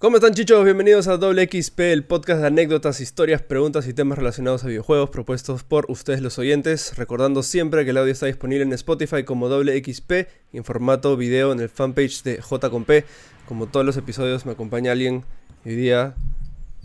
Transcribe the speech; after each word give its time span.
¿Cómo 0.00 0.18
están 0.18 0.32
chichos? 0.32 0.64
Bienvenidos 0.64 1.08
a 1.08 1.16
Doble 1.16 1.48
XP, 1.50 1.80
el 1.80 2.04
podcast 2.04 2.40
de 2.40 2.46
anécdotas, 2.46 3.00
historias, 3.00 3.42
preguntas 3.42 3.88
y 3.88 3.92
temas 3.92 4.16
relacionados 4.16 4.62
a 4.62 4.68
videojuegos 4.68 5.10
propuestos 5.10 5.64
por 5.64 5.86
ustedes 5.90 6.22
los 6.22 6.38
oyentes. 6.38 6.96
Recordando 6.96 7.42
siempre 7.42 7.84
que 7.84 7.90
el 7.90 7.96
audio 7.96 8.12
está 8.12 8.26
disponible 8.26 8.62
en 8.62 8.72
Spotify 8.74 9.24
como 9.24 9.48
Doble 9.48 9.76
XP 9.82 10.12
y 10.52 10.58
en 10.58 10.62
formato 10.62 11.16
video 11.16 11.50
en 11.50 11.58
el 11.58 11.68
fanpage 11.68 12.22
de 12.22 12.40
J 12.40 12.70
con 12.70 12.84
P. 12.84 13.06
Como 13.48 13.66
todos 13.66 13.84
los 13.84 13.96
episodios 13.96 14.46
me 14.46 14.52
acompaña 14.52 14.92
alguien 14.92 15.24
y 15.64 15.70
hoy 15.70 15.74
día 15.74 16.14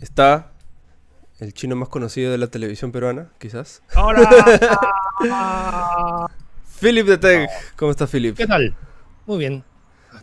está 0.00 0.50
el 1.38 1.54
chino 1.54 1.76
más 1.76 1.90
conocido 1.90 2.32
de 2.32 2.38
la 2.38 2.48
televisión 2.48 2.90
peruana, 2.90 3.28
quizás. 3.38 3.80
¡Hola! 3.94 4.26
Philip 6.80 7.06
de 7.06 7.18
Tech. 7.18 7.48
¿Cómo 7.76 7.92
estás 7.92 8.10
Philip? 8.10 8.36
¿Qué 8.36 8.48
tal? 8.48 8.74
Muy 9.24 9.38
bien. 9.38 9.62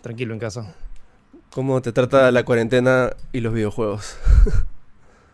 Tranquilo 0.02 0.34
en 0.34 0.42
casa. 0.42 0.76
¿Cómo 1.52 1.82
te 1.82 1.92
trata 1.92 2.32
la 2.32 2.46
cuarentena 2.46 3.12
y 3.34 3.42
los 3.42 3.54
videojuegos? 3.54 4.18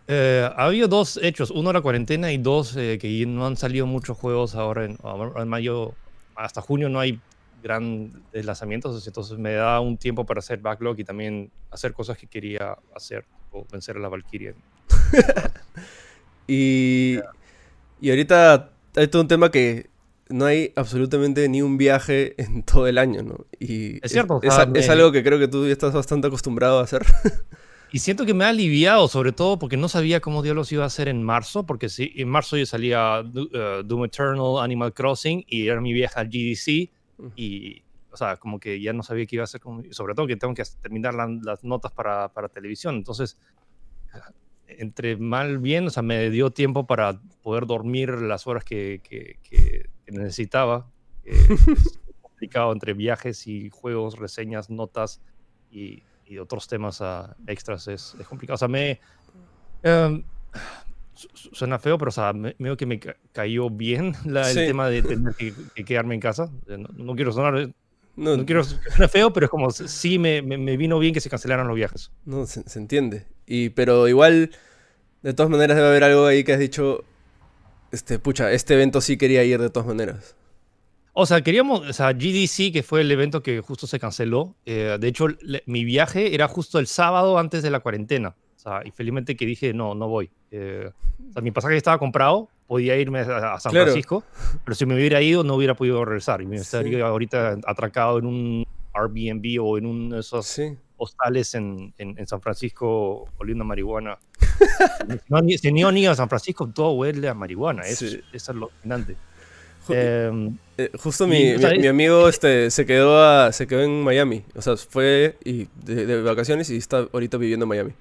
Eh, 0.09 0.49
ha 0.55 0.67
habido 0.67 0.87
dos 0.87 1.19
hechos, 1.21 1.51
uno 1.51 1.73
la 1.73 1.81
cuarentena 1.81 2.31
y 2.31 2.37
dos 2.37 2.77
eh, 2.77 2.97
que 2.97 3.25
no 3.25 3.45
han 3.45 3.57
salido 3.57 3.85
muchos 3.85 4.17
juegos 4.17 4.55
ahora 4.55 4.85
en, 4.85 4.97
en, 5.35 5.47
mayo, 5.49 5.95
hasta 6.33 6.61
junio 6.61 6.87
no 6.87 7.01
hay 7.01 7.19
gran 7.61 8.13
lanzamientos, 8.31 9.05
entonces 9.05 9.37
me 9.37 9.55
da 9.55 9.81
un 9.81 9.97
tiempo 9.97 10.25
para 10.25 10.39
hacer 10.39 10.59
backlog 10.59 10.97
y 10.97 11.03
también 11.03 11.51
hacer 11.71 11.91
cosas 11.91 12.17
que 12.17 12.25
quería 12.25 12.77
hacer 12.95 13.25
o 13.51 13.65
vencer 13.69 13.97
a 13.97 13.99
la 13.99 14.07
Valkyria. 14.07 14.53
y, 16.47 17.19
y 17.99 18.09
ahorita 18.09 18.69
hay 18.95 19.09
todo 19.09 19.23
un 19.23 19.27
tema 19.27 19.51
que 19.51 19.89
no 20.29 20.45
hay 20.45 20.73
absolutamente 20.75 21.47
ni 21.49 21.61
un 21.61 21.77
viaje 21.77 22.35
en 22.41 22.63
todo 22.63 22.87
el 22.87 22.97
año, 22.97 23.23
¿no? 23.23 23.45
Y 23.59 24.03
es 24.05 24.11
cierto. 24.11 24.39
Es, 24.43 24.89
algo 24.89 25.11
que 25.11 25.23
creo 25.23 25.39
que 25.39 25.47
tú 25.47 25.65
ya 25.65 25.73
estás 25.73 25.93
bastante 25.93 26.27
acostumbrado 26.27 26.79
a 26.79 26.83
hacer. 26.83 27.05
Y 27.89 27.99
siento 27.99 28.25
que 28.25 28.33
me 28.33 28.43
ha 28.43 28.49
aliviado, 28.49 29.07
sobre 29.07 29.31
todo 29.31 29.57
porque 29.57 29.77
no 29.77 29.87
sabía 29.87 30.19
cómo 30.19 30.43
diablos 30.43 30.69
iba 30.73 30.83
a 30.83 30.89
ser 30.89 31.07
en 31.07 31.23
marzo, 31.23 31.65
porque 31.65 31.87
sí, 31.87 32.11
en 32.17 32.27
marzo 32.27 32.57
yo 32.57 32.65
salía 32.65 33.21
uh, 33.21 33.81
Doom 33.81 34.03
Eternal, 34.03 34.59
Animal 34.59 34.93
Crossing, 34.93 35.45
y 35.47 35.69
era 35.69 35.79
mi 35.79 35.93
viaje 35.93 36.19
al 36.19 36.27
GDC, 36.27 36.91
y, 37.37 37.81
o 38.11 38.17
sea, 38.17 38.35
como 38.35 38.59
que 38.59 38.81
ya 38.81 38.91
no 38.91 39.03
sabía 39.03 39.25
qué 39.25 39.37
iba 39.37 39.43
a 39.43 39.45
hacer, 39.45 39.61
sobre 39.91 40.15
todo 40.15 40.27
que 40.27 40.35
tengo 40.35 40.53
que 40.53 40.63
terminar 40.81 41.13
las 41.13 41.63
notas 41.63 41.93
para, 41.93 42.27
para 42.27 42.49
televisión, 42.49 42.95
entonces 42.95 43.37
entre 44.67 45.17
mal 45.17 45.59
bien, 45.59 45.87
o 45.87 45.89
sea, 45.89 46.03
me 46.03 46.29
dio 46.29 46.51
tiempo 46.51 46.85
para 46.87 47.19
poder 47.41 47.65
dormir 47.65 48.09
las 48.09 48.47
horas 48.47 48.63
que, 48.63 49.01
que, 49.03 49.37
que, 49.43 49.89
necesitaba. 50.07 50.89
es 51.23 51.99
complicado 52.21 52.71
entre 52.71 52.93
viajes 52.93 53.47
y 53.47 53.69
juegos, 53.69 54.17
reseñas, 54.17 54.69
notas 54.69 55.21
y, 55.71 56.03
y 56.25 56.37
otros 56.37 56.67
temas 56.67 57.01
uh, 57.01 57.33
extras. 57.47 57.87
Es, 57.87 58.15
es, 58.19 58.27
complicado. 58.27 58.55
O 58.55 58.57
sea, 58.57 58.67
me. 58.67 58.99
Um, 59.83 60.23
suena 61.13 61.79
feo, 61.79 61.97
pero 61.97 62.09
o 62.09 62.11
sea, 62.11 62.31
me, 62.33 62.55
que 62.77 62.85
me 62.85 62.99
cayó 63.31 63.69
bien 63.69 64.13
la, 64.25 64.45
sí. 64.45 64.59
el 64.59 64.67
tema 64.67 64.89
de 64.89 65.01
tener 65.01 65.33
que, 65.35 65.53
quedarme 65.85 66.15
en 66.15 66.21
casa. 66.21 66.51
No, 66.67 66.89
no 66.93 67.15
quiero 67.15 67.31
sonar 67.31 67.57
eh, 67.57 67.73
no, 68.15 68.35
no 68.35 68.45
quiero 68.45 68.63
suena 68.63 69.07
feo, 69.07 69.31
pero 69.31 69.45
es 69.45 69.49
como 69.49 69.69
sí 69.69 70.17
me, 70.17 70.41
me, 70.41 70.57
me, 70.57 70.75
vino 70.75 70.97
bien 70.97 71.13
que 71.13 71.21
se 71.21 71.29
cancelaran 71.29 71.67
los 71.67 71.75
viajes. 71.75 72.11
No, 72.25 72.45
se, 72.47 72.67
se, 72.67 72.79
entiende. 72.79 73.27
Y, 73.47 73.69
pero 73.69 74.07
igual, 74.07 74.51
de 75.23 75.33
todas 75.33 75.49
maneras, 75.49 75.77
debe 75.77 75.87
haber 75.87 76.03
algo 76.03 76.25
ahí 76.25 76.43
que 76.43 76.53
has 76.53 76.59
dicho. 76.59 77.03
Este, 77.91 78.19
pucha, 78.19 78.51
este 78.51 78.73
evento 78.73 78.99
sí 78.99 79.17
quería 79.17 79.43
ir 79.45 79.59
de 79.59 79.69
todas 79.69 79.87
maneras. 79.87 80.35
O 81.13 81.25
sea, 81.25 81.41
queríamos, 81.41 81.79
o 81.79 81.93
sea, 81.93 82.11
GDC, 82.11 82.71
que 82.71 82.83
fue 82.83 83.01
el 83.01 83.11
evento 83.11 83.41
que 83.41 83.61
justo 83.61 83.87
se 83.87 83.99
canceló. 83.99 84.55
Eh, 84.65 84.97
de 84.99 85.07
hecho, 85.07 85.27
le, 85.29 85.63
mi 85.65 85.83
viaje 85.83 86.35
era 86.35 86.47
justo 86.47 86.77
el 86.77 86.85
sábado 86.85 87.39
antes 87.39 87.63
de 87.63 87.71
la 87.71 87.79
cuarentena. 87.79 88.35
O 88.55 88.59
sea, 88.59 88.81
y 88.85 88.91
felizmente 88.91 89.35
que 89.35 89.45
dije, 89.45 89.73
no, 89.73 89.95
no 89.95 90.09
voy. 90.09 90.29
Eh, 90.51 90.91
o 91.29 91.33
sea, 91.33 91.41
mi 91.41 91.51
pasaje 91.51 91.77
estaba 91.77 91.97
comprado, 91.97 92.49
podía 92.67 92.97
irme 92.97 93.19
a, 93.21 93.53
a 93.53 93.59
San 93.59 93.71
claro. 93.71 93.87
Francisco, 93.87 94.23
pero 94.63 94.75
si 94.75 94.85
me 94.85 94.93
hubiera 94.93 95.21
ido 95.21 95.43
no 95.43 95.55
hubiera 95.55 95.75
podido 95.75 96.03
regresar. 96.03 96.41
Y 96.41 96.45
me 96.45 96.57
estaría 96.57 97.03
ahorita 97.05 97.57
atracado 97.65 98.19
en 98.19 98.25
un 98.25 98.67
Airbnb 98.93 99.63
o 99.63 99.77
en 99.77 99.85
un 99.85 100.09
de 100.09 100.19
esos 100.19 100.45
sí. 100.45 100.77
Hostales 100.97 101.55
en, 101.55 101.93
en, 101.97 102.17
en, 102.17 102.27
San 102.27 102.41
Francisco 102.41 103.25
oliendo 103.37 103.63
marihuana. 103.63 104.19
si 105.59 105.71
no 105.71 105.91
ni 105.91 106.05
a 106.07 106.15
San 106.15 106.29
Francisco, 106.29 106.67
todo 106.67 106.91
huele 106.91 107.27
a 107.27 107.33
marihuana. 107.33 107.83
Es, 107.83 107.99
sí. 107.99 108.21
es 108.33 108.49
alucinante. 108.49 109.15
Eh, 109.89 110.51
eh, 110.77 110.91
justo 110.99 111.27
mi, 111.27 111.51
y, 111.51 111.57
mi, 111.57 111.79
mi, 111.79 111.87
amigo 111.87 112.27
este, 112.27 112.69
se, 112.71 112.85
quedó 112.85 113.23
a, 113.23 113.51
se 113.53 113.67
quedó 113.67 113.83
en 113.83 114.03
Miami. 114.03 114.43
O 114.55 114.61
sea, 114.61 114.75
fue 114.75 115.37
y 115.43 115.67
de, 115.85 116.05
de 116.05 116.21
vacaciones 116.21 116.69
y 116.69 116.77
está 116.77 117.07
ahorita 117.11 117.37
viviendo 117.37 117.63
en 117.63 117.69
Miami. 117.69 117.91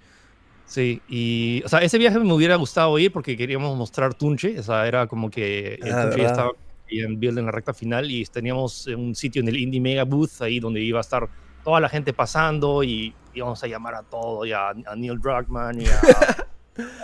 Sí, 0.67 1.01
y, 1.09 1.62
o 1.65 1.69
sea, 1.69 1.79
ese 1.81 1.97
viaje 1.97 2.19
me 2.19 2.33
hubiera 2.33 2.56
gustado 2.56 2.99
ir 2.99 3.12
porque 3.12 3.37
queríamos 3.37 3.77
mostrar 3.77 4.15
Tunche, 4.15 4.59
o 4.59 4.62
sea, 4.62 4.87
era 4.89 5.06
como 5.06 5.31
que 5.31 5.75
el 5.75 5.93
ah, 5.93 6.03
Tunche 6.03 6.23
ya 6.23 6.29
estaba 6.29 6.51
en 6.89 7.23
en 7.23 7.47
la 7.47 7.53
recta 7.53 7.73
final 7.73 8.11
y 8.11 8.25
teníamos 8.25 8.87
un 8.89 9.15
sitio 9.15 9.43
en 9.43 9.49
el 9.49 9.56
Indie 9.56 9.81
Mega 9.81 10.05
Booth 10.05 10.41
ahí 10.41 10.61
donde 10.61 10.81
iba 10.81 10.99
a 10.99 11.03
estar 11.03 11.29
toda 11.66 11.81
la 11.81 11.88
gente 11.88 12.12
pasando 12.12 12.84
y 12.84 13.12
íbamos 13.34 13.60
a 13.60 13.66
llamar 13.66 13.97
a 13.97 14.04
todo, 14.04 14.47
y 14.47 14.53
a, 14.53 14.69
a 14.69 14.94
Neil 14.94 15.19
Druckmann 15.19 15.81
y 15.81 15.87
a, 15.87 16.00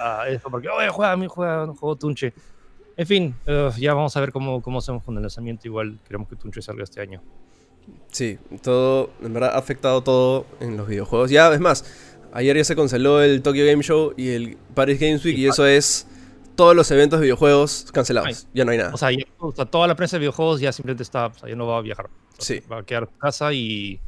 a 0.20 0.28
eso, 0.28 0.48
porque, 0.48 0.68
oye, 0.68 0.88
juega, 0.88 1.16
mi 1.16 1.26
juega, 1.26 1.66
juego 1.66 1.96
Tunche. 1.96 2.32
En 2.96 3.06
fin, 3.08 3.34
uh, 3.48 3.76
ya 3.76 3.92
vamos 3.92 4.16
a 4.16 4.20
ver 4.20 4.30
cómo, 4.30 4.62
cómo 4.62 4.78
hacemos 4.78 5.02
con 5.02 5.16
el 5.16 5.22
lanzamiento, 5.22 5.66
igual 5.66 5.98
queremos 6.06 6.28
que 6.28 6.36
Tunche 6.36 6.62
salga 6.62 6.84
este 6.84 7.00
año. 7.00 7.20
Sí, 8.12 8.38
todo, 8.62 9.10
en 9.20 9.34
verdad 9.34 9.56
ha 9.56 9.58
afectado 9.58 10.04
todo 10.04 10.46
en 10.60 10.76
los 10.76 10.86
videojuegos. 10.86 11.28
Ya, 11.28 11.52
es 11.52 11.58
más, 11.58 11.84
Ayer 12.32 12.56
ya 12.56 12.64
se 12.64 12.76
canceló 12.76 13.20
el 13.20 13.42
Tokyo 13.42 13.66
Game 13.66 13.82
Show 13.82 14.14
y 14.16 14.30
el 14.30 14.56
Paris 14.74 15.00
Games 15.00 15.24
Week 15.24 15.36
y, 15.36 15.42
y 15.42 15.46
eso 15.48 15.66
es 15.66 16.06
todos 16.54 16.76
los 16.76 16.88
eventos 16.92 17.18
de 17.18 17.24
videojuegos 17.24 17.90
cancelados. 17.92 18.28
Ay, 18.28 18.50
ya 18.54 18.64
no 18.64 18.70
hay 18.70 18.78
nada. 18.78 18.94
O 18.94 18.96
sea, 18.96 19.10
ya, 19.10 19.24
o 19.38 19.52
sea, 19.52 19.66
toda 19.66 19.88
la 19.88 19.96
prensa 19.96 20.16
de 20.16 20.20
videojuegos 20.20 20.60
ya 20.60 20.70
simplemente 20.70 21.02
está, 21.02 21.26
o 21.26 21.34
sea, 21.34 21.48
ya 21.48 21.56
no 21.56 21.66
va 21.66 21.78
a 21.78 21.82
viajar. 21.82 22.08
Sí. 22.38 22.62
Va 22.70 22.78
a 22.78 22.82
quedar 22.84 23.08
en 23.10 23.18
casa 23.18 23.52
y... 23.52 24.00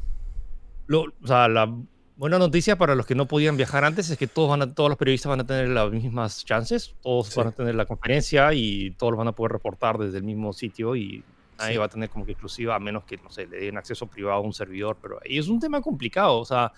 Lo, 0.87 1.01
o 1.01 1.27
sea, 1.27 1.47
la 1.47 1.73
buena 2.17 2.39
noticia 2.39 2.77
para 2.77 2.95
los 2.95 3.05
que 3.05 3.15
no 3.15 3.27
podían 3.27 3.57
viajar 3.57 3.83
antes 3.83 4.09
es 4.09 4.17
que 4.17 4.27
todos, 4.27 4.49
van 4.49 4.61
a, 4.61 4.73
todos 4.73 4.89
los 4.89 4.97
periodistas 4.97 5.29
van 5.29 5.41
a 5.41 5.45
tener 5.45 5.69
las 5.69 5.91
mismas 5.91 6.45
chances, 6.45 6.95
todos 7.01 7.27
sí. 7.27 7.33
van 7.37 7.47
a 7.47 7.51
tener 7.51 7.75
la 7.75 7.85
conferencia 7.85 8.53
y 8.53 8.91
todos 8.91 9.17
van 9.17 9.27
a 9.27 9.33
poder 9.33 9.53
reportar 9.53 9.97
desde 9.97 10.17
el 10.17 10.23
mismo 10.23 10.53
sitio 10.53 10.95
y 10.95 11.23
nadie 11.57 11.73
sí. 11.73 11.77
va 11.77 11.85
a 11.85 11.89
tener 11.89 12.09
como 12.09 12.25
que 12.25 12.31
exclusiva 12.31 12.75
a 12.75 12.79
menos 12.79 13.03
que, 13.03 13.17
no 13.17 13.29
sé, 13.29 13.47
le 13.47 13.57
den 13.57 13.77
acceso 13.77 14.07
privado 14.07 14.37
a 14.37 14.41
un 14.41 14.53
servidor, 14.53 14.97
pero 15.01 15.19
ahí 15.23 15.37
es 15.37 15.47
un 15.47 15.59
tema 15.59 15.81
complicado, 15.81 16.39
o 16.39 16.45
sea, 16.45 16.71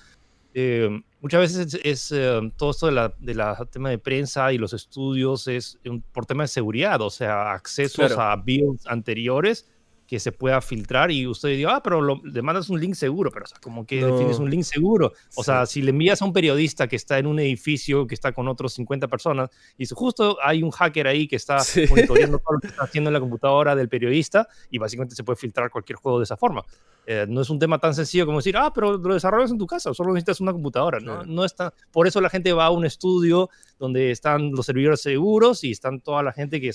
eh, 0.54 0.90
muchas 1.22 1.40
veces 1.42 1.74
es, 1.74 1.82
es 1.84 2.12
eh, 2.12 2.52
todo 2.56 2.72
esto 2.72 2.88
de 2.88 2.94
la, 2.94 3.14
de 3.20 3.36
la, 3.36 3.56
tema 3.70 3.90
de 3.90 4.00
prensa 4.00 4.52
y 4.52 4.58
los 4.58 4.74
estudios 4.74 5.48
es 5.48 5.78
un, 5.86 6.02
por 6.02 6.26
tema 6.26 6.44
de 6.44 6.48
seguridad, 6.48 7.00
o 7.02 7.12
sea, 7.12 7.52
accesos 7.52 8.14
claro. 8.14 8.22
a 8.22 8.36
builds 8.38 8.88
anteriores 8.88 9.68
que 10.08 10.20
se 10.20 10.32
pueda 10.32 10.62
filtrar 10.62 11.12
y 11.12 11.28
usted 11.28 11.50
diga, 11.50 11.76
ah, 11.76 11.84
pero 11.84 12.02
lo, 12.02 12.22
le 12.24 12.42
mandas 12.42 12.70
un 12.70 12.80
link 12.80 12.96
seguro, 12.96 13.30
pero 13.30 13.44
o 13.44 13.48
sea, 13.48 13.60
como 13.60 13.86
que 13.86 14.00
no. 14.00 14.08
defines 14.08 14.40
un 14.40 14.50
link 14.50 14.64
seguro. 14.64 15.12
O 15.36 15.44
sí. 15.44 15.46
sea, 15.46 15.66
si 15.66 15.82
le 15.82 15.90
envías 15.90 16.22
a 16.22 16.26
un 16.26 16.32
periodista 16.32 16.88
que 16.88 16.96
está 16.96 17.20
en 17.20 17.28
un 17.28 17.40
edificio 17.40 18.08
que 18.08 18.16
está 18.16 18.32
con 18.32 18.48
otros 18.48 18.74
50 18.74 19.10
personas 19.10 19.50
y 19.78 19.86
justo 19.88 20.38
hay 20.42 20.64
un 20.64 20.72
hacker 20.72 21.08
ahí 21.08 21.28
que 21.28 21.36
está 21.36 21.60
sí. 21.60 21.86
monitoreando 21.90 22.40
todo 22.40 22.54
lo 22.54 22.60
que 22.62 22.68
está 22.68 22.84
haciendo 22.84 23.10
en 23.10 23.14
la 23.16 23.20
computadora 23.20 23.76
del 23.76 23.90
periodista 23.90 24.48
y 24.72 24.78
básicamente 24.78 25.14
se 25.14 25.26
puede 25.26 25.36
filtrar 25.36 25.70
cualquier 25.70 25.98
juego 25.98 26.20
de 26.20 26.24
esa 26.24 26.38
forma. 26.38 26.64
Eh, 27.06 27.26
no 27.28 27.42
es 27.42 27.50
un 27.50 27.60
tema 27.60 27.80
tan 27.80 27.94
sencillo 27.94 28.26
como 28.26 28.40
decir, 28.40 28.56
ah, 28.58 28.72
pero 28.74 28.98
lo 28.98 29.14
desarrollas 29.14 29.52
en 29.52 29.58
tu 29.58 29.66
casa, 29.66 29.94
solo 29.94 30.14
necesitas 30.14 30.40
una 30.42 30.54
computadora. 30.54 31.00
No, 31.00 31.24
no 31.24 31.46
está, 31.46 31.74
por 31.92 32.08
eso 32.08 32.22
la 32.22 32.30
gente 32.30 32.52
va 32.54 32.66
a 32.66 32.72
un 32.72 32.86
estudio 32.86 33.50
donde 33.80 34.12
están 34.12 34.52
los 34.52 34.66
servidores 34.66 35.02
seguros 35.02 35.64
y 35.64 35.72
están 35.72 36.02
toda 36.02 36.24
la 36.24 36.32
gente 36.32 36.60
que 36.62 36.72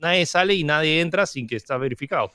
nadie 0.00 0.26
sale 0.26 0.54
y 0.54 0.64
nadie 0.64 1.00
entra 1.00 1.26
sin 1.26 1.46
que 1.46 1.56
está 1.56 1.76
verificado. 1.78 2.30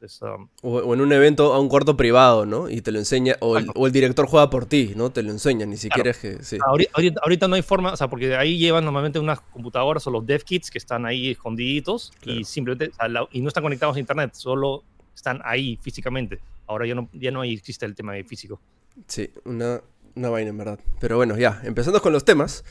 Entonces, 0.00 0.22
um, 0.22 0.48
o, 0.62 0.78
o, 0.78 0.94
en 0.94 1.00
un 1.00 1.12
evento 1.12 1.52
a 1.52 1.58
un 1.58 1.68
cuarto 1.68 1.96
privado, 1.96 2.46
¿no? 2.46 2.70
Y 2.70 2.82
te 2.82 2.92
lo 2.92 3.00
enseña, 3.00 3.36
o 3.40 3.58
el, 3.58 3.66
o 3.74 3.86
el 3.86 3.92
director 3.92 4.26
juega 4.28 4.48
por 4.48 4.66
ti, 4.66 4.92
¿no? 4.94 5.10
Te 5.10 5.24
lo 5.24 5.32
enseña, 5.32 5.66
ni 5.66 5.76
siquiera 5.76 6.12
claro. 6.12 6.34
es 6.34 6.38
que... 6.38 6.44
Sí. 6.44 6.58
Ahorita, 6.64 7.20
ahorita, 7.20 7.48
no 7.48 7.56
hay 7.56 7.62
forma, 7.62 7.92
o 7.92 7.96
sea, 7.96 8.08
porque 8.08 8.36
ahí 8.36 8.58
llevan 8.58 8.84
normalmente 8.84 9.18
unas 9.18 9.40
computadoras 9.40 10.06
o 10.06 10.10
los 10.12 10.24
dev 10.24 10.44
kits 10.44 10.70
que 10.70 10.78
están 10.78 11.04
ahí 11.04 11.32
escondiditos 11.32 12.12
claro. 12.20 12.38
y 12.38 12.44
simplemente, 12.44 12.94
sea, 12.94 13.08
la, 13.08 13.26
y 13.32 13.40
no 13.40 13.48
están 13.48 13.64
conectados 13.64 13.96
a 13.96 13.98
internet, 13.98 14.30
solo 14.34 14.84
están 15.16 15.40
ahí 15.44 15.76
físicamente. 15.82 16.38
Ahora 16.68 16.86
ya 16.86 16.94
no, 16.94 17.08
ya 17.12 17.32
no 17.32 17.42
existe 17.42 17.84
el 17.84 17.96
tema 17.96 18.12
de 18.12 18.22
físico. 18.22 18.60
Sí, 19.08 19.30
una, 19.44 19.80
una 20.14 20.30
vaina 20.30 20.50
en 20.50 20.58
verdad. 20.58 20.78
Pero 21.00 21.16
bueno, 21.16 21.36
ya, 21.36 21.60
empezando 21.64 22.00
con 22.00 22.12
los 22.12 22.24
temas. 22.24 22.64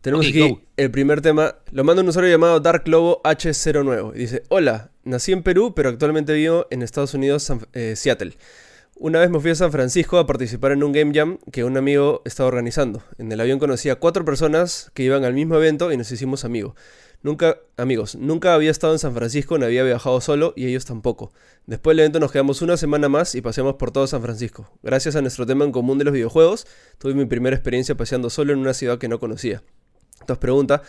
Tenemos 0.00 0.26
okay, 0.26 0.42
aquí 0.42 0.52
go. 0.54 0.60
el 0.76 0.90
primer 0.90 1.20
tema. 1.20 1.56
Lo 1.72 1.84
manda 1.84 2.02
un 2.02 2.08
usuario 2.08 2.30
llamado 2.30 2.60
Dark 2.60 2.88
Lobo 2.88 3.20
H09. 3.22 4.12
Dice: 4.12 4.42
Hola, 4.48 4.90
nací 5.04 5.32
en 5.32 5.42
Perú, 5.42 5.74
pero 5.74 5.90
actualmente 5.90 6.32
vivo 6.32 6.66
en 6.70 6.82
Estados 6.82 7.14
Unidos, 7.14 7.52
eh, 7.72 7.94
Seattle. 7.96 8.34
Una 8.96 9.18
vez 9.18 9.30
me 9.30 9.40
fui 9.40 9.50
a 9.50 9.54
San 9.54 9.72
Francisco 9.72 10.18
a 10.18 10.26
participar 10.26 10.72
en 10.72 10.82
un 10.82 10.92
Game 10.92 11.12
Jam 11.14 11.38
que 11.52 11.64
un 11.64 11.78
amigo 11.78 12.20
estaba 12.26 12.48
organizando. 12.48 13.02
En 13.16 13.32
el 13.32 13.40
avión 13.40 13.58
conocí 13.58 13.88
a 13.88 13.96
cuatro 13.96 14.26
personas 14.26 14.90
que 14.92 15.02
iban 15.02 15.24
al 15.24 15.32
mismo 15.32 15.56
evento 15.56 15.90
y 15.90 15.96
nos 15.96 16.12
hicimos 16.12 16.44
amigos. 16.44 16.74
Nunca, 17.22 17.58
amigos, 17.76 18.14
nunca 18.16 18.54
había 18.54 18.70
estado 18.70 18.94
en 18.94 18.98
San 18.98 19.14
Francisco, 19.14 19.58
no 19.58 19.66
había 19.66 19.84
viajado 19.84 20.20
solo 20.20 20.54
y 20.56 20.66
ellos 20.66 20.86
tampoco. 20.86 21.32
Después 21.66 21.94
del 21.94 22.00
evento 22.00 22.20
nos 22.20 22.32
quedamos 22.32 22.62
una 22.62 22.76
semana 22.76 23.08
más 23.08 23.34
y 23.34 23.42
paseamos 23.42 23.76
por 23.76 23.90
todo 23.90 24.06
San 24.06 24.22
Francisco. 24.22 24.70
Gracias 24.82 25.16
a 25.16 25.22
nuestro 25.22 25.46
tema 25.46 25.64
en 25.64 25.72
común 25.72 25.96
de 25.98 26.04
los 26.04 26.12
videojuegos, 26.12 26.66
tuve 26.98 27.14
mi 27.14 27.26
primera 27.26 27.56
experiencia 27.56 27.94
paseando 27.94 28.28
solo 28.30 28.52
en 28.52 28.58
una 28.58 28.74
ciudad 28.74 28.98
que 28.98 29.08
no 29.08 29.18
conocía. 29.18 29.62
Entonces 30.20 30.38
pregunta, 30.38 30.82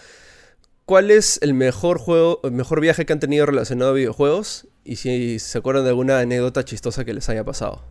¿cuál 0.86 1.12
es 1.12 1.40
el 1.42 1.54
mejor 1.54 1.98
juego, 1.98 2.40
el 2.44 2.52
mejor 2.52 2.82
viaje 2.82 3.06
que 3.06 3.14
han 3.14 3.20
tenido 3.20 3.46
relacionado 3.46 3.92
a 3.92 3.94
videojuegos? 3.94 4.68
Y 4.84 4.98
si 4.98 5.40
se 5.40 5.58
acuerdan 5.58 5.84
de 5.84 5.90
alguna 5.90 6.20
anécdota 6.20 6.66
chistosa 6.66 7.06
que 7.06 7.14
les 7.14 7.30
haya 7.30 7.44
pasado. 7.44 7.84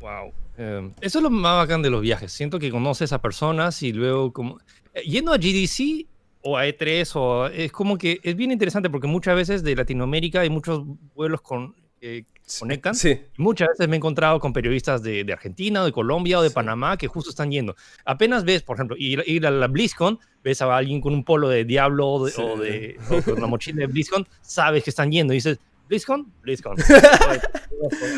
Wow. 0.00 0.32
Em, 0.58 0.92
eso 1.00 1.18
es 1.18 1.22
lo 1.22 1.30
más 1.30 1.56
bacán 1.56 1.82
de 1.82 1.90
los 1.90 2.00
viajes. 2.02 2.32
Siento 2.32 2.58
que 2.58 2.70
conoces 2.70 3.12
a 3.12 3.20
personas 3.20 3.82
y 3.82 3.92
luego 3.92 4.32
como... 4.32 4.58
Eh, 4.94 5.02
yendo 5.02 5.32
a 5.32 5.38
GDC 5.38 6.06
o 6.42 6.56
a 6.56 6.66
E3 6.66 7.10
o... 7.14 7.46
Es 7.46 7.72
como 7.72 7.98
que 7.98 8.20
es 8.22 8.36
bien 8.36 8.52
interesante 8.52 8.90
porque 8.90 9.06
muchas 9.06 9.34
veces 9.34 9.62
de 9.62 9.74
Latinoamérica 9.74 10.40
hay 10.40 10.50
muchos 10.50 10.84
vuelos 11.14 11.40
con, 11.40 11.74
que 12.00 12.24
conectan. 12.60 12.94
Sí. 12.94 13.20
Muchas 13.36 13.68
veces 13.70 13.88
me 13.88 13.96
he 13.96 13.98
encontrado 13.98 14.38
con 14.40 14.52
periodistas 14.52 15.02
de, 15.02 15.24
de 15.24 15.32
Argentina, 15.32 15.84
de 15.84 15.92
Colombia 15.92 16.38
o 16.38 16.42
de 16.42 16.50
Panamá 16.50 16.96
que 16.96 17.08
justo 17.08 17.30
están 17.30 17.50
yendo. 17.50 17.74
Apenas 18.04 18.44
ves, 18.44 18.62
por 18.62 18.76
ejemplo, 18.76 18.96
ir, 18.98 19.22
ir 19.26 19.46
a 19.46 19.50
la 19.50 19.66
BlizzCon, 19.66 20.18
ves 20.44 20.62
a 20.62 20.76
alguien 20.76 21.00
con 21.00 21.12
un 21.12 21.24
polo 21.24 21.48
de 21.48 21.64
Diablo 21.64 22.06
o, 22.08 22.24
de, 22.26 22.30
Sí. 22.32 22.40
o 22.42 22.56
de, 22.56 22.98
o 23.10 23.22
con 23.22 23.38
una 23.38 23.46
mochila 23.46 23.78
de 23.80 23.86
BlizzCon, 23.86 24.26
sabes 24.42 24.84
que 24.84 24.90
están 24.90 25.10
yendo 25.10 25.32
y 25.32 25.36
dices, 25.36 25.58
BlizzCon, 25.88 26.32
BlizzCon. 26.42 26.76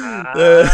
Ah. 0.02 0.32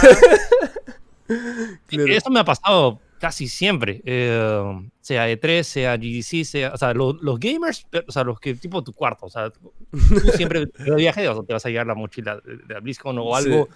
Claro. 1.86 2.12
Eso 2.12 2.28
me 2.30 2.40
ha 2.40 2.44
pasado 2.44 3.00
casi 3.24 3.48
siempre, 3.48 4.02
eh, 4.04 4.88
sea 5.00 5.26
E3, 5.30 5.62
sea 5.62 5.96
GDC, 5.96 6.44
sea, 6.44 6.72
o 6.74 6.76
sea, 6.76 6.92
lo- 6.92 7.14
los 7.14 7.40
gamers, 7.40 7.86
o 8.06 8.12
sea, 8.12 8.22
los 8.22 8.38
que 8.38 8.52
tipo 8.54 8.84
tu 8.84 8.92
cuarto, 8.92 9.24
o 9.24 9.30
sea, 9.30 9.48
tú 9.48 9.72
siempre 10.52 10.66
de 10.66 10.94
viaje, 10.94 11.26
o 11.26 11.34
sea, 11.34 11.42
te 11.42 11.54
vas 11.54 11.64
a 11.64 11.70
llevar 11.70 11.86
la 11.86 11.94
mochila 11.94 12.36
de, 12.44 12.58
la 12.74 12.80
BlizzCon 12.80 13.16
o 13.18 13.34
algo, 13.34 13.66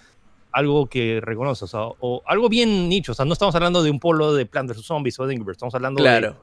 algo 0.51 0.85
que 0.85 1.19
reconoces, 1.19 1.63
o, 1.63 1.67
sea, 1.67 1.79
o 1.99 2.21
algo 2.27 2.47
bien 2.47 2.87
nicho, 2.87 3.13
o 3.13 3.15
sea, 3.15 3.25
no 3.25 3.33
estamos 3.33 3.55
hablando 3.55 3.81
de 3.81 3.89
un 3.89 3.99
polo 3.99 4.35
de 4.35 4.45
Plant 4.45 4.69
vs. 4.69 4.85
Zombies 4.85 5.19
o 5.19 5.25
de 5.25 5.33
Angry 5.33 5.45
Birds, 5.45 5.55
estamos 5.57 5.73
hablando 5.73 5.97
Claro. 6.03 6.33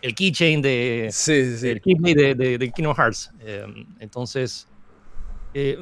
de 0.00 0.08
el 0.08 0.14
keychain 0.14 0.62
de, 0.62 1.10
Sí, 1.12 1.54
sí, 1.58 1.68
el 1.68 1.82
Keyblade 1.82 2.14
de, 2.14 2.34
de, 2.34 2.56
de 2.58 2.72
Kingdom 2.72 2.94
Hearts. 2.96 3.30
Eh, 3.40 3.66
entonces, 4.00 4.66
eh, 5.52 5.76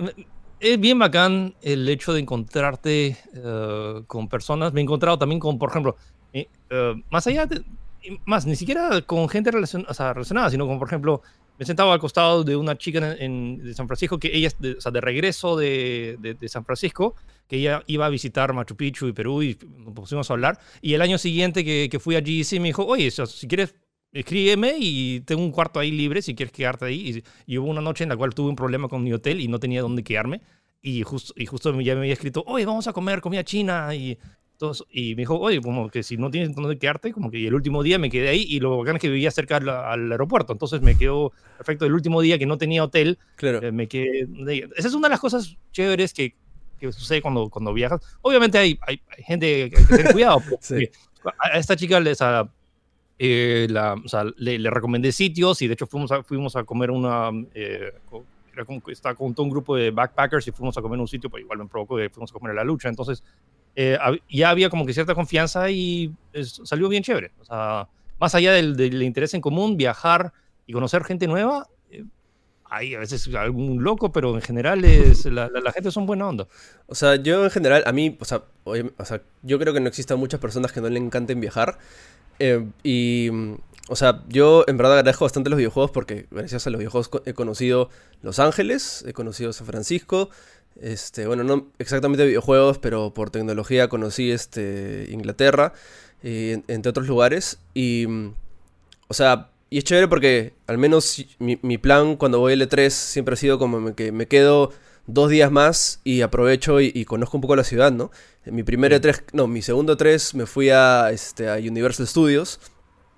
es 0.59 0.81
bien 0.81 0.99
bacán 0.99 1.55
el 1.63 1.89
hecho 1.89 2.13
de 2.13 2.19
encontrarte 2.21 3.17
con 4.09 4.29
personas. 4.29 4.73
Me 4.75 4.81
he 4.81 4.83
encontrado 4.83 5.17
también 5.17 5.39
con, 5.39 5.57
por 5.59 5.71
ejemplo, 5.71 5.97
eh, 6.71 6.95
más 7.11 7.27
allá 7.27 7.47
de, 7.47 7.63
más, 8.25 8.47
ni 8.47 8.57
siquiera 8.57 9.03
con 9.03 9.29
gente 9.29 9.51
relacion- 9.53 9.85
o 9.89 9.95
sea, 9.95 10.13
relacionada, 10.15 10.51
sino 10.51 10.67
como, 10.67 10.79
por 10.79 10.89
ejemplo, 10.89 11.23
me 11.59 11.67
sentaba 11.67 11.93
al 11.93 12.01
costado 12.01 12.43
de 12.43 12.57
una 12.57 12.79
chica 12.79 12.99
en, 12.99 13.23
en- 13.23 13.65
de 13.65 13.75
San 13.75 13.87
Francisco 13.87 14.19
que 14.19 14.35
ella, 14.35 14.49
de, 14.59 14.73
o 14.73 14.81
sea, 14.81 14.91
de 14.91 15.01
regreso 15.01 15.57
de, 15.57 16.17
de- 16.21 16.35
de 16.35 16.49
San 16.49 16.65
Francisco, 16.65 17.15
que 17.47 17.57
ella 17.57 17.83
iba 17.87 18.07
a 18.07 18.09
visitar 18.09 18.53
Machu 18.55 18.77
Picchu 18.77 19.09
y 19.09 19.13
Perú 19.13 19.43
y 19.43 19.59
nos 19.85 19.93
pusimos 19.95 20.31
a 20.31 20.33
hablar. 20.35 20.59
Y 20.81 20.95
el 20.95 21.03
año 21.03 21.19
siguiente 21.19 21.65
que, 21.65 21.89
que 21.91 21.99
fui 21.99 22.17
a 22.17 22.21
GDC 22.21 22.61
me 22.61 22.69
dijo, 22.69 22.87
oye, 22.87 23.09
o 23.09 23.11
sea, 23.11 23.27
si 23.27 23.47
quieres 23.47 23.75
escríbeme 24.13 24.75
y 24.79 25.21
tengo 25.21 25.43
un 25.43 25.53
cuarto 25.53 25.79
ahí 25.79 25.91
libre 25.93 26.21
si 26.23 26.35
quieres 26.35 26.53
quedarte 26.53 26.87
ahí. 26.87 27.23
Y, 27.47 27.55
y 27.55 27.59
hubo 27.59 27.69
una 27.69 27.81
noche 27.81 28.05
en 28.05 28.11
la 28.11 28.17
cual 28.17 28.35
tuve 28.35 28.49
un 28.51 28.57
problema 28.57 28.89
con 28.89 29.03
mi 29.05 29.13
hotel 29.13 29.41
y 29.41 29.49
no 29.49 29.59
tenía 29.61 29.83
dónde 29.83 30.03
quedarme. 30.03 30.41
Y, 30.83 31.03
justo 31.03 31.35
y 31.37 31.45
justo 31.47 31.79
ya 31.81 31.95
me 31.95 32.01
había 32.01 32.15
escrito, 32.15 32.43
oye, 32.47 32.65
vamos 32.65 32.87
a 32.89 32.93
comer 32.93 33.21
comida 33.21 33.45
china. 33.45 33.95
Y, 33.95 34.19
todos, 34.61 34.87
y 34.91 35.17
me 35.17 35.23
dijo, 35.23 35.39
oye, 35.41 35.61
como 35.61 35.89
que 35.91 36.03
si 36.05 36.17
no 36.17 36.31
tienes 36.31 36.55
dónde 36.55 36.79
quedarte, 36.79 37.13
como 37.13 37.31
que 37.31 37.39
y 37.39 37.47
el 37.47 37.55
último 37.55 37.83
día 37.83 37.99
me 37.99 38.11
quedé 38.11 38.29
ahí. 38.29 38.45
Y 38.49 38.61
lo 38.61 38.79
bacán 38.79 38.97
es 38.97 39.03
que 39.03 39.09
vivía 39.09 39.31
cerca 39.33 39.57
al, 39.57 39.69
al 39.69 40.13
aeropuerto. 40.13 40.53
Entonces 40.53 40.81
me 40.83 40.97
quedó 40.97 41.33
perfecto. 41.57 41.87
El 41.87 41.95
último 41.95 42.21
día 42.21 42.39
que 42.39 42.47
no 42.47 42.59
tenía 42.59 42.85
hotel, 42.85 43.19
Claro. 43.37 43.61
eh, 43.63 43.73
me 43.73 43.89
quedé. 43.89 44.29
Esa 44.77 44.89
es 44.89 44.95
una 44.95 45.09
de 45.09 45.13
las 45.13 45.21
cosas 45.21 45.57
chéveres 45.73 46.15
que, 46.15 46.35
que 46.79 46.93
sucede 46.93 47.21
cuando, 47.23 47.49
cuando 47.49 47.73
viajas. 47.73 48.01
Obviamente 48.23 48.59
hay, 48.59 48.79
hay, 48.87 49.01
hay 49.17 49.25
gente 49.25 49.71
que 49.71 49.77
hay 49.79 49.85
que 49.87 49.97
tener 49.97 50.13
cuidado. 50.13 50.41
porque 50.51 50.93
A 51.39 51.59
esta 51.59 51.75
chica 51.75 51.99
les, 51.99 52.21
a, 52.23 52.49
eh, 53.19 53.67
la, 53.71 53.95
o 53.95 54.09
sea, 54.09 54.25
le, 54.37 54.59
le 54.59 54.71
recomendé 54.71 55.11
sitios 55.13 55.61
y 55.63 55.67
de 55.69 55.75
hecho 55.75 55.87
fuimos 55.87 56.13
a, 56.13 56.23
fuimos 56.23 56.55
a 56.57 56.65
comer 56.65 56.91
una... 56.91 57.31
eh, 57.55 57.93
era 58.53 58.65
como 58.65 58.83
que 58.83 58.93
estaba 58.93 59.15
con 59.15 59.33
todo 59.33 59.45
un 59.45 59.51
grupo 59.51 59.77
de 59.77 59.91
backpackers 59.91 60.49
y 60.49 60.51
fuimos 60.51 60.77
a 60.77 60.83
comer 60.83 60.99
un 60.99 61.07
sitio, 61.07 61.31
pues 61.31 61.43
igual 61.43 61.61
me 61.61 61.67
provocó 61.67 61.97
que 61.97 62.11
fuimos 62.11 62.31
a 62.31 62.35
comer 62.35 62.51
a 62.51 62.55
la 62.55 62.65
lucha. 62.65 62.89
Entonces 62.89 63.23
eh, 63.83 63.99
ya 64.29 64.51
había 64.51 64.69
como 64.71 64.85
que 64.87 64.93
cierta 64.93 65.15
confianza 65.15 65.71
y 65.71 66.13
es- 66.33 66.61
salió 66.65 66.89
bien 66.89 67.03
chévere. 67.03 67.31
O 67.41 67.45
sea, 67.45 67.89
más 68.19 68.35
allá 68.35 68.53
del, 68.53 68.77
del 68.77 69.03
interés 69.03 69.33
en 69.35 69.41
común, 69.41 69.77
viajar 69.77 70.33
y 70.67 70.73
conocer 70.73 71.05
gente 71.05 71.27
nueva, 71.27 71.67
eh, 71.91 72.05
hay 72.73 72.95
a 72.95 72.99
veces 73.01 73.29
algún 73.35 73.83
loco, 73.83 74.13
pero 74.13 74.35
en 74.35 74.43
general 74.43 74.85
es, 74.85 75.25
la, 75.25 75.49
la, 75.49 75.61
la 75.61 75.73
gente 75.73 75.91
son 75.91 76.07
buena 76.07 76.29
onda. 76.29 76.47
O 76.87 76.95
sea, 76.95 77.17
yo 77.17 77.45
en 77.45 77.51
general, 77.51 77.83
a 77.87 77.93
mí, 77.93 78.17
o 78.21 78.25
sea, 78.25 78.43
obvia- 78.65 78.93
o 78.97 79.05
sea, 79.05 79.23
yo 79.43 79.59
creo 79.59 79.73
que 79.75 79.81
no 79.81 79.89
existan 79.89 80.19
muchas 80.19 80.39
personas 80.41 80.71
que 80.73 80.81
no 80.81 80.89
le 80.89 80.99
encanten 80.99 81.41
viajar. 81.41 81.79
Eh, 82.39 82.65
y, 82.83 83.29
o 83.89 83.97
sea, 83.97 84.23
yo 84.29 84.65
en 84.69 84.77
verdad 84.77 84.99
agradezco 84.99 85.25
bastante 85.25 85.51
los 85.51 85.57
videojuegos 85.57 85.91
porque 85.91 86.27
gracias 86.31 86.67
a 86.67 86.71
los 86.71 86.79
videojuegos 86.79 87.11
he 87.27 87.35
conocido 87.35 87.91
Los 88.23 88.39
Ángeles, 88.39 89.05
he 89.07 89.13
conocido 89.13 89.53
San 89.53 89.67
Francisco. 89.67 90.31
Este, 90.81 91.27
bueno, 91.27 91.45
no 91.45 91.69
exactamente 91.79 92.25
videojuegos, 92.25 92.79
pero 92.79 93.13
por 93.13 93.31
tecnología 93.31 93.89
conocí 93.89 94.31
este, 94.31 95.09
Inglaterra, 95.11 95.73
en- 96.23 96.65
entre 96.69 96.91
otros 96.91 97.07
lugares. 97.07 97.59
Y, 97.75 98.07
mm, 98.09 98.35
o 99.09 99.15
sea, 99.15 99.51
y 99.71 99.79
es 99.79 99.85
chévere 99.85 100.09
porque 100.09 100.55
al 100.67 100.79
menos 100.79 101.25
mi, 101.39 101.59
mi 101.63 101.79
plan 101.79 102.17
cuando 102.17 102.39
voy 102.41 102.55
al 102.55 102.63
E3 102.63 102.95
siempre 102.95 103.35
ha 103.35 103.37
sido 103.37 103.59
como 103.59 103.95
que 103.95 104.11
me 104.13 104.27
quedo 104.27 104.73
dos 105.07 105.31
días 105.31 105.51
más 105.53 106.01
y 106.05 106.23
aprovecho 106.23 106.81
y, 106.81 106.93
y 106.95 107.05
conozco 107.05 107.37
un 107.37 107.41
poco 107.43 107.57
la 107.57 107.65
ciudad, 107.65 107.93
¿no? 107.93 108.11
En 108.45 108.55
mi 108.55 108.63
primer 108.63 108.93
E3, 108.93 109.23
no, 109.33 109.47
mi 109.47 109.63
segundo 109.63 109.97
E3 109.97 110.35
me 110.35 110.47
fui 110.47 110.71
a, 110.71 111.11
este, 111.13 111.49
a 111.51 111.57
Universal 111.57 112.07
Studios, 112.07 112.61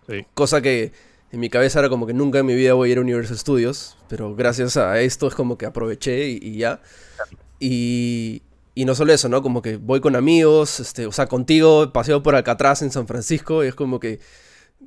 Sí. 0.08 0.26
cosa 0.34 0.60
que 0.60 0.92
en 1.30 1.40
mi 1.40 1.48
cabeza 1.48 1.78
era 1.78 1.88
como 1.88 2.06
que 2.06 2.12
nunca 2.12 2.40
en 2.40 2.46
mi 2.46 2.54
vida 2.54 2.74
voy 2.74 2.88
a 2.90 2.92
ir 2.92 2.98
a 2.98 3.02
Universal 3.02 3.38
Studios, 3.38 3.96
pero 4.08 4.34
gracias 4.34 4.76
a 4.76 5.00
esto 5.00 5.28
es 5.28 5.34
como 5.34 5.56
que 5.56 5.66
aproveché 5.66 6.28
y, 6.28 6.38
y 6.42 6.56
ya. 6.58 6.80
Y, 7.64 8.42
y 8.74 8.84
no 8.84 8.94
solo 8.96 9.12
eso, 9.12 9.28
¿no? 9.28 9.40
Como 9.40 9.62
que 9.62 9.76
voy 9.76 10.00
con 10.00 10.16
amigos, 10.16 10.80
este, 10.80 11.06
o 11.06 11.12
sea, 11.12 11.26
contigo, 11.26 11.92
paseo 11.92 12.20
por 12.22 12.34
Alcatraz 12.34 12.82
en 12.82 12.90
San 12.90 13.06
Francisco 13.06 13.62
y 13.62 13.68
es 13.68 13.74
como 13.76 14.00
que 14.00 14.18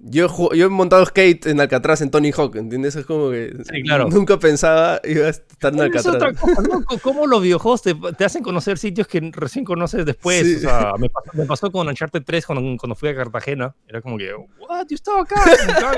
yo, 0.04 0.28
yo 0.54 0.66
he 0.66 0.70
montado 0.70 1.06
skate 1.06 1.46
en 1.48 1.62
Alcatraz 1.62 2.02
en 2.02 2.12
Tony 2.12 2.34
Hawk, 2.34 2.58
¿entiendes? 2.58 2.98
Es 2.98 3.06
como 3.06 3.30
que 3.32 3.56
Sí, 3.72 3.82
claro. 3.84 4.10
nunca 4.10 4.38
pensaba 4.38 5.00
iba 5.06 5.28
a 5.28 5.30
estar 5.30 5.74
en 5.74 5.80
Es 5.96 6.06
otra 6.06 6.28
Alcatraz. 6.28 6.38
cosa, 6.86 7.00
Cómo 7.02 7.28
los 7.28 7.42
videojuegos 7.42 7.82
te, 7.82 7.96
te 8.18 8.26
hacen 8.26 8.44
conocer 8.44 8.78
sitios 8.78 9.08
que 9.08 9.22
recién 9.34 9.64
conoces 9.64 10.06
después. 10.06 10.46
Sí. 10.46 10.56
O 10.58 10.60
sea, 10.60 10.92
me 11.00 11.10
pasó, 11.10 11.32
me 11.34 11.46
pasó 11.46 11.72
con 11.72 11.88
Uncharted 11.88 12.24
3 12.26 12.46
cuando, 12.46 12.78
cuando 12.78 12.96
fui 12.96 13.08
a 13.08 13.16
Cartagena. 13.16 13.74
Era 13.88 14.02
como 14.02 14.18
que, 14.18 14.34
¿what? 14.60 14.86
Yo 14.90 14.96
estaba 14.96 15.22
acá. 15.22 15.36
Está 15.50 15.94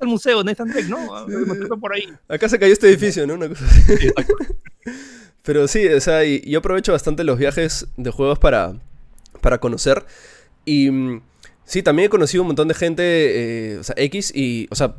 el 0.00 0.08
museo, 0.08 0.42
Nathan 0.42 0.68
Drake, 0.68 0.88
¿no? 0.88 1.26
Me 1.26 1.66
por 1.76 1.92
ahí. 1.92 2.08
Acá 2.28 2.48
se 2.48 2.58
cayó 2.58 2.72
este 2.72 2.88
edificio, 2.88 3.26
¿no? 3.26 3.34
Una 3.34 3.48
cosa 3.50 3.66
así. 3.66 3.96
Sí. 3.98 4.08
Pero 5.42 5.66
sí, 5.68 5.86
o 5.88 6.00
sea, 6.00 6.24
y 6.24 6.40
yo 6.48 6.60
aprovecho 6.60 6.92
bastante 6.92 7.24
los 7.24 7.38
viajes 7.38 7.88
de 7.96 8.10
juegos 8.10 8.38
para, 8.38 8.74
para 9.40 9.58
conocer. 9.58 10.04
Y 10.64 10.90
mm, 10.90 11.22
sí, 11.64 11.82
también 11.82 12.06
he 12.06 12.10
conocido 12.10 12.42
un 12.42 12.48
montón 12.48 12.68
de 12.68 12.74
gente, 12.74 13.72
eh, 13.72 13.78
o 13.78 13.82
sea, 13.84 13.94
X, 13.98 14.32
y, 14.34 14.68
o 14.70 14.74
sea, 14.74 14.94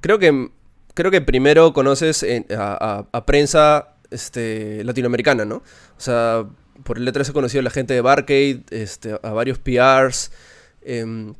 creo 0.00 0.18
que, 0.18 0.50
creo 0.94 1.10
que 1.10 1.20
primero 1.20 1.72
conoces 1.72 2.24
a 2.50 3.24
prensa 3.26 3.96
este, 4.10 4.84
latinoamericana, 4.84 5.44
¿no? 5.44 5.56
O 5.56 6.00
sea, 6.00 6.46
por 6.84 6.98
el 6.98 7.08
E3 7.08 7.30
he 7.30 7.32
conocido 7.32 7.60
a 7.60 7.64
la 7.64 7.70
gente 7.70 7.94
de 7.94 8.00
Barcade, 8.00 8.62
este, 8.70 9.18
a 9.22 9.30
varios 9.30 9.58
PRs, 9.58 10.30
em, 10.82 11.34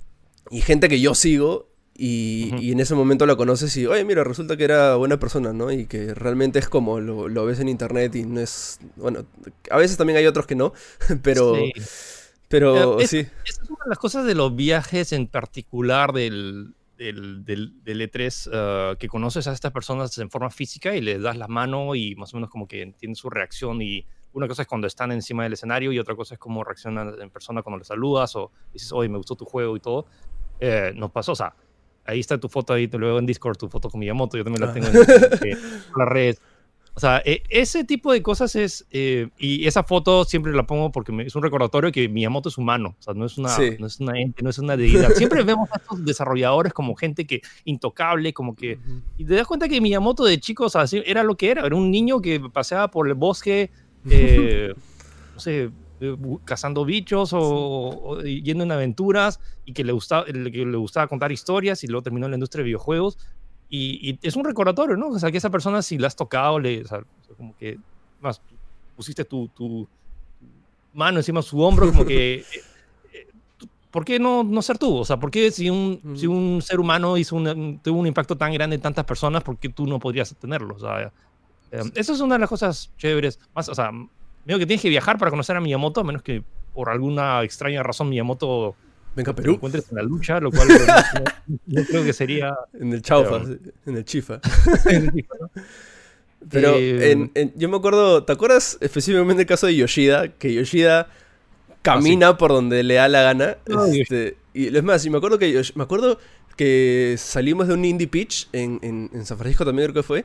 y 0.50 0.60
gente 0.60 0.88
que 0.88 1.00
yo 1.00 1.14
sigo. 1.14 1.68
Y, 1.98 2.50
Ujú. 2.52 2.62
y 2.62 2.72
en 2.72 2.80
ese 2.80 2.94
momento 2.94 3.24
la 3.26 3.36
conoces 3.36 3.74
y, 3.76 3.86
oye, 3.86 4.04
mira, 4.04 4.22
resulta 4.22 4.56
que 4.56 4.64
era 4.64 4.96
buena 4.96 5.18
persona, 5.18 5.52
¿no? 5.52 5.70
Y 5.72 5.86
que 5.86 6.14
realmente 6.14 6.58
es 6.58 6.68
como 6.68 7.00
lo, 7.00 7.28
lo 7.28 7.46
ves 7.46 7.58
en 7.60 7.68
internet 7.68 8.14
y 8.16 8.24
no 8.24 8.40
es... 8.40 8.78
Bueno, 8.96 9.24
a 9.70 9.76
veces 9.78 9.96
también 9.96 10.18
hay 10.18 10.26
otros 10.26 10.46
que 10.46 10.54
no, 10.56 10.72
pero... 11.22 11.54
Sí. 11.54 11.72
Pero 12.48 13.00
es- 13.00 13.10
sí, 13.10 13.18
Esa 13.18 13.62
es 13.62 13.70
una 13.70 13.84
de 13.84 13.88
las 13.88 13.98
cosas 13.98 14.24
de 14.24 14.34
los 14.36 14.54
viajes 14.54 15.12
en 15.12 15.26
particular 15.26 16.12
del, 16.12 16.74
del, 16.96 17.44
del, 17.44 17.82
del 17.82 18.00
E3, 18.10 18.50
eh, 18.52 18.96
que 18.98 19.08
conoces 19.08 19.48
a 19.48 19.52
estas 19.52 19.72
personas 19.72 20.16
en 20.18 20.30
forma 20.30 20.50
física 20.50 20.94
y 20.94 21.00
les 21.00 21.20
das 21.20 21.36
la 21.36 21.48
mano 21.48 21.94
y 21.96 22.14
más 22.14 22.32
o 22.32 22.36
menos 22.36 22.50
como 22.50 22.68
que 22.68 22.82
entiendes 22.82 23.18
su 23.18 23.30
reacción 23.30 23.82
y 23.82 24.04
una 24.32 24.46
cosa 24.46 24.62
es 24.62 24.68
cuando 24.68 24.86
están 24.86 25.10
encima 25.10 25.42
del 25.42 25.54
escenario 25.54 25.90
y 25.92 25.98
otra 25.98 26.14
cosa 26.14 26.34
es 26.34 26.38
cómo 26.38 26.62
reaccionan 26.62 27.20
en 27.20 27.30
persona 27.30 27.62
cuando 27.62 27.78
les 27.78 27.88
saludas 27.88 28.36
o 28.36 28.52
dices, 28.72 28.92
oye, 28.92 29.08
me 29.08 29.16
gustó 29.16 29.34
tu 29.34 29.44
juego 29.44 29.76
y 29.76 29.80
todo. 29.80 30.06
Eh, 30.60 30.92
nos 30.94 31.10
pasó, 31.10 31.32
o 31.32 31.36
sea, 31.36 31.52
ahí 32.06 32.20
está 32.20 32.38
tu 32.38 32.48
foto 32.48 32.72
ahí, 32.72 32.88
te 32.88 32.96
veo 32.98 33.18
en 33.18 33.26
Discord, 33.26 33.56
tu 33.56 33.68
foto 33.68 33.90
con 33.90 34.00
Miyamoto, 34.00 34.36
yo 34.36 34.44
también 34.44 34.62
la 34.64 34.70
Ah. 34.70 34.75
tengo 34.75 34.86
en, 34.88 34.96
en- 34.96 35.52
en 35.52 35.58
las 35.98 36.08
redes. 36.08 36.40
O 36.94 36.98
sea, 37.00 37.20
e, 37.26 37.42
ese 37.50 37.84
tipo 37.84 38.10
de 38.10 38.22
cosas 38.22 38.56
es, 38.56 38.86
eh, 38.90 39.28
y 39.36 39.66
esa 39.66 39.82
foto 39.82 40.25
siempre 40.25 40.54
la 40.54 40.66
pongo 40.66 40.90
porque 40.90 41.12
es 41.26 41.36
un 41.36 41.42
recordatorio 41.42 41.92
que 41.92 42.08
Miyamoto 42.08 42.48
es 42.48 42.56
humano, 42.56 42.96
o 42.98 43.02
sea, 43.02 43.12
no 43.12 43.26
es 43.26 43.36
una, 43.36 43.50
no 43.78 43.86
es 43.86 44.00
una 44.00 44.18
ente, 44.18 44.42
no 44.42 44.48
es 44.48 44.58
una 44.58 44.78
deidad. 44.78 45.10
Siempre 45.10 45.42
vemos 45.42 45.68
a 45.72 45.76
estos 45.76 46.02
desarrolladores 46.06 46.72
como 46.72 46.94
gente 46.96 47.26
que 47.26 47.42
intocable, 47.66 48.32
como 48.32 48.56
que, 48.56 48.78
y 49.18 49.26
te 49.26 49.34
das 49.34 49.46
cuenta 49.46 49.68
que 49.68 49.78
Miyamoto 49.82 50.25
de 50.25 50.40
chicos 50.40 50.75
así 50.75 51.02
era 51.04 51.22
lo 51.22 51.36
que 51.36 51.50
era, 51.50 51.66
era 51.66 51.76
un 51.76 51.90
niño 51.90 52.22
que 52.22 52.40
paseaba 52.40 52.90
por 52.90 53.06
el 53.08 53.14
bosque, 53.14 53.68
eh, 54.10 54.72
no 55.34 55.40
sé, 55.40 55.64
eh, 55.64 55.70
cazando 56.44 56.84
bichos 56.84 57.30
o, 57.32 58.20
yendo 58.22 58.64
en 58.64 58.72
aventuras 58.72 59.40
y 59.64 59.72
que 59.72 59.84
le, 59.84 59.92
gustaba, 59.92 60.24
que 60.24 60.32
le 60.32 60.76
gustaba 60.76 61.06
contar 61.06 61.32
historias 61.32 61.84
y 61.84 61.86
luego 61.86 62.02
terminó 62.02 62.26
en 62.26 62.32
la 62.32 62.36
industria 62.36 62.62
de 62.62 62.66
videojuegos 62.66 63.18
y, 63.68 64.18
es 64.22 64.36
un 64.36 64.44
recordatorio, 64.44 64.96
¿no? 64.96 65.08
O 65.08 65.18
sea, 65.18 65.30
que 65.30 65.38
esa 65.38 65.50
persona 65.50 65.82
si 65.82 65.98
la 65.98 66.06
has 66.06 66.16
tocado, 66.16 66.58
le, 66.58 66.82
o 66.82 66.86
sea, 66.86 67.02
como 67.36 67.56
que 67.56 67.78
más 68.20 68.40
pusiste 68.94 69.24
tu, 69.24 69.48
tu, 69.48 69.88
mano 70.94 71.18
encima 71.18 71.40
de 71.40 71.46
su 71.46 71.60
hombro, 71.60 71.88
como 71.88 72.04
que... 72.04 72.44
Eh, 73.12 73.18
eh, 73.18 73.26
¿Por 73.90 74.04
qué 74.04 74.18
no, 74.18 74.44
no 74.44 74.60
ser 74.62 74.78
tú? 74.78 74.94
O 74.96 75.04
sea, 75.04 75.18
¿por 75.18 75.30
qué 75.30 75.50
si 75.50 75.70
un, 75.70 76.16
si 76.16 76.26
un 76.26 76.60
ser 76.60 76.80
humano 76.80 77.16
hizo 77.16 77.36
un, 77.36 77.80
tuvo 77.82 78.00
un 78.00 78.06
impacto 78.06 78.36
tan 78.36 78.52
grande 78.52 78.76
en 78.76 78.82
tantas 78.82 79.04
personas, 79.04 79.42
¿por 79.42 79.56
qué 79.58 79.68
tú 79.68 79.86
no 79.86 79.98
podrías 79.98 80.34
tenerlo? 80.36 80.74
O 80.74 80.78
sea, 80.78 81.12
eh, 81.70 81.82
eso 81.94 82.12
es 82.12 82.20
una 82.20 82.34
de 82.34 82.40
las 82.40 82.48
cosas 82.48 82.92
chéveres. 82.98 83.38
Más, 83.54 83.68
o 83.68 83.74
sea, 83.74 83.90
medio 84.46 84.58
que 84.58 84.66
tienes 84.66 84.80
que 84.80 84.88
viajar 84.88 85.18
para 85.18 85.30
conocer 85.30 85.56
a 85.56 85.60
Miyamoto, 85.60 86.00
a 86.00 86.04
menos 86.04 86.22
que 86.22 86.42
por 86.72 86.88
alguna 86.88 87.42
extraña 87.42 87.82
razón 87.82 88.08
Miyamoto 88.08 88.76
Venga, 89.16 89.34
Perú. 89.34 89.52
Te 89.52 89.56
encuentres 89.56 89.90
en 89.90 89.96
la 89.96 90.02
lucha, 90.02 90.38
lo 90.40 90.50
cual 90.50 90.68
yo 91.66 91.84
creo 91.86 92.04
que 92.04 92.12
sería. 92.12 92.54
En 92.78 92.92
el 92.92 93.00
Chaufa, 93.00 93.40
en 93.86 93.96
el 93.96 94.04
Chifa. 94.04 94.40
Pero 96.50 96.74
eh, 96.76 97.52
yo 97.56 97.70
me 97.70 97.78
acuerdo, 97.78 98.24
¿te 98.24 98.32
acuerdas 98.32 98.76
específicamente 98.80 99.38
del 99.38 99.46
caso 99.46 99.66
de 99.66 99.74
Yoshida? 99.74 100.28
Que 100.28 100.52
Yoshida 100.52 101.08
camina 101.80 102.28
ah, 102.28 102.36
por 102.36 102.52
donde 102.52 102.82
le 102.82 102.94
da 102.94 103.08
la 103.08 103.22
gana. 103.22 103.56
este, 103.92 104.36
y 104.52 104.76
es 104.76 104.84
más, 104.84 105.04
y 105.06 105.10
me 105.10 105.16
acuerdo 105.16 105.38
que 105.38 105.62
me 105.74 105.82
acuerdo 105.82 106.18
que 106.56 107.16
salimos 107.18 107.68
de 107.68 107.74
un 107.74 107.84
indie 107.84 108.06
pitch 108.06 108.48
en, 108.52 108.78
en, 108.82 109.10
en 109.12 109.26
San 109.26 109.38
Francisco 109.38 109.64
también 109.64 109.90
creo 109.90 110.02
que 110.02 110.06
fue. 110.06 110.24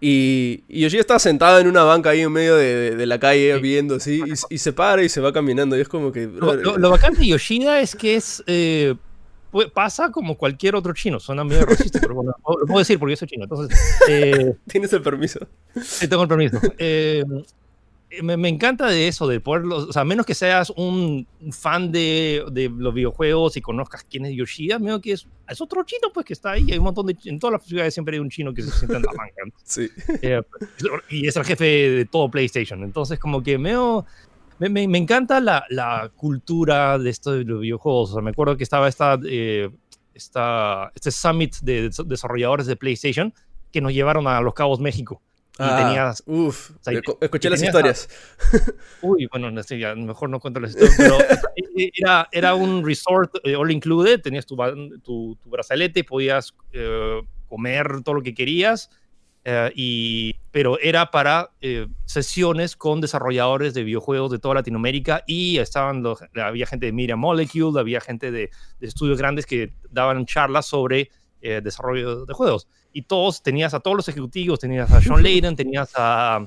Y, 0.00 0.64
y 0.66 0.80
Yoshida 0.80 1.00
estaba 1.00 1.20
sentado 1.20 1.58
en 1.58 1.66
una 1.66 1.82
banca 1.82 2.10
ahí 2.10 2.22
en 2.22 2.32
medio 2.32 2.56
de, 2.56 3.04
la 3.06 3.20
calle 3.20 3.58
viendo 3.58 3.96
así 3.96 4.22
y, 4.48 4.58
se 4.58 4.72
para 4.72 5.02
y 5.02 5.08
se 5.08 5.20
va 5.20 5.32
caminando 5.32 5.76
y 5.76 5.80
es 5.80 5.88
como 5.88 6.10
que... 6.10 6.26
Lo, 6.26 6.90
bacán 6.90 7.14
de 7.14 7.26
Yoshida 7.26 7.80
es 7.80 7.94
que 7.94 8.16
es... 8.16 8.42
Eh, 8.46 8.94
pasa 9.74 10.10
como 10.10 10.38
cualquier 10.38 10.76
otro 10.76 10.94
chino, 10.94 11.18
suena 11.18 11.42
medio 11.44 11.66
racista, 11.66 11.98
pero 12.00 12.14
bueno, 12.14 12.34
lo 12.46 12.66
puedo 12.66 12.78
decir 12.78 12.98
porque 12.98 13.12
yo 13.12 13.16
soy 13.16 13.28
chino, 13.28 13.44
entonces... 13.44 13.78
Eh, 14.08 14.54
Tienes 14.66 14.92
el 14.92 15.02
permiso. 15.02 15.40
Sí, 15.82 16.08
tengo 16.08 16.22
el 16.22 16.28
permiso. 16.28 16.58
Eh, 16.78 17.24
eh, 18.10 18.22
me, 18.22 18.48
encanta 18.48 18.88
de 18.88 19.06
eso, 19.06 19.28
de 19.28 19.38
poder, 19.38 19.64
o 19.66 19.92
sea, 19.92 20.04
menos 20.04 20.26
que 20.26 20.34
seas 20.34 20.70
un 20.70 21.26
fan 21.52 21.92
de, 21.92 22.44
de, 22.50 22.68
los 22.68 22.92
videojuegos 22.92 23.56
y 23.56 23.60
conozcas 23.60 24.04
quién 24.08 24.26
es 24.26 24.34
Yoshida, 24.34 24.80
menos 24.80 25.00
que 25.00 25.12
es, 25.12 25.28
es 25.48 25.60
otro 25.60 25.84
chino 25.84 26.08
pues 26.12 26.26
que 26.26 26.32
está 26.32 26.52
ahí, 26.52 26.66
hay 26.72 26.78
un 26.78 26.84
montón 26.84 27.06
de, 27.06 27.16
en 27.24 27.38
todas 27.38 27.52
las 27.52 27.64
ciudades 27.64 27.94
siempre 27.94 28.16
hay 28.16 28.20
un 28.20 28.28
chino 28.28 28.52
que 28.52 28.62
se 28.62 28.70
sienta 28.72 28.96
en 28.96 29.02
la 29.04 29.12
banca. 29.12 29.42
Sí. 29.64 29.88
Eh, 30.22 30.42
y 31.10 31.28
es 31.28 31.36
el 31.36 31.44
jefe 31.44 31.64
de 31.64 32.04
todo 32.04 32.28
PlayStation, 32.28 32.82
entonces 32.82 33.20
como 33.20 33.42
que 33.42 33.56
me, 33.58 33.74
me, 34.58 34.88
me 34.88 34.98
encanta 34.98 35.38
la, 35.38 35.64
la, 35.68 36.10
cultura 36.16 36.98
de 36.98 37.10
esto 37.10 37.32
de 37.32 37.44
los 37.44 37.60
videojuegos, 37.60 38.10
o 38.10 38.12
sea, 38.14 38.22
me 38.22 38.30
acuerdo 38.30 38.56
que 38.56 38.64
estaba 38.64 38.88
esta, 38.88 39.20
eh, 39.24 39.70
esta, 40.14 40.90
este 40.96 41.12
summit 41.12 41.54
de 41.62 41.90
desarrolladores 42.06 42.66
de 42.66 42.74
PlayStation 42.74 43.32
que 43.70 43.80
nos 43.80 43.92
llevaron 43.92 44.26
a 44.26 44.40
Los 44.40 44.54
Cabos, 44.54 44.80
México. 44.80 45.22
Y 45.60 45.62
ah, 45.62 45.76
tenías. 45.76 46.22
Uf, 46.24 46.70
escuché 47.20 47.50
las 47.50 47.62
historias. 47.62 48.08
uy, 49.02 49.28
bueno, 49.30 49.50
mejor 49.50 50.30
no 50.30 50.40
cuento 50.40 50.58
las 50.58 50.70
historias, 50.70 50.96
pero 50.96 51.18
era, 51.98 52.26
era 52.32 52.54
un 52.54 52.82
resort 52.82 53.30
eh, 53.44 53.54
all 53.54 53.70
included, 53.70 54.22
tenías 54.22 54.46
tu, 54.46 54.56
tu, 55.02 55.36
brazalete, 55.44 56.02
podías 56.02 56.54
eh, 56.72 57.20
comer 57.46 58.02
todo 58.02 58.14
lo 58.14 58.22
que 58.22 58.32
querías, 58.32 58.88
eh, 59.44 59.70
y, 59.74 60.34
pero 60.50 60.78
era 60.80 61.10
para 61.10 61.50
sesiones 62.06 62.74
con 62.74 63.02
desarrolladores 63.02 63.74
de 63.74 63.84
videojuegos 63.84 64.30
de 64.30 64.38
toda 64.38 64.54
Latinoamérica 64.54 65.24
y 65.26 65.58
estaban 65.58 66.02
los, 66.02 66.20
había 66.42 66.64
gente 66.64 66.86
de 66.86 66.92
Media 66.92 67.16
Molecule, 67.16 67.78
había 67.78 68.00
gente 68.00 68.30
de, 68.30 68.48
de 68.78 68.86
estudios 68.86 69.18
grandes 69.18 69.44
que 69.44 69.74
daban 69.90 70.24
charlas 70.24 70.64
sobre 70.64 71.10
desarrollo 71.40 72.26
de 72.26 72.34
juegos 72.34 72.68
y 72.92 73.02
todos, 73.02 73.42
tenías 73.42 73.74
a 73.74 73.80
todos 73.80 73.96
los 73.96 74.08
ejecutivos, 74.08 74.58
tenías 74.58 74.90
a 74.90 75.00
Sean 75.00 75.22
Layden, 75.22 75.56
tenías 75.56 75.92
a 75.96 76.46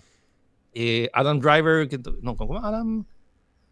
eh, 0.74 1.10
Adam 1.14 1.40
Driver, 1.40 1.88
que, 1.88 2.00
no, 2.22 2.36
¿cómo 2.36 2.64
Adam? 2.64 3.06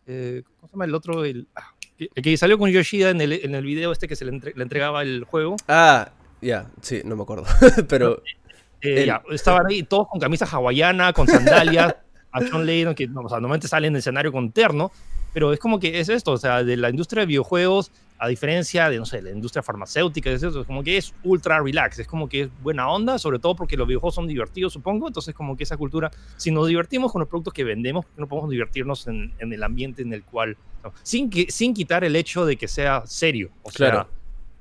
Eh, 0.08 0.44
¿Cómo 0.46 0.68
se 0.68 0.74
llama 0.74 0.86
el 0.86 0.96
otro? 0.96 1.26
El, 1.26 1.48
ah, 1.56 1.74
que, 2.16 2.38
salió 2.38 2.58
con 2.58 2.70
Yoshida 2.70 3.10
en 3.10 3.22
el, 3.22 3.34
en 3.34 3.56
el 3.56 3.66
video 3.66 3.92
este 3.92 4.08
que 4.08 4.16
se 4.16 4.26
le, 4.26 4.32
entregaba 4.32 5.02
el 5.02 5.26
juego. 5.26 5.56
Ah, 5.68 6.10
ya, 6.42 6.68
sí, 6.82 7.02
no 7.04 7.16
me 7.16 7.24
acuerdo, 7.24 7.46
pero... 7.90 8.22
Eh, 8.84 9.06
ya, 9.06 9.22
estaban 9.30 9.68
ahí 9.68 9.84
todos 9.84 10.08
con 10.08 10.20
camisa 10.20 10.46
hawaiana, 10.46 11.14
con 11.14 11.28
sandalias, 11.28 11.96
a 12.32 12.42
Sean 12.42 12.66
Layden, 12.66 12.96
que 12.96 13.08
no, 13.08 13.22
o 13.22 13.30
sea, 13.30 13.38
normalmente 13.38 13.68
sale 13.68 13.88
en 13.88 13.94
el 13.94 14.00
escenario 14.00 14.32
con 14.32 14.52
terno, 14.52 14.92
pero 15.34 15.54
es 15.54 15.60
como 15.60 15.80
que 15.80 16.00
es 16.00 16.10
esto, 16.10 16.32
o 16.32 16.38
sea, 16.38 16.64
de 16.64 16.78
la 16.78 16.90
industria 16.90 17.22
de 17.22 17.28
videojuegos, 17.28 17.92
a 18.22 18.28
diferencia 18.28 18.88
de, 18.88 19.00
no 19.00 19.06
sé, 19.08 19.20
la 19.20 19.32
industria 19.32 19.64
farmacéutica, 19.64 20.30
es, 20.30 20.44
eso, 20.44 20.64
como 20.64 20.84
que 20.84 20.96
es 20.96 21.12
ultra 21.24 21.60
relax, 21.60 21.98
es 21.98 22.08
como 22.08 22.30
que 22.30 22.42
es 22.42 22.50
buena 22.62 22.88
onda, 22.88 23.18
sobre 23.18 23.40
todo 23.40 23.56
porque 23.56 23.76
los 23.76 23.88
videojuegos 23.88 24.14
son 24.14 24.28
divertidos, 24.28 24.74
supongo, 24.74 25.08
entonces 25.08 25.34
como 25.34 25.58
que 25.58 25.64
esa 25.64 25.76
cultura, 25.76 26.12
si 26.38 26.52
nos 26.52 26.68
divertimos 26.68 27.12
con 27.12 27.22
los 27.22 27.28
productos 27.28 27.52
que 27.52 27.64
vendemos, 27.64 28.06
no 28.18 28.28
podemos 28.28 28.52
divertirnos 28.52 29.08
en, 29.08 29.34
el 29.40 29.64
ambiente 29.64 30.04
en 30.04 30.14
el 30.14 30.24
cual, 30.24 30.56
sin, 31.02 31.32
que, 31.32 31.48
sin 31.50 31.74
quitar 31.74 32.04
el 32.04 32.16
hecho 32.16 32.46
de 32.46 32.58
que 32.58 32.68
sea 32.68 33.02
serio, 33.08 33.50
o 33.64 33.72
sea, 33.72 34.06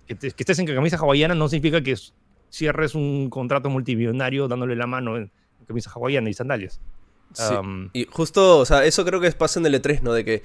que, 0.06 0.16
estés 0.22 0.58
en 0.58 0.64
camisa 0.64 0.96
hawaiana 0.96 1.34
no 1.34 1.46
significa 1.46 1.82
que 1.82 1.94
cierres 2.48 2.94
un 2.94 3.28
contrato 3.28 3.68
multimillonario 3.68 4.48
dándole 4.48 4.74
la 4.74 4.86
mano 4.86 5.18
en, 5.18 5.30
camisa 5.66 5.90
hawaiana 5.94 6.30
y 6.30 6.32
sandalias. 6.32 6.80
Sí. 7.34 7.54
y 7.92 8.06
justo, 8.06 8.58
o 8.58 8.64
sea, 8.64 8.86
eso 8.86 9.04
creo 9.04 9.20
que 9.20 9.30
pasa 9.32 9.60
en 9.60 9.66
el 9.66 9.74
E3, 9.74 10.00
¿no? 10.00 10.14
De 10.14 10.24
que 10.24 10.42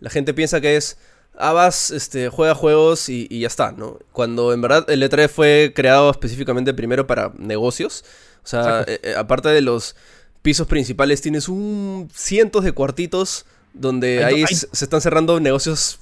la 0.00 0.10
gente 0.10 0.34
piensa 0.34 0.60
que 0.60 0.76
es 0.76 0.98
Abbas 1.36 1.90
este, 1.90 2.28
juega 2.28 2.54
juegos 2.54 3.08
y, 3.08 3.28
ya 3.40 3.46
está, 3.46 3.72
¿no? 3.72 3.98
Cuando 4.12 4.52
en 4.52 4.60
verdad 4.60 4.88
el 4.90 5.02
E3 5.02 5.28
fue 5.28 5.72
creado 5.74 6.10
específicamente 6.10 6.74
primero 6.74 7.06
para 7.06 7.32
negocios. 7.38 8.04
O 8.42 8.46
sea, 8.46 8.84
eh, 8.86 9.00
eh, 9.02 9.14
aparte 9.16 9.48
de 9.48 9.60
los 9.60 9.94
pisos 10.42 10.66
principales, 10.66 11.20
tienes 11.20 11.48
un 11.48 12.08
cientos 12.14 12.64
de 12.64 12.72
cuartitos 12.72 13.46
donde 13.74 14.24
ahí 14.24 14.44
se 14.46 14.84
están 14.84 15.00
cerrando 15.00 15.38
negocios. 15.40 15.98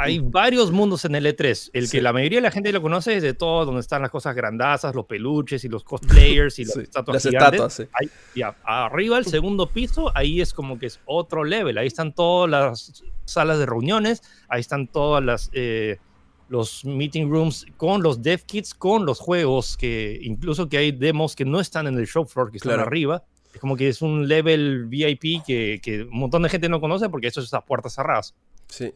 Hay 0.00 0.18
varios 0.18 0.72
mundos 0.72 1.04
en 1.04 1.14
el 1.14 1.26
E3. 1.26 1.70
El 1.74 1.90
que 1.90 2.00
la 2.00 2.12
mayoría 2.12 2.38
de 2.38 2.42
la 2.42 2.50
gente 2.50 2.72
lo 2.72 2.80
conoce 2.80 3.16
es 3.16 3.22
de 3.22 3.34
todo, 3.34 3.66
donde 3.66 3.80
están 3.82 4.00
las 4.00 4.10
cosas 4.10 4.34
grandazas, 4.34 4.94
los 4.94 5.04
peluches 5.04 5.64
y 5.64 5.68
los 5.68 5.84
cosplayers 5.84 6.58
y 6.58 6.64
las 6.64 6.76
estatuas. 6.76 7.24
Las 7.24 7.26
estatuas, 7.26 7.82
ya, 8.34 8.56
arriba, 8.64 9.18
el 9.18 9.26
segundo 9.26 9.68
piso, 9.68 10.10
ahí 10.16 10.40
es 10.40 10.54
como 10.54 10.78
que 10.78 10.86
es 10.86 11.00
otro 11.04 11.44
level. 11.44 11.76
Ahí 11.76 11.86
están 11.86 12.14
todas 12.14 12.50
las 12.50 13.04
salas 13.26 13.58
de 13.58 13.66
reuniones, 13.66 14.22
ahí 14.48 14.60
están 14.60 14.86
todas 14.86 15.22
las... 15.24 15.50
Eh, 15.52 15.98
los 16.48 16.84
meeting 16.84 17.30
rooms 17.30 17.64
con 17.76 18.02
los 18.02 18.22
dev 18.22 18.42
kits, 18.44 18.74
con 18.74 19.06
los 19.06 19.20
juegos, 19.20 19.76
que 19.76 20.18
incluso 20.20 20.68
que 20.68 20.78
hay 20.78 20.90
demos 20.90 21.36
que 21.36 21.44
no 21.44 21.60
están 21.60 21.86
en 21.86 21.96
el 21.96 22.08
show 22.08 22.26
floor, 22.26 22.50
que 22.50 22.56
están 22.56 22.80
arriba. 22.80 23.22
Es 23.54 23.60
como 23.60 23.76
que 23.76 23.88
es 23.88 24.02
un 24.02 24.26
level 24.26 24.86
VIP 24.86 25.44
que, 25.46 25.80
que, 25.80 26.02
un 26.02 26.18
montón 26.18 26.42
de 26.42 26.48
gente 26.48 26.68
no 26.68 26.80
conoce 26.80 27.08
porque 27.08 27.28
eso 27.28 27.40
es 27.40 27.54
a 27.54 27.60
puertas 27.64 27.94
cerradas. 27.94 28.34
Sí. 28.66 28.92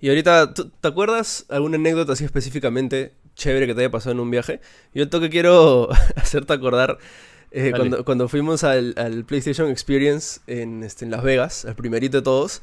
Y 0.00 0.08
ahorita, 0.08 0.52
¿te 0.54 0.88
acuerdas 0.88 1.46
alguna 1.48 1.76
anécdota 1.76 2.12
así 2.12 2.24
específicamente 2.24 3.14
chévere 3.34 3.66
que 3.66 3.74
te 3.74 3.80
haya 3.80 3.90
pasado 3.90 4.12
en 4.12 4.20
un 4.20 4.30
viaje? 4.30 4.60
Yo 4.94 5.08
que 5.08 5.30
quiero 5.30 5.88
hacerte 6.16 6.52
acordar 6.52 6.98
eh, 7.50 7.72
cuando, 7.74 8.04
cuando, 8.04 8.28
fuimos 8.28 8.64
al, 8.64 8.94
al, 8.96 9.24
PlayStation 9.24 9.70
Experience 9.70 10.40
en, 10.46 10.82
este, 10.82 11.04
en 11.04 11.10
Las 11.10 11.22
Vegas, 11.22 11.64
el 11.64 11.74
primerito 11.74 12.18
de 12.18 12.22
todos, 12.22 12.60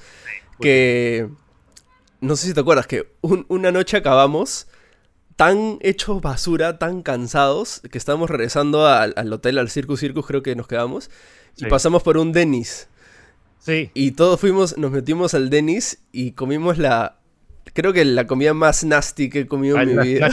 que 0.60 1.30
no 2.22 2.36
sé 2.36 2.48
si 2.48 2.54
te 2.54 2.60
acuerdas 2.60 2.86
que 2.86 3.12
una 3.22 3.72
noche 3.72 3.98
acabamos 3.98 4.68
tan 5.36 5.80
hechos 5.82 6.22
basura, 6.22 6.78
tan 6.78 7.02
cansados, 7.02 7.82
que 7.92 7.98
estábamos 7.98 8.30
regresando 8.30 8.88
al, 8.88 9.34
hotel, 9.34 9.58
al 9.58 9.70
Circus 9.70 10.00
Circus, 10.00 10.26
creo 10.28 10.44
que 10.44 10.56
nos 10.56 10.68
quedamos, 10.68 11.10
y 11.58 11.66
pasamos 11.66 12.04
por 12.04 12.18
un 12.18 12.32
Dennis. 12.32 12.88
Sí. 13.60 13.90
Y 13.94 14.12
todos 14.12 14.40
fuimos, 14.40 14.78
nos 14.78 14.92
metimos 14.92 15.34
al 15.34 15.50
Dennis 15.50 16.00
y 16.12 16.32
comimos 16.32 16.78
la, 16.78 17.18
creo 17.74 17.94
que 17.94 18.06
la 18.06 18.28
comida 18.28 18.54
más 18.54 18.84
nasty 18.84 19.30
que 19.30 19.42
he 19.42 19.48
comido 19.48 19.80
en 19.80 19.96
mi 19.96 20.04
vida. 20.04 20.30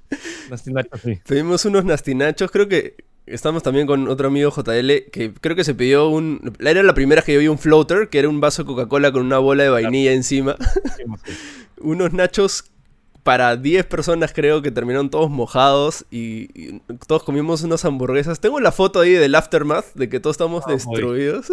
nasty 0.50 0.72
nachos, 0.72 1.00
sí. 1.00 1.20
Pedimos 1.26 1.64
unos 1.64 1.84
nasty 1.84 2.14
nachos, 2.14 2.50
creo 2.50 2.68
que 2.68 2.96
estamos 3.26 3.62
también 3.62 3.86
con 3.86 4.08
otro 4.08 4.28
amigo 4.28 4.50
JL, 4.50 5.10
que 5.10 5.32
creo 5.40 5.54
que 5.54 5.64
se 5.64 5.74
pidió 5.74 6.08
un, 6.08 6.54
era 6.60 6.82
la 6.82 6.94
primera 6.94 7.22
que 7.22 7.34
yo 7.34 7.40
vi 7.40 7.48
un 7.48 7.58
floater, 7.58 8.08
que 8.08 8.18
era 8.18 8.28
un 8.28 8.40
vaso 8.40 8.62
de 8.62 8.66
Coca-Cola 8.66 9.12
con 9.12 9.24
una 9.24 9.38
bola 9.38 9.64
de 9.64 9.70
vainilla 9.70 10.12
encima. 10.12 10.56
unos 11.80 12.12
nachos 12.12 12.64
para 13.22 13.56
10 13.56 13.84
personas 13.86 14.32
creo 14.32 14.62
que 14.62 14.70
terminaron 14.70 15.10
todos 15.10 15.28
mojados 15.28 16.06
y, 16.10 16.48
y 16.58 16.80
todos 17.06 17.22
comimos 17.24 17.62
unas 17.62 17.84
hamburguesas. 17.84 18.40
Tengo 18.40 18.58
la 18.60 18.72
foto 18.72 19.00
ahí 19.00 19.10
del 19.12 19.34
aftermath 19.34 19.84
de 19.94 20.08
que 20.08 20.18
todos 20.20 20.34
estamos 20.34 20.64
Ah, 20.66 20.70
destruidos. 20.72 21.46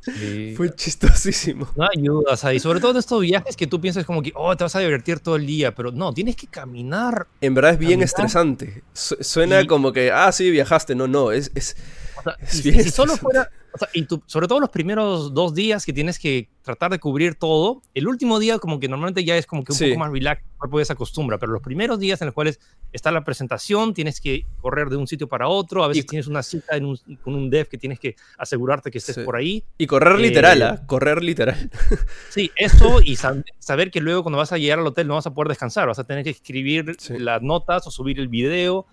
Sí. 0.00 0.54
Fue 0.56 0.74
chistosísimo. 0.74 1.68
No 1.76 1.86
ayuda, 1.96 2.32
o 2.32 2.36
sea, 2.36 2.52
y 2.54 2.58
sobre 2.60 2.80
todo 2.80 2.90
en 2.92 2.96
estos 2.96 3.20
viajes 3.20 3.56
que 3.56 3.66
tú 3.68 3.80
piensas 3.80 4.04
como 4.04 4.22
que, 4.22 4.32
oh, 4.34 4.56
te 4.56 4.64
vas 4.64 4.74
a 4.74 4.80
divertir 4.80 5.20
todo 5.20 5.36
el 5.36 5.46
día, 5.46 5.74
pero 5.74 5.92
no, 5.92 6.12
tienes 6.12 6.34
que 6.34 6.46
caminar. 6.48 7.28
En 7.40 7.54
verdad 7.54 7.72
es 7.72 7.78
bien 7.78 7.92
Caminar. 8.00 8.06
estresante. 8.06 8.82
Su- 8.92 9.16
suena 9.20 9.60
Y- 9.62 9.66
como 9.68 9.92
que, 9.92 10.10
ah, 10.10 10.32
sí, 10.32 10.50
viajaste. 10.50 10.94
No, 10.96 11.06
no, 11.06 11.30
es... 11.30 11.52
es 11.54 11.76
O 12.18 12.22
sea, 12.22 12.36
si 12.48 12.90
solo 12.90 13.16
fuera, 13.16 13.48
o 13.74 13.78
sea, 13.78 13.88
y 13.94 14.02
tú- 14.04 14.22
sobre 14.26 14.48
todo 14.48 14.60
los 14.60 14.70
primeros 14.70 15.32
dos 15.34 15.54
días 15.54 15.84
que 15.86 15.92
tienes 15.92 16.18
que 16.18 16.48
tratar 16.62 16.90
de 16.92 17.00
cubrir 17.00 17.34
todo, 17.34 17.82
el 17.94 18.06
último 18.06 18.38
día 18.38 18.58
como 18.58 18.78
que 18.78 18.88
normalmente 18.88 19.24
ya 19.24 19.36
es 19.36 19.46
como 19.46 19.64
que 19.64 19.72
un 19.72 19.78
Sí. 19.78 19.86
poco 19.88 19.98
más 20.00 20.12
relax, 20.12 20.42
el 20.42 20.58
cuerpo 20.58 20.78
ya 20.78 20.84
se 20.84 20.92
acostumbra, 20.92 21.38
pero 21.38 21.50
los 21.52 21.62
primeros 21.62 21.98
días 21.98 22.20
en 22.22 22.26
los 22.26 22.34
cuales 22.34 22.60
está 22.92 23.10
la 23.10 23.24
presentación, 23.24 23.94
tienes 23.94 24.20
que 24.20 24.46
correr 24.60 24.88
de 24.88 24.96
un 24.96 25.06
sitio 25.08 25.26
para 25.28 25.48
otro, 25.48 25.82
a 25.82 25.88
veces 25.88 26.04
Y- 26.04 26.06
tienes 26.06 26.26
una 26.28 26.42
cita 26.42 26.76
en 26.76 26.84
un- 26.86 26.98
con 27.22 27.34
un 27.34 27.50
dev 27.50 27.66
que 27.68 27.78
tienes 27.78 27.98
que 27.98 28.14
asegurarte 28.38 28.90
que 28.90 28.98
estés 28.98 29.16
Sí. 29.16 29.22
por 29.22 29.34
ahí. 29.36 29.64
Y 29.78 29.86
correr 29.86 30.16
Eh, 30.20 30.22
literal, 30.22 30.62
¿ah? 30.62 30.82
Correr 30.86 31.22
literal. 31.22 31.70
Sí, 32.30 32.50
eso 32.56 33.00
y 33.02 33.16
sab- 33.16 33.44
saber 33.58 33.90
que 33.90 34.00
luego 34.00 34.22
cuando 34.22 34.38
vas 34.38 34.52
a 34.52 34.58
llegar 34.58 34.78
al 34.78 34.86
hotel 34.86 35.08
no 35.08 35.14
vas 35.14 35.26
a 35.26 35.34
poder 35.34 35.48
descansar, 35.48 35.88
vas 35.88 35.98
a 35.98 36.04
tener 36.04 36.22
que 36.22 36.30
escribir 36.30 36.94
Sí. 36.98 37.14
las 37.18 37.42
notas 37.42 37.86
o 37.86 37.90
subir 37.90 38.20
el 38.20 38.28
video. 38.28 38.86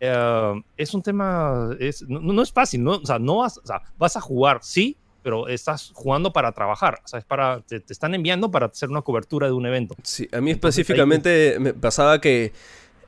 Eh, 0.00 0.62
es 0.76 0.92
un 0.94 1.02
tema, 1.02 1.70
es, 1.80 2.02
no, 2.08 2.20
no 2.20 2.42
es 2.42 2.52
fácil, 2.52 2.82
¿no? 2.84 2.92
O 2.96 3.06
sea, 3.06 3.18
no 3.18 3.38
vas, 3.38 3.58
o 3.58 3.66
sea, 3.66 3.82
vas 3.98 4.16
a 4.16 4.20
jugar, 4.20 4.58
sí, 4.62 4.96
pero 5.22 5.48
estás 5.48 5.90
jugando 5.94 6.32
para 6.32 6.52
trabajar, 6.52 7.00
o 7.04 7.08
sea, 7.08 7.18
es 7.18 7.24
para, 7.24 7.60
te, 7.62 7.80
te 7.80 7.92
están 7.92 8.14
enviando 8.14 8.50
para 8.50 8.66
hacer 8.66 8.90
una 8.90 9.02
cobertura 9.02 9.46
de 9.48 9.52
un 9.54 9.66
evento. 9.66 9.96
Sí, 10.04 10.28
a 10.32 10.40
mí 10.40 10.50
Entonces, 10.52 10.78
ahí- 10.78 10.82
específicamente 10.82 11.56
me 11.58 11.74
pasaba 11.74 12.20
que... 12.20 12.52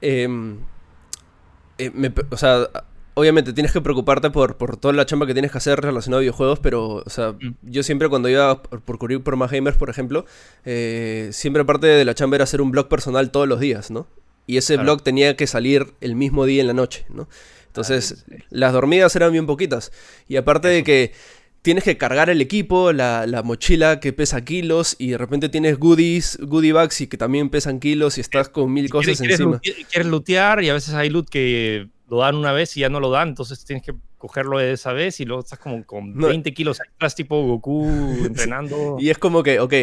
em, 0.00 0.58
eh, 1.78 1.90
me- 1.94 2.12
o 2.30 2.36
sea, 2.36 2.68
obviamente 3.14 3.52
tienes 3.52 3.72
que 3.72 3.80
preocuparte 3.80 4.30
por, 4.30 4.56
por 4.56 4.76
toda 4.76 4.94
la 4.94 5.06
chamba 5.06 5.26
que 5.26 5.32
tienes 5.32 5.52
que 5.52 5.58
hacer 5.58 5.80
relacionado 5.80 6.18
a 6.18 6.22
videojuegos, 6.22 6.58
pero, 6.60 7.02
o 7.04 7.10
sea, 7.10 7.32
Mm. 7.32 7.54
yo 7.62 7.82
siempre 7.84 8.08
cuando 8.08 8.28
iba 8.28 8.62
por, 8.62 8.80
por 8.80 8.98
cubrir 8.98 9.22
por 9.22 9.36
más 9.36 9.50
gamers, 9.50 9.76
por 9.76 9.90
ejemplo, 9.90 10.24
eh, 10.64 11.28
siempre 11.32 11.64
parte 11.64 11.86
de 11.86 12.04
la 12.04 12.14
chamba 12.14 12.36
era 12.36 12.44
hacer 12.44 12.60
un 12.60 12.70
blog 12.72 12.88
personal 12.88 13.30
todos 13.30 13.46
los 13.46 13.60
días, 13.60 13.90
¿no? 13.92 14.06
Y 14.48 14.56
ese 14.56 14.74
Claro. 14.74 14.84
blog 14.94 15.02
tenía 15.04 15.36
que 15.36 15.46
salir 15.46 15.94
el 16.00 16.16
mismo 16.16 16.44
día 16.46 16.60
en 16.62 16.66
la 16.66 16.72
noche, 16.72 17.04
¿no? 17.08 17.28
Entonces, 17.68 18.24
Ah, 18.28 18.32
sí, 18.36 18.44
las 18.50 18.72
dormidas 18.72 19.14
eran 19.14 19.30
bien 19.30 19.46
poquitas. 19.46 19.92
Y 20.26 20.34
aparte 20.36 20.66
de 20.66 20.82
que 20.82 21.12
tienes 21.62 21.84
que 21.84 21.96
cargar 21.98 22.30
el 22.30 22.40
equipo, 22.40 22.92
la, 22.92 23.26
la 23.26 23.42
mochila 23.42 24.00
que 24.00 24.12
pesa 24.12 24.44
kilos, 24.44 24.96
y 24.98 25.10
de 25.10 25.18
repente 25.18 25.48
tienes 25.48 25.78
goodies, 25.78 26.38
goodie 26.40 26.72
bags 26.72 27.00
y 27.02 27.06
que 27.08 27.16
también 27.18 27.50
pesan 27.50 27.78
kilos 27.78 28.16
y 28.18 28.22
estás 28.22 28.48
con 28.48 28.72
mil 28.72 28.88
cosas 28.90 29.18
quieres, 29.18 29.38
encima. 29.38 29.60
quieres, 29.60 30.06
lootear 30.06 30.62
y 30.64 30.70
a 30.70 30.72
veces 30.72 30.94
hay 30.94 31.10
loot 31.10 31.28
que 31.28 31.88
lo 32.08 32.18
dan 32.20 32.36
una 32.36 32.52
vez 32.52 32.74
y 32.76 32.80
ya 32.80 32.88
no 32.88 33.00
lo 33.00 33.10
dan, 33.10 33.28
entonces 33.28 33.62
tienes 33.66 33.84
que 33.84 33.92
cogerlo 34.16 34.58
de 34.58 34.72
esa 34.72 34.92
vez 34.94 35.20
y 35.20 35.26
luego 35.26 35.42
estás 35.42 35.58
como 35.58 35.84
con 35.84 36.16
No. 36.16 36.28
20 36.28 36.54
kilos 36.54 36.80
extras 36.80 37.14
tipo 37.14 37.40
Goku 37.46 37.86
entrenando. 38.24 38.96
Y 38.98 39.10
es 39.10 39.18
como 39.18 39.42
que, 39.42 39.60
ok, 39.60 39.74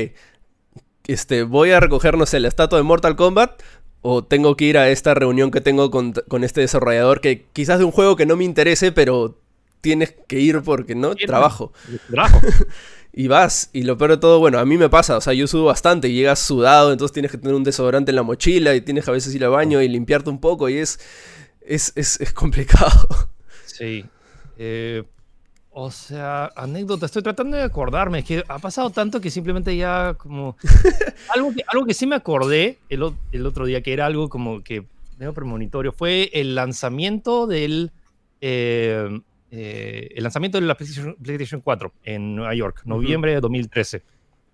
este, 1.08 1.44
voy 1.44 1.72
a 1.72 1.80
recoger, 1.80 2.18
no 2.18 2.26
sé, 2.26 2.40
la 2.40 2.48
estatua 2.48 2.80
de 2.80 2.84
Mortal 2.84 3.16
Kombat. 3.16 3.62
O 4.08 4.24
tengo 4.24 4.56
que 4.56 4.66
ir 4.66 4.78
a 4.78 4.90
esta 4.90 5.16
reunión 5.16 5.50
que 5.50 5.62
tengo 5.62 5.90
con, 5.90 6.14
con 6.28 6.44
este 6.44 6.62
desarrollador 6.62 7.22
que 7.22 7.48
quizás 7.54 7.80
de 7.80 7.86
un 7.86 7.92
juego 7.92 8.16
que 8.16 8.28
no 8.28 8.36
me 8.36 8.44
interese, 8.44 8.92
pero 8.92 9.40
tienes 9.82 10.14
que 10.28 10.40
ir 10.40 10.62
porque, 10.62 10.94
¿no? 10.94 11.14
Sí, 11.14 11.26
Trabajo. 11.26 11.74
Trabajo. 12.12 12.40
Y 13.14 13.28
vas, 13.28 13.72
y 13.74 13.82
lo 13.82 13.98
peor 13.98 14.12
de 14.12 14.18
todo, 14.18 14.38
bueno, 14.38 14.60
a 14.60 14.66
mí 14.66 14.78
me 14.78 14.90
pasa, 14.90 15.18
o 15.18 15.22
sea, 15.22 15.34
yo 15.34 15.48
sudo 15.48 15.64
bastante 15.66 16.08
y 16.08 16.14
llegas 16.14 16.38
sudado, 16.38 16.92
entonces 16.92 17.14
tienes 17.14 17.32
que 17.32 17.40
tener 17.40 17.56
un 17.56 17.64
desodorante 17.64 18.12
en 18.12 18.18
la 18.18 18.22
mochila 18.22 18.76
y 18.76 18.82
tienes 18.82 19.06
que 19.06 19.10
a 19.10 19.14
veces 19.14 19.34
ir 19.34 19.44
al 19.44 19.50
baño 19.50 19.82
y 19.82 19.88
limpiarte 19.88 20.30
un 20.30 20.40
poco 20.40 20.70
y 20.70 20.78
es, 20.78 21.00
es, 21.62 21.92
es, 21.96 22.22
es 22.22 22.32
complicado. 22.32 23.08
Sí. 23.66 24.06
Eh, 24.60 25.04
o 25.78 25.92
sea, 25.92 26.54
anécdota, 26.56 27.06
estoy 27.06 27.22
tratando 27.22 27.58
de 27.58 27.64
acordarme, 27.64 28.20
es 28.20 28.26
que 28.26 28.44
ha 28.48 28.60
pasado 28.60 28.92
tanto 28.92 29.20
que 29.20 29.30
simplemente 29.30 29.76
ya 29.76 30.14
como... 30.14 30.56
algo, 31.36 31.54
que, 31.54 31.64
algo 31.68 31.86
que 31.86 31.94
sí 31.94 32.08
me 32.08 32.16
acordé 32.16 32.78
el, 32.88 33.04
el 33.34 33.46
otro 33.46 33.66
día, 33.66 33.82
que 33.82 33.92
era 33.92 34.06
algo 34.06 34.30
como 34.30 34.64
que 34.64 34.86
medio 35.18 35.34
premonitorio, 35.34 35.92
fue 35.92 36.30
el 36.32 36.56
lanzamiento 36.56 37.46
del... 37.46 37.92
eh, 38.40 39.20
eh, 39.52 40.14
el 40.16 40.24
lanzamiento 40.24 40.62
de 40.62 40.66
la 40.66 40.76
PlayStation, 40.76 41.18
PlayStation 41.22 41.60
4 41.60 41.92
en 42.06 42.38
Nueva 42.38 42.56
York, 42.56 42.84
noviembre 42.86 43.34
de 43.34 43.42
2013. 43.42 44.02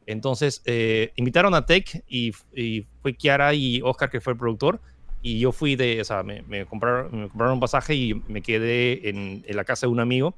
Entonces, 0.08 0.64
eh, 0.66 1.12
invitaron 1.18 1.54
a 1.54 1.68
Tech 1.68 2.04
y, 2.08 2.32
y 2.56 2.88
fue 3.04 3.14
Kiara 3.14 3.54
y 3.54 3.80
Oscar, 3.84 4.10
que 4.10 4.22
fue 4.22 4.34
el 4.34 4.40
productor, 4.40 4.82
y 5.22 5.40
yo 5.40 5.52
fui 5.52 5.76
de, 5.76 6.02
o 6.02 6.04
sea, 6.04 6.24
me, 6.24 6.42
me 6.42 6.66
compraron, 6.66 7.12
me 7.12 7.30
compraron 7.30 7.54
un 7.54 7.60
pasaje 7.60 7.94
y 7.94 8.16
me 8.28 8.42
quedé 8.42 9.08
en, 9.08 9.44
en 9.46 9.56
la 9.56 9.64
casa 9.66 9.86
de 9.86 9.92
un 9.92 10.00
amigo 10.00 10.36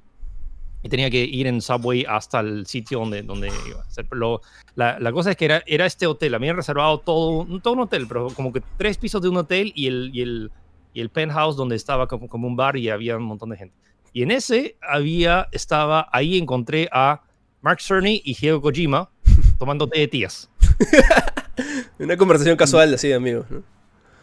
y 0.84 0.90
tenía 0.90 1.10
que 1.10 1.24
ir 1.24 1.48
en 1.48 1.62
subway 1.62 2.06
hasta 2.08 2.42
el 2.42 2.66
sitio 2.68 3.00
donde, 3.00 3.24
donde 3.24 3.48
iba 3.68 3.80
a 3.80 3.84
hacer. 3.84 4.06
Pero 4.10 4.42
la, 4.76 5.00
la 5.00 5.12
cosa 5.14 5.32
es 5.32 5.38
que 5.38 5.46
era, 5.46 5.64
era 5.66 5.86
este 5.86 6.06
hotel, 6.06 6.36
habían 6.36 6.58
reservado 6.58 7.00
todo, 7.00 7.46
no 7.46 7.60
todo 7.62 7.74
un 7.76 7.80
hotel, 7.80 8.06
pero 8.08 8.28
como 8.28 8.52
que 8.52 8.62
tres 8.78 8.98
pisos 8.98 9.22
de 9.22 9.30
un 9.30 9.38
hotel 9.38 9.72
y 9.76 9.88
el, 9.88 10.12
y 10.14 10.22
el, 10.22 10.52
y 10.94 11.00
el 11.00 11.10
penthouse 11.10 11.56
donde 11.56 11.78
estaba 11.78 12.08
como, 12.08 12.28
como 12.28 12.48
un 12.48 12.58
bar 12.58 12.76
y 12.76 12.90
había 12.90 13.16
un 13.16 13.24
montón 13.24 13.50
de 13.50 13.58
gente. 13.58 13.76
Y 14.12 14.24
en 14.24 14.32
ese 14.32 14.78
había, 14.82 15.48
estaba, 15.54 16.08
ahí 16.12 16.38
encontré 16.38 16.90
a 16.92 17.22
Mark 17.62 17.82
Cerny 17.82 18.22
y 18.24 18.36
Hideo 18.38 18.62
Kojima 18.62 19.10
tomando 19.58 19.88
té 19.88 20.00
de 20.00 20.08
tías. 20.10 20.50
Una 22.00 22.18
conversación 22.18 22.58
casual 22.58 22.94
así 22.94 23.08
de 23.08 23.14
amigos, 23.14 23.50
¿no? 23.50 23.73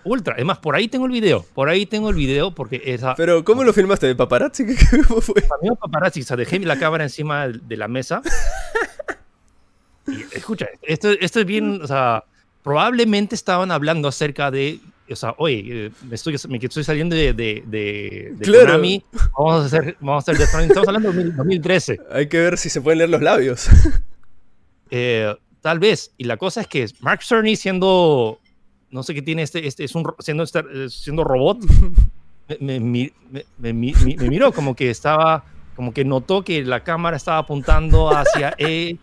Ultra. 0.05 0.35
Es 0.37 0.45
más, 0.45 0.59
por 0.59 0.75
ahí 0.77 0.89
tengo 0.89 1.07
el 1.07 1.13
video. 1.13 1.45
Por 1.55 1.69
ahí 1.69 1.85
tengo 1.87 2.09
el 2.11 2.17
video 2.17 2.55
porque 2.55 2.81
esa. 2.87 3.15
Pero, 3.17 3.45
¿cómo 3.45 3.65
lo 3.65 3.73
filmaste? 3.73 4.07
¿De 4.07 4.15
paparazzi? 4.15 4.65
¿Qué, 4.67 4.75
qué- 4.77 5.03
cómo 5.07 5.21
fue? 5.21 5.43
Amigo 5.61 5.77
paparazzi, 5.77 6.23
o 6.23 6.25
sea, 6.25 6.37
dejé 6.37 6.59
la 6.61 6.79
cámara 6.79 7.05
encima 7.05 7.49
de 7.49 7.77
la 7.77 7.87
mesa. 7.89 8.23
Y 10.07 10.23
escucha, 10.37 10.67
esto, 10.83 11.11
esto 11.11 11.41
es 11.41 11.47
bien, 11.47 11.81
o 11.83 11.87
sea, 11.87 12.25
probablemente 12.63 13.35
estaban 13.35 13.71
hablando 13.71 14.09
acerca 14.09 14.51
de, 14.51 14.81
o 15.09 15.15
sea, 15.15 15.35
oye, 15.39 15.63
eh, 15.87 15.91
me 16.09 16.15
estoy, 16.17 16.37
me 16.49 16.59
estoy 16.59 16.83
saliendo 16.83 17.15
de, 17.15 17.33
de, 17.33 17.63
de, 17.67 18.33
de 18.35 18.45
Claro. 18.45 18.67
Konami, 18.67 19.05
vamos 19.39 19.63
a 19.63 19.67
hacer, 19.67 19.97
vamos 20.01 20.27
a 20.29 20.33
hacer 20.33 20.39
Death 20.39 20.63
estamos 20.69 20.89
hablando 20.89 21.13
de 21.13 21.17
2000 21.17 21.37
2013. 21.37 22.01
Hay 22.11 22.29
que 22.29 22.39
ver 22.41 22.59
si 22.59 22.71
se 22.71 22.81
pueden 22.81 22.99
leer 22.99 23.11
los 23.11 23.23
labios. 23.23 23.69
Eh, 24.91 25.33
tal 25.61 25.79
vez, 25.79 26.13
y 26.17 26.25
la 26.25 26.37
cosa 26.37 26.63
es 26.63 26.67
que 26.67 26.89
Mark 27.01 27.23
Cerny 27.23 27.55
siendo, 27.55 28.40
no 28.91 29.03
sé 29.03 29.15
qué 29.15 29.23
tiene 29.23 29.43
este, 29.43 29.67
este 29.67 29.85
es 29.85 29.95
un, 29.95 30.05
siendo, 30.19 30.43
este- 30.43 30.65
eh, 30.73 30.89
siendo 30.91 31.25
robot, 31.25 31.59
me, 32.61 32.81
me, 32.81 33.13
me- 33.31 33.45
me 33.59 33.73
mi- 33.73 33.95
mi- 34.05 34.17
me 34.17 34.29
miró 34.29 34.53
como 34.53 34.75
que 34.75 34.91
estaba, 34.91 35.45
como 35.77 35.93
que 35.93 36.05
notó 36.05 36.43
que 36.43 36.65
la 36.65 36.83
cámara 36.83 37.17
estaba 37.17 37.39
apuntando 37.39 38.11
hacia 38.11 38.55
él 38.59 38.99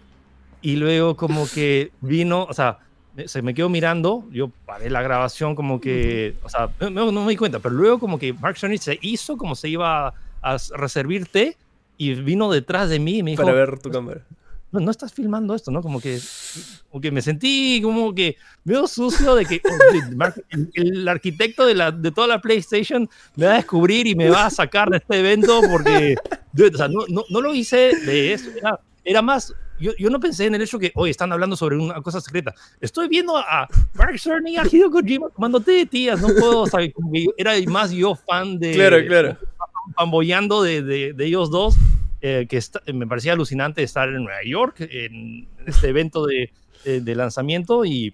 y 0.62 0.76
luego 0.76 1.15
como 1.15 1.47
que 1.47 1.91
vino, 2.02 2.43
o 2.43 2.54
sea, 2.54 2.80
se 3.26 3.41
me 3.41 3.54
quedó 3.54 3.67
mirando, 3.69 4.26
yo 4.32 4.52
paré 4.65 4.89
la 4.89 5.02
grabación 5.02 5.56
como 5.56 5.80
que, 5.82 6.36
o 6.43 6.50
sea, 6.50 6.69
no, 6.91 7.12
no- 7.12 7.23
me 7.23 7.32
di 7.32 7.38
cuenta, 7.38 7.60
pero 7.60 7.73
luego 7.73 8.00
como 8.00 8.19
que 8.19 8.34
Mark 8.34 8.58
Cerny 8.58 8.78
se 8.78 9.00
hizo 9.02 9.38
como 9.38 9.56
se 9.56 9.69
iba 9.69 10.13
a 10.41 10.56
s- 10.56 10.71
reservir 10.78 11.26
té 11.28 11.58
y 11.97 12.13
vino 12.13 12.52
detrás 12.52 12.89
de 12.89 13.00
mí 13.00 13.17
y 13.19 13.23
me 13.23 13.32
dijo, 13.32 13.41
para 13.43 13.56
ver 13.56 13.80
tu 13.80 13.89
cámara. 13.89 14.21
No, 14.71 14.80
no 14.80 14.91
estás 14.91 15.13
filmando 15.13 15.56
esto, 15.56 15.71
¿no? 15.71 15.82
Como 15.82 15.99
que, 16.01 16.19
como 16.89 17.01
que 17.01 17.12
me 17.12 17.21
sentí 17.21 17.80
como 17.82 18.13
que 18.13 18.36
medio 18.63 18.88
sucio 18.88 19.36
de 19.36 19.45
que 19.45 19.62
oh, 19.63 20.30
el, 20.49 20.69
el 20.73 21.08
arquitecto 21.08 21.65
de, 21.65 21.75
la, 21.75 21.91
de 21.91 22.12
toda 22.12 22.27
la 22.27 22.41
PlayStation 22.41 23.10
me 23.36 23.45
va 23.45 23.53
a 23.53 23.58
descubrir 23.58 24.08
y 24.08 24.15
me 24.15 24.30
va 24.30 24.45
a 24.47 24.49
sacar 24.49 24.89
de 24.89 24.97
este 24.97 25.19
evento 25.19 25.62
porque, 25.71 26.15
dude, 26.51 26.75
o 26.75 26.77
sea, 26.77 26.88
no, 26.88 27.06
no, 27.10 27.23
no 27.30 27.41
lo 27.41 27.53
hice 27.53 27.95
de 28.06 28.34
eso, 28.34 28.49
era, 28.56 28.80
era 29.06 29.21
más, 29.21 29.53
yo, 29.80 29.91
yo 29.97 30.10
no 30.10 30.19
pensé 30.19 30.45
en 30.45 30.56
el 30.56 30.62
hecho 30.62 30.80
que, 30.80 30.91
hoy 30.95 31.12
están 31.12 31.32
hablando 31.32 31.56
sobre 31.56 31.77
una 31.77 32.01
cosa 32.01 32.19
secreta. 32.19 32.53
Estoy 32.82 33.08
viendo 33.08 33.38
a 33.38 33.67
Mark 33.93 34.19
Cerny 34.19 34.53
y 34.53 34.58
a 34.58 34.63
Hideo 34.65 34.91
Kojima 34.91 35.30
tomándote 35.30 35.71
de 35.71 35.86
tías, 35.86 36.19
no 36.19 36.27
puedo, 36.27 36.65
como 36.93 37.12
que 37.12 37.25
yo- 37.25 37.32
era 37.38 37.53
más 37.67 37.91
yo 37.91 38.15
fan 38.15 38.60
de... 38.60 38.73
Claro, 38.73 38.97
claro. 39.06 39.38
fanboyando 39.95 40.62
de, 40.62 40.82
de, 40.82 41.13
de 41.13 41.25
ellos 41.25 41.49
dos, 41.51 41.75
eh, 42.21 42.47
que 42.49 42.58
está- 42.58 42.82
me 42.93 43.06
parecía 43.08 43.34
alucinante 43.34 43.84
estar 43.84 44.10
en 44.10 44.23
Nueva 44.23 44.43
York, 44.45 44.75
en 44.80 45.47
este 45.65 45.89
evento 45.89 46.25
de, 46.25 46.51
de- 46.84 47.01
de 47.01 47.15
lanzamiento 47.15 47.86
y, 47.86 48.13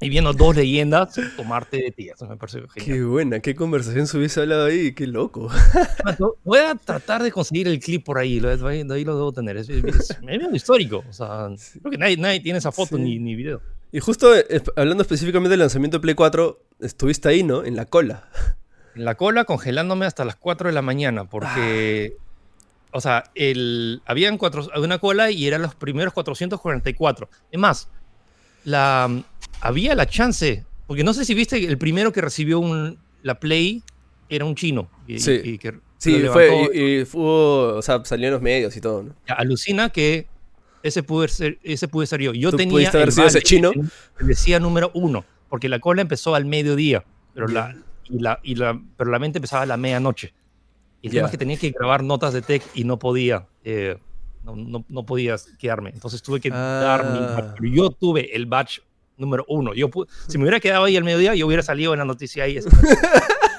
y 0.00 0.08
viendo 0.08 0.32
dos 0.32 0.54
leyendas 0.56 1.18
tomarte 1.36 1.78
de 1.78 1.90
tías. 1.90 2.20
Me 2.22 2.36
pareció 2.36 2.68
genial. 2.68 2.96
Qué 2.98 3.02
buena, 3.04 3.40
qué 3.40 3.54
conversación 3.54 4.06
se 4.06 4.18
hubiese 4.18 4.40
hablado 4.40 4.66
ahí, 4.66 4.92
qué 4.92 5.06
loco. 5.06 5.48
Voy 6.44 6.58
a 6.58 6.74
tratar 6.74 7.22
de 7.22 7.32
conseguir 7.32 7.68
el 7.68 7.78
clip 7.80 8.04
por 8.04 8.18
ahí, 8.18 8.40
lo- 8.40 8.54
de 8.56 8.68
ahí, 8.94 9.04
lo 9.04 9.16
debo 9.16 9.32
tener. 9.32 9.56
Es, 9.56 9.68
es- 9.68 10.22
medio 10.22 10.54
histórico. 10.54 11.04
O 11.08 11.12
sea, 11.12 11.48
creo 11.80 11.90
que 11.90 11.98
nadie, 11.98 12.16
nadie 12.16 12.40
tiene 12.40 12.58
esa 12.58 12.72
foto 12.72 12.96
Sí. 12.96 13.02
ni, 13.02 13.18
ni 13.18 13.34
video. 13.34 13.60
Y 13.92 14.00
justo 14.00 14.34
eh, 14.36 14.44
hablando 14.76 15.02
específicamente 15.02 15.50
del 15.50 15.60
lanzamiento 15.60 15.98
de 15.98 16.02
Play 16.02 16.14
4, 16.16 16.60
estuviste 16.80 17.28
ahí, 17.28 17.42
¿no? 17.44 17.64
En 17.64 17.76
la 17.76 17.86
cola. 17.86 18.28
En 18.96 19.04
la 19.04 19.14
cola 19.14 19.44
congelándome 19.44 20.04
hasta 20.06 20.24
las 20.24 20.36
4 20.36 20.68
de 20.68 20.74
la 20.74 20.82
mañana 20.82 21.24
porque, 21.28 22.16
o 22.96 23.00
sea, 23.00 23.24
el, 23.34 24.00
habían 24.06 24.38
cuatro, 24.38 24.68
una 24.76 24.98
cola 24.98 25.30
y 25.30 25.46
eran 25.46 25.62
los 25.62 25.74
primeros 25.74 26.14
444. 26.14 27.28
Es 27.50 27.58
más, 27.60 27.88
la, 28.64 29.22
había 29.60 29.94
la 29.94 30.06
chance 30.06 30.64
porque 30.86 31.04
no 31.04 31.12
sé 31.14 31.24
si 31.24 31.34
viste 31.34 31.56
el 31.64 31.78
primero 31.78 32.12
que 32.12 32.20
recibió 32.20 32.58
un, 32.60 32.98
la 33.22 33.40
Play 33.40 33.82
era 34.28 34.44
un 34.44 34.54
chino. 34.54 34.88
Y, 35.06 35.18
Sí. 35.18 35.40
y 35.42 35.58
que 35.58 35.74
Sí, 35.98 36.22
fue, 36.30 36.70
y, 36.74 37.00
y 37.00 37.04
fue, 37.06 37.22
o 37.22 37.80
sea, 37.80 38.04
salió 38.04 38.26
en 38.28 38.34
los 38.34 38.42
medios 38.42 38.76
y 38.76 38.80
todo, 38.80 39.04
¿no? 39.04 39.14
Alucina 39.26 39.88
que 39.88 40.26
ese 40.82 41.02
pude 41.02 41.28
ser, 41.28 41.58
ese 41.62 41.88
pude 41.88 42.06
ser 42.06 42.20
yo. 42.20 42.34
Yo 42.34 42.50
Tú 42.50 42.58
tenía 42.58 42.72
pudiste 42.72 42.96
haber 42.98 43.10
sido 43.10 43.26
ese 43.26 43.40
chino. 43.40 43.72
que 43.72 44.24
decía 44.24 44.60
número 44.60 44.90
uno, 44.92 45.24
porque 45.48 45.70
la 45.70 45.78
cola 45.78 46.02
empezó 46.02 46.34
al 46.34 46.44
mediodía, 46.44 47.04
pero 47.32 47.48
la, 47.48 47.74
y 48.04 48.18
la, 48.18 48.38
y 48.42 48.54
la, 48.56 48.78
pero 48.98 49.10
la 49.10 49.18
mente 49.18 49.38
empezaba 49.38 49.62
a 49.62 49.66
la 49.66 49.78
medianoche. 49.78 50.34
Y 51.04 51.08
el 51.08 51.12
tema 51.12 51.26
es 51.26 51.32
que 51.32 51.36
tenía 51.36 51.58
que 51.58 51.70
grabar 51.70 52.02
notas 52.02 52.32
de 52.32 52.40
tech 52.40 52.62
y 52.74 52.84
no 52.84 52.98
podía, 52.98 53.46
eh, 53.62 53.98
no, 54.42 54.56
no, 54.56 54.86
no 54.88 55.04
podía 55.04 55.36
quedarme. 55.58 55.90
Entonces 55.90 56.22
tuve 56.22 56.40
que 56.40 56.48
dar 56.48 57.12
mi 57.12 57.18
Ah. 57.18 57.54
Pero 57.58 57.70
yo 57.70 57.90
tuve 57.90 58.34
el 58.34 58.46
badge 58.46 58.80
número 59.18 59.44
uno. 59.46 59.74
Yo 59.74 59.90
si 60.26 60.38
me 60.38 60.44
hubiera 60.44 60.60
quedado 60.60 60.84
ahí 60.84 60.96
al 60.96 61.04
mediodía, 61.04 61.34
yo 61.34 61.46
hubiera 61.46 61.62
salido 61.62 61.92
en 61.92 61.98
la 61.98 62.06
noticia 62.06 62.44
ahí. 62.44 62.58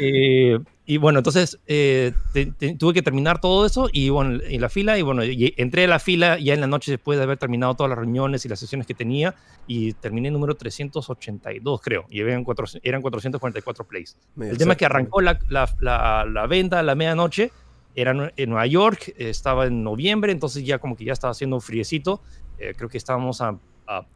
Eh, 0.00 0.58
y 0.86 0.96
bueno, 0.96 1.18
entonces 1.18 1.58
eh, 1.66 2.12
te- 2.32 2.46
te- 2.46 2.74
tuve 2.76 2.94
que 2.94 3.02
terminar 3.02 3.40
todo 3.40 3.66
eso 3.66 3.88
y 3.92 4.08
bueno, 4.08 4.40
en 4.42 4.60
la 4.60 4.68
fila 4.70 4.96
y 4.96 5.02
bueno, 5.02 5.22
y 5.24 5.52
entré 5.58 5.84
a 5.84 5.88
la 5.88 5.98
fila 5.98 6.38
ya 6.38 6.54
en 6.54 6.60
la 6.62 6.66
noche 6.66 6.90
después 6.90 7.18
de 7.18 7.24
haber 7.24 7.36
terminado 7.36 7.74
todas 7.74 7.90
las 7.90 7.98
reuniones 7.98 8.44
y 8.46 8.48
las 8.48 8.58
sesiones 8.58 8.86
que 8.86 8.94
tenía 8.94 9.34
y 9.66 9.92
terminé 9.94 10.30
número 10.30 10.54
382 10.54 11.80
creo 11.82 12.06
y 12.08 12.20
habían 12.22 12.42
cuatro, 12.44 12.64
eran 12.82 13.02
444 13.02 13.84
plays. 13.86 14.16
Medio 14.34 14.52
El 14.52 14.58
tema 14.58 14.72
es 14.72 14.78
que 14.78 14.86
arrancó 14.86 15.20
la, 15.20 15.38
la, 15.50 15.68
la, 15.80 16.24
la 16.24 16.46
venta 16.46 16.78
a 16.78 16.82
la 16.82 16.94
medianoche, 16.94 17.50
era 17.94 18.32
en- 18.36 18.48
Nueva 18.48 18.66
York, 18.66 19.12
estaba 19.18 19.66
en 19.66 19.82
noviembre, 19.82 20.32
entonces 20.32 20.64
ya 20.64 20.78
como 20.78 20.96
que 20.96 21.04
ya 21.04 21.12
estaba 21.12 21.32
haciendo 21.32 21.60
friecito, 21.60 22.22
eh, 22.58 22.72
creo 22.76 22.88
que 22.88 22.96
estábamos 22.96 23.40
a, 23.42 23.58
a, 23.86 24.06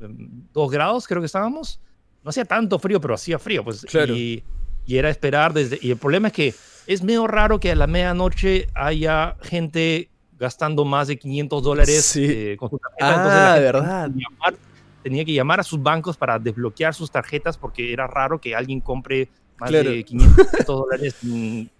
em, 0.00 0.42
dos 0.52 0.70
grados, 0.70 1.06
creo 1.08 1.20
que 1.20 1.26
estábamos, 1.26 1.80
no 2.22 2.30
hacía 2.30 2.44
tanto 2.44 2.78
frío, 2.78 3.00
pero 3.00 3.14
hacía 3.14 3.38
frío, 3.38 3.64
pues, 3.64 3.84
Claro. 3.86 4.14
y, 4.14 4.42
y 4.88 4.96
era 4.96 5.10
esperar 5.10 5.52
desde, 5.52 5.78
y 5.82 5.90
el 5.90 5.98
problema 5.98 6.28
es 6.28 6.32
que 6.34 6.54
es 6.86 7.02
medio 7.02 7.26
raro 7.26 7.60
que 7.60 7.70
a 7.70 7.74
la 7.76 7.86
medianoche 7.86 8.68
haya 8.74 9.36
gente 9.42 10.08
gastando 10.38 10.86
más 10.86 11.08
de 11.08 11.18
500 11.18 11.62
dólares 11.62 12.04
Sí. 12.06 12.24
eh, 12.26 12.56
con 12.58 12.70
su 12.70 12.78
tarjeta, 12.78 13.08
entonces 13.16 13.34
la 13.34 13.50
Ah, 13.50 13.54
gente 13.56 13.64
verdad. 13.64 14.04
tenía 14.06 14.14
que 14.28 14.34
llamar- 14.34 14.58
tenía 15.02 15.24
que 15.26 15.32
llamar 15.34 15.60
a 15.60 15.62
sus 15.62 15.82
bancos 15.82 16.16
para 16.16 16.38
desbloquear 16.38 16.94
sus 16.94 17.10
tarjetas 17.10 17.58
porque 17.58 17.92
era 17.92 18.06
raro 18.06 18.40
que 18.40 18.54
alguien 18.56 18.80
compre 18.80 19.28
más 19.58 19.68
Claro. 19.68 19.90
de 19.90 20.04
500 20.04 20.64
dólares 20.66 21.16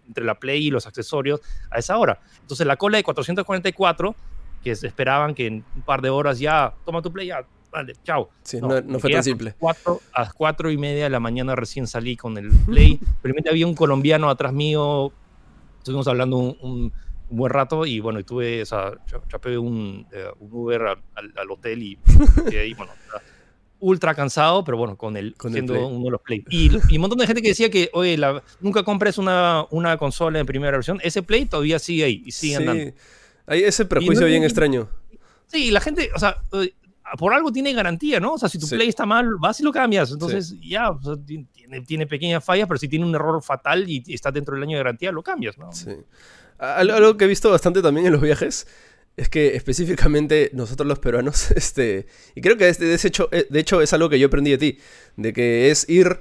entre 0.07 0.25
la 0.25 0.35
Play 0.35 0.67
y 0.67 0.71
los 0.71 0.87
accesorios 0.87 1.41
a 1.71 1.79
esa 1.79 1.97
hora. 1.97 2.21
Entonces 2.43 2.67
la 2.67 2.77
cola 2.77 2.99
de 2.99 3.05
444, 3.05 4.15
que 4.63 4.73
esperaban 4.73 5.35
que 5.35 5.47
en 5.47 5.65
un 5.77 5.83
par 5.83 6.03
de 6.03 6.11
horas 6.11 6.39
ya, 6.39 6.75
toma 6.85 7.01
tu 7.01 7.11
Play, 7.13 7.29
ya, 7.29 7.43
vale, 7.71 7.95
chao. 8.05 8.31
Sí, 8.43 8.61
No, 8.61 8.69
no, 8.69 8.81
no 8.81 8.99
fue 8.99 9.11
tan 9.11 9.21
a 9.21 9.23
simple. 9.23 9.55
Cuatro, 9.59 10.01
a 10.13 10.23
las 10.23 10.33
cuatro 10.33 10.71
y 10.71 10.77
media 10.79 11.05
de 11.05 11.11
la 11.11 11.21
mañana 11.21 11.55
recién 11.57 11.87
salí 11.87 12.17
con 12.17 12.37
el 12.39 12.49
Play. 12.67 12.99
Primero 13.23 13.51
había 13.51 13.67
un 13.67 13.75
colombiano 13.75 14.29
atrás 14.31 14.53
mío, 14.53 15.13
estuvimos 15.79 16.07
hablando 16.09 16.37
un, 16.37 16.57
un- 16.61 16.93
buen 17.31 17.53
rato 17.53 17.85
y 17.85 18.01
bueno, 18.01 18.19
y 18.21 18.25
tuve, 18.25 18.63
o 18.63 18.65
sea, 18.65 18.93
cha- 19.07 19.21
chapé 19.29 19.59
un, 19.59 20.07
eh, 20.13 20.29
un 20.41 20.49
Uber 20.51 20.81
al, 20.81 20.99
al- 21.15 21.35
al 21.37 21.51
hotel 21.51 21.83
y, 21.83 21.99
y 22.51 22.57
ahí, 22.57 22.73
bueno, 22.73 22.91
ultra 23.81 24.15
cansado, 24.15 24.65
pero 24.65 24.79
bueno, 24.79 24.97
con 24.97 25.15
el, 25.17 25.35
Con 25.35 25.51
el 25.51 25.55
siendo 25.57 25.75
Play. 25.75 25.85
uno 25.85 26.05
de 26.07 26.11
los 26.11 26.21
Play. 26.23 26.43
Y, 26.49 26.71
y 26.89 26.97
un 26.97 27.03
montón 27.03 27.19
de 27.19 27.27
gente 27.27 27.43
que 27.43 27.49
decía 27.49 27.69
que, 27.71 27.91
oye, 27.93 28.17
la- 28.17 28.43
nunca 28.61 28.83
compres 28.83 29.19
una, 29.19 29.67
una 29.71 29.99
consola 29.99 30.39
en 30.41 30.47
primera 30.47 30.73
versión. 30.79 31.01
Ese 31.03 31.23
Play 31.23 31.45
todavía 31.45 31.79
sigue 31.79 32.05
ahí 32.05 32.23
y 32.25 32.33
sigue 32.33 32.57
andando. 32.57 32.83
Sí. 32.85 32.95
Hay 33.47 33.63
ese 33.63 33.85
prejuicio 33.85 34.23
no- 34.23 34.27
bien 34.31 34.43
extraño. 34.45 34.89
Sí, 35.49 35.67
y 35.67 35.71
la 35.71 35.81
gente, 35.81 36.11
o 36.15 36.19
sea, 36.19 36.39
eh, 36.53 36.73
por 37.17 37.33
algo 37.33 37.51
tiene 37.53 37.73
garantía, 37.73 38.21
¿no? 38.21 38.35
O 38.35 38.39
sea, 38.39 38.49
si 38.49 38.59
tu 38.59 38.67
Sí. 38.67 38.75
Play 38.77 38.89
está 38.89 39.07
mal, 39.07 39.37
vas 39.39 39.61
y 39.61 39.63
lo 39.63 39.73
cambias. 39.73 40.11
Entonces, 40.13 40.55
ya, 40.61 40.91
o 40.91 41.01
sea, 41.03 41.15
ti- 41.17 41.47
tiene, 41.53 41.81
tiene 41.83 42.07
pequeñas 42.07 42.45
fallas, 42.45 42.67
pero 42.69 42.79
si 42.79 42.89
tiene 42.89 43.05
un 43.07 43.15
error 43.15 43.43
fatal 43.43 43.89
y 43.89 44.03
está 44.09 44.31
dentro 44.33 44.55
del 44.55 44.65
año 44.65 44.77
de 44.77 44.83
garantía, 44.85 45.13
lo 45.13 45.23
cambias, 45.23 45.57
¿no? 45.59 45.73
Sí. 45.73 45.91
Al- 46.59 46.91
Algo 46.91 47.17
que 47.17 47.25
he 47.25 47.29
visto 47.29 47.51
bastante 47.51 47.81
también 47.83 48.07
en 48.07 48.13
los 48.13 48.21
viajes 48.21 48.67
es 49.17 49.29
que 49.29 49.57
específicamente 49.57 50.51
nosotros 50.55 50.87
los 50.87 50.99
peruanos, 50.99 51.51
este, 51.57 52.07
y 52.35 52.41
creo 52.41 52.57
que 52.57 52.69
este- 52.69 52.85
de, 52.85 52.95
hecho, 52.95 53.29
eh, 53.33 53.47
de 53.49 53.61
hecho 53.61 53.81
es 53.81 53.93
algo 53.93 54.09
que 54.09 54.19
yo 54.19 54.27
aprendí 54.29 54.51
de 54.51 54.59
ti, 54.59 54.79
de 55.17 55.33
que 55.33 55.71
es 55.71 55.89
ir 55.89 56.21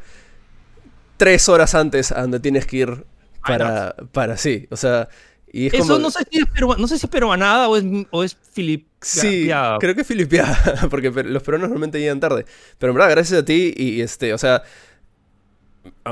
tres 1.18 1.50
horas 1.50 1.74
antes 1.76 2.12
a 2.12 2.22
donde 2.22 2.40
tienes 2.40 2.66
que 2.66 2.78
ir 2.78 3.06
para, 3.46 3.96
para 4.12 4.38
sí, 4.38 4.68
o 4.72 4.78
sea, 4.78 5.10
y 5.52 5.68
es 5.68 5.74
Eso 5.74 5.84
como... 5.94 6.00
no 6.00 6.12
sé 6.12 6.24
si 6.30 6.40
es, 6.40 6.46
perua- 6.46 6.78
no 6.78 6.88
sé 6.88 6.98
si 7.00 7.06
es 7.06 7.10
peruanada 7.12 7.70
o 7.70 7.78
es, 7.78 7.84
o 8.12 8.24
es 8.24 8.38
filip. 8.52 8.88
Sí, 9.02 9.50
creo 9.80 9.94
que 9.96 10.02
es 10.02 10.08
filipiada, 10.08 10.58
porque 10.90 11.10
los 11.12 11.44
peruanos 11.44 11.70
normalmente 11.70 12.00
llegan 12.00 12.20
tarde. 12.20 12.46
Pero 12.78 12.92
en 12.92 12.98
verdad, 12.98 13.12
gracias 13.12 13.42
a 13.42 13.46
ti 13.46 13.74
y 13.78 14.02
este, 14.02 14.34
o 14.34 14.38
sea, 14.38 14.64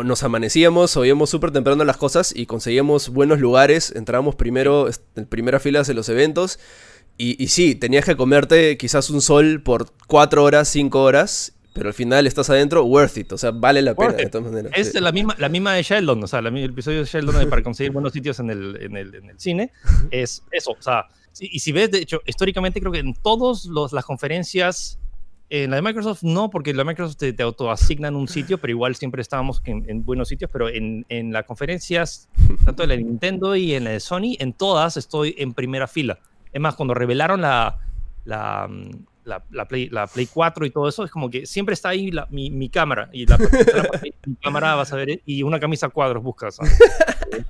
nos 0.03 0.23
amanecíamos, 0.23 0.95
oíamos 0.97 1.29
súper 1.29 1.51
temprano 1.51 1.83
las 1.83 1.97
cosas 1.97 2.33
y 2.35 2.45
conseguíamos 2.45 3.09
buenos 3.09 3.39
lugares. 3.39 3.91
Entrábamos 3.95 4.35
primero, 4.35 4.87
en 5.15 5.25
primera 5.25 5.59
fila 5.59 5.83
de 5.83 5.93
los 5.93 6.09
eventos. 6.09 6.59
Y, 7.17 7.41
y 7.43 7.47
sí, 7.47 7.75
tenías 7.75 8.05
que 8.05 8.15
comerte 8.17 8.77
quizás 8.77 9.09
un 9.09 9.21
sol 9.21 9.61
por 9.63 9.91
cuatro 10.07 10.43
horas, 10.43 10.67
cinco 10.67 11.01
horas, 11.01 11.53
pero 11.75 11.89
al 11.89 11.93
final 11.93 12.25
estás 12.25 12.49
adentro, 12.49 12.83
worth 12.85 13.17
it, 13.17 13.31
o 13.33 13.37
sea, 13.37 13.51
vale 13.51 13.81
la 13.83 13.93
pena 13.93 14.07
Worth 14.07 14.17
de 14.17 14.23
it. 14.23 14.31
todas 14.31 14.47
maneras. 14.51 14.71
Es 14.75 14.91
sí. 14.93 14.99
la 14.99 15.11
misma, 15.11 15.35
la 15.37 15.49
misma 15.49 15.73
de 15.73 15.83
Sheldon, 15.83 16.23
o 16.23 16.27
sea, 16.27 16.41
la 16.41 16.49
el 16.49 16.71
episodio 16.71 16.99
de 17.01 17.05
Sheldon 17.05 17.37
de 17.37 17.45
para 17.47 17.61
conseguir 17.61 17.91
buenos 17.91 18.13
sitios 18.13 18.39
en 18.39 18.49
el, 18.49 18.77
en 18.81 18.97
el, 18.97 19.13
en 19.13 19.29
el 19.29 19.39
cine, 19.39 19.71
es 20.09 20.41
eso, 20.51 20.71
o 20.71 20.81
sea, 20.81 21.05
si- 21.33 21.49
y 21.51 21.59
si 21.59 21.71
ves, 21.71 21.91
de 21.91 21.99
hecho, 21.99 22.21
históricamente 22.25 22.79
creo 22.79 22.91
que 22.91 22.99
en 22.99 23.13
todas 23.13 23.67
las 23.91 24.05
conferencias, 24.05 24.97
en 25.49 25.69
la 25.69 25.75
de 25.75 25.81
Microsoft 25.83 26.23
no, 26.23 26.49
porque 26.49 26.73
la 26.73 26.79
de 26.83 26.85
Microsoft 26.85 27.17
te, 27.17 27.31
te 27.33 27.43
autoasignan 27.43 28.15
un 28.15 28.27
sitio, 28.27 28.57
pero 28.57 28.71
igual 28.71 28.95
siempre 28.95 29.21
estábamos 29.21 29.61
en, 29.65 29.83
en 29.87 30.03
buenos 30.03 30.27
sitios, 30.29 30.49
pero 30.51 30.69
en, 30.69 31.05
en 31.09 31.31
las 31.33 31.45
conferencias, 31.45 32.29
tanto 32.65 32.81
en 32.83 32.89
la 32.89 32.95
de 32.95 33.03
Nintendo 33.03 33.55
y 33.55 33.73
en 33.75 33.83
la 33.83 33.91
de 33.91 33.99
Sony, 33.99 34.37
en 34.39 34.53
todas 34.53 34.97
estoy 34.97 35.35
en 35.37 35.53
primera 35.53 35.87
fila. 35.87 36.17
Es 36.51 36.59
más, 36.61 36.73
cuando 36.75 36.93
revelaron 36.95 37.41
la, 37.41 37.77
la, 38.23 38.67
mm, 38.67 38.89
la, 39.25 39.43
la 39.51 39.67
Play, 39.67 39.89
la 39.89 40.07
Play 40.07 40.27
4 40.27 40.65
y 40.65 40.69
todo 40.71 40.87
eso, 40.87 41.03
es 41.03 41.11
como 41.11 41.29
que 41.29 41.45
siempre 41.45 41.73
está 41.73 41.89
ahí 41.89 42.11
la- 42.11 42.27
mi, 42.31 42.49
mi 42.51 42.69
cámara. 42.69 43.09
Y 43.11 43.25
la, 43.25 43.37
mi 44.25 44.35
cámara 44.35 44.75
vas 44.75 44.93
a 44.93 44.95
ver, 44.95 45.21
y 45.25 45.43
una 45.43 45.59
camisa 45.59 45.87
a 45.87 45.89
cuadros 45.89 46.23
buscas. 46.23 46.55
¿sabes? 46.55 46.77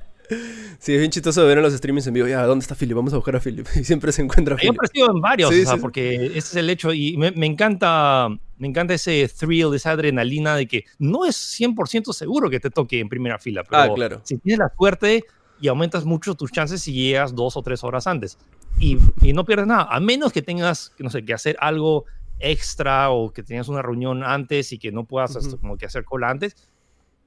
Sí, 0.79 0.91
es 0.93 0.99
bien 0.99 1.11
chistoso 1.11 1.45
ver 1.45 1.57
en 1.57 1.63
los 1.63 1.73
streamings 1.73 2.07
en 2.07 2.13
vivo. 2.15 2.27
Ya, 2.27 2.43
¿dónde 2.45 2.63
está 2.63 2.73
Philip? 2.75 2.95
Vamos 2.95 3.13
a 3.13 3.17
buscar 3.17 3.35
a 3.35 3.39
Philip. 3.39 3.67
Y 3.75 3.83
siempre 3.83 4.11
se 4.11 4.23
encuentra 4.23 4.55
Yo 4.55 4.57
he 4.57 4.61
Philip. 4.61 4.73
aparecido 4.79 5.11
en 5.11 5.21
varios, 5.21 5.49
Sí, 5.53 5.61
o 5.61 5.65
sea, 5.65 5.75
sí. 5.75 5.81
porque 5.81 6.15
ese 6.27 6.37
es 6.39 6.55
el 6.55 6.69
hecho. 6.71 6.91
Y 6.93 7.15
me, 7.17 7.29
me 7.31 7.45
encanta 7.45 8.29
me 8.57 8.67
encanta 8.67 8.93
ese 8.95 9.27
thrill, 9.27 9.73
esa 9.75 9.91
adrenalina 9.91 10.55
de 10.55 10.65
que 10.67 10.85
no 10.97 11.25
es 11.25 11.35
100% 11.59 12.11
seguro 12.13 12.49
que 12.49 12.59
te 12.59 12.69
toque 12.71 12.99
en 12.99 13.07
primera 13.09 13.37
fila. 13.37 13.63
Pero 13.69 13.81
Ah, 13.81 13.93
claro. 13.93 14.21
si 14.23 14.37
tienes 14.37 14.59
la 14.59 14.71
suerte 14.75 15.23
y 15.61 15.67
aumentas 15.67 16.05
mucho 16.05 16.33
tus 16.35 16.51
chances 16.51 16.81
si 16.81 16.93
llegas 16.93 17.35
dos 17.35 17.55
o 17.57 17.61
tres 17.61 17.83
horas 17.83 18.07
antes. 18.07 18.37
Y, 18.79 18.97
y 19.21 19.33
no 19.33 19.45
pierdes 19.45 19.67
nada, 19.67 19.87
a 19.89 19.99
menos 19.99 20.33
que 20.33 20.41
tengas, 20.41 20.91
no 20.99 21.09
sé, 21.09 21.23
que 21.23 21.33
hacer 21.33 21.55
algo 21.59 22.05
extra 22.39 23.09
o 23.09 23.31
que 23.31 23.43
tengas 23.43 23.69
una 23.69 23.81
reunión 23.81 24.23
antes 24.23 24.73
y 24.73 24.77
que 24.77 24.91
no 24.91 25.05
puedas 25.05 25.31
Ujú. 25.31 25.39
esto, 25.39 25.59
como 25.59 25.77
que 25.77 25.85
hacer 25.85 26.03
cola 26.03 26.29
antes. 26.29 26.55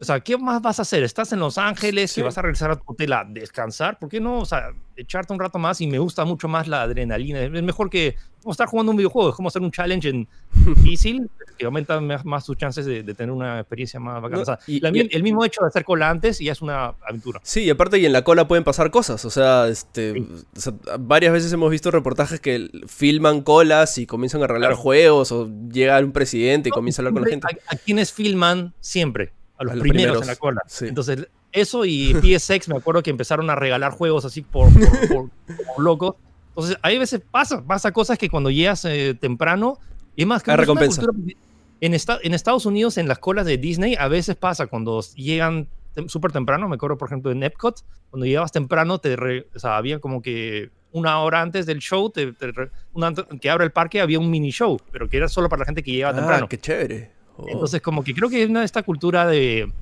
O 0.01 0.05
sea, 0.05 0.21
¿qué 0.21 0.39
más 0.39 0.63
vas 0.63 0.79
a 0.79 0.83
hacer? 0.83 1.03
¿Estás 1.03 1.33
en 1.33 1.41
Los 1.41 1.59
Ángeles 1.59 2.13
Sí. 2.13 2.21
y 2.21 2.23
vas 2.25 2.39
a 2.39 2.43
regresar 2.43 2.71
a 2.71 2.77
tu 2.77 2.85
hotel 2.87 3.13
a 3.13 3.25
descansar? 3.29 3.99
¿Por 3.99 4.09
qué 4.09 4.21
no? 4.21 4.39
O 4.39 4.45
sea, 4.45 4.71
echarte 4.97 5.33
un 5.33 5.41
rato 5.41 5.59
más 5.59 5.81
y 5.81 5.89
me 5.89 5.99
gusta 5.99 6.25
mucho 6.25 6.47
más 6.47 6.69
la 6.69 6.83
adrenalina. 6.83 7.41
Es 7.43 7.51
mejor 7.65 7.91
que 7.91 8.15
como 8.41 8.53
estar 8.53 8.69
jugando 8.69 8.93
un 8.93 8.97
videojuego, 8.97 9.31
es 9.31 9.35
como 9.35 9.49
hacer 9.49 9.61
un 9.63 9.73
challenge 9.73 10.09
en 10.09 10.29
difícil 10.77 11.29
que 11.59 11.67
aumenta 11.67 12.01
más, 12.01 12.45
tus 12.47 12.57
chances 12.57 12.87
de, 12.87 13.03
de 13.03 13.15
tener 13.15 13.33
una 13.33 13.59
experiencia 13.59 13.99
más 13.99 14.23
bacana. 14.23 14.37
No, 14.37 14.43
O 14.43 14.45
sea, 14.45 14.61
y- 14.69 14.79
la 14.79 14.91
y- 14.91 14.93
mi- 14.93 15.09
el 15.11 15.23
mismo 15.25 15.45
hecho 15.45 15.63
de 15.63 15.67
hacer 15.67 15.85
cola 15.85 16.09
antes 16.09 16.39
ya 16.39 16.53
es 16.53 16.63
una 16.63 16.95
aventura. 17.05 17.41
Sí, 17.43 17.65
y 17.65 17.71
aparte 17.71 17.99
y 17.99 18.07
en 18.07 18.13
la 18.13 18.23
cola 18.23 18.47
pueden 18.47 18.63
pasar 18.63 18.93
cosas, 18.93 19.25
o 19.25 19.31
sea, 19.31 19.67
este, 19.67 20.13
Sí. 20.13 20.29
o 20.57 20.61
sea, 20.61 20.73
varias 21.01 21.33
veces 21.33 21.53
hemos 21.53 21.73
visto 21.73 21.91
reportajes 21.91 22.39
que 22.39 22.71
filman 22.87 23.41
colas 23.43 23.99
y 23.99 24.07
comienzan 24.07 24.43
a 24.43 24.45
arreglar 24.45 24.71
Claro. 24.71 24.83
juegos 24.83 25.33
o 25.33 25.51
llega 25.73 25.99
un 25.99 26.13
presidente 26.13 26.69
y 26.69 26.73
comienza 26.73 27.03
a 27.03 27.07
hablar 27.07 27.15
con 27.15 27.23
la 27.25 27.31
gente. 27.31 27.49
A, 27.67 27.75
a 27.75 27.77
quienes 27.77 28.13
filman 28.13 28.73
siempre, 28.79 29.33
a 29.59 29.65
los, 29.65 29.73
A 29.73 29.77
los 29.77 29.83
primeros, 29.83 30.03
primeros, 30.05 30.23
en 30.23 30.27
la 30.29 30.37
cola. 30.37 30.63
sí. 30.67 30.87
Entonces, 30.87 31.29
eso 31.53 31.85
y 31.85 32.15
PSX, 32.39 32.69
me 32.69 32.77
acuerdo 32.77 33.03
que 33.03 33.11
empezaron 33.11 33.51
a 33.51 33.55
regalar 33.57 33.93
juegos 33.93 34.25
así 34.25 34.43
por, 34.43 34.69
por, 35.09 35.31
locos. 35.79 36.15
Entonces, 36.51 36.77
hay 36.83 36.99
veces 36.99 37.21
pasa, 37.31 37.63
pasa 37.65 37.93
cosas 37.93 38.19
que 38.19 38.29
cuando 38.29 38.51
llegas 38.51 38.85
eh, 38.85 39.15
temprano, 39.21 39.79
y 40.17 40.23
es 40.23 40.27
más, 40.29 40.43
que 40.43 40.57
recompensa. 40.57 41.03
cultura- 41.03 41.35
en, 41.81 41.95
esta- 41.95 42.19
en 42.23 42.35
Estados 42.35 42.67
Unidos, 42.67 42.99
en 42.99 43.07
las 43.07 43.19
colas 43.21 43.47
de 43.47 43.57
Disney, 43.59 43.95
a 43.99 44.09
veces 44.09 44.35
pasa 44.35 44.67
cuando 44.67 45.01
llegan 45.15 45.69
tem- 45.95 46.09
súper 46.09 46.33
temprano, 46.33 46.69
me 46.69 46.75
acuerdo, 46.75 46.99
por 46.99 47.09
ejemplo, 47.09 47.31
en 47.31 47.43
Epcot, 47.45 47.85
cuando 48.11 48.27
llegabas 48.27 48.51
temprano, 48.51 48.99
te 48.99 49.15
re- 49.15 49.47
o 49.55 49.59
sea, 49.61 49.77
había 49.77 50.01
como 50.01 50.21
que 50.21 50.71
una 50.91 51.21
hora 51.21 51.41
antes 51.41 51.67
del 51.67 51.79
show, 51.79 52.11
te- 52.11 52.33
te 52.33 52.51
una- 52.95 53.13
que 53.41 53.49
abre 53.51 53.65
el 53.65 53.71
parque, 53.71 54.01
había 54.01 54.19
un 54.19 54.29
mini 54.29 54.51
show, 54.51 54.77
pero 54.91 55.09
que 55.09 55.19
era 55.19 55.29
solo 55.29 55.49
para 55.49 55.61
la 55.61 55.67
gente 55.67 55.85
que 55.85 55.93
llegaba 55.93 56.13
Ah, 56.15 56.17
temprano. 56.21 56.49
qué 56.49 56.59
chévere. 56.59 57.13
Oh. 57.39 57.47
Entonces, 57.49 57.81
como 57.81 58.05
que 58.05 58.15
creo 58.15 58.29
que 58.29 58.43
es 58.43 58.51
una 58.51 58.61
de 58.61 58.67
esta 58.67 58.83
cultura 58.83 59.27
de 59.27 59.73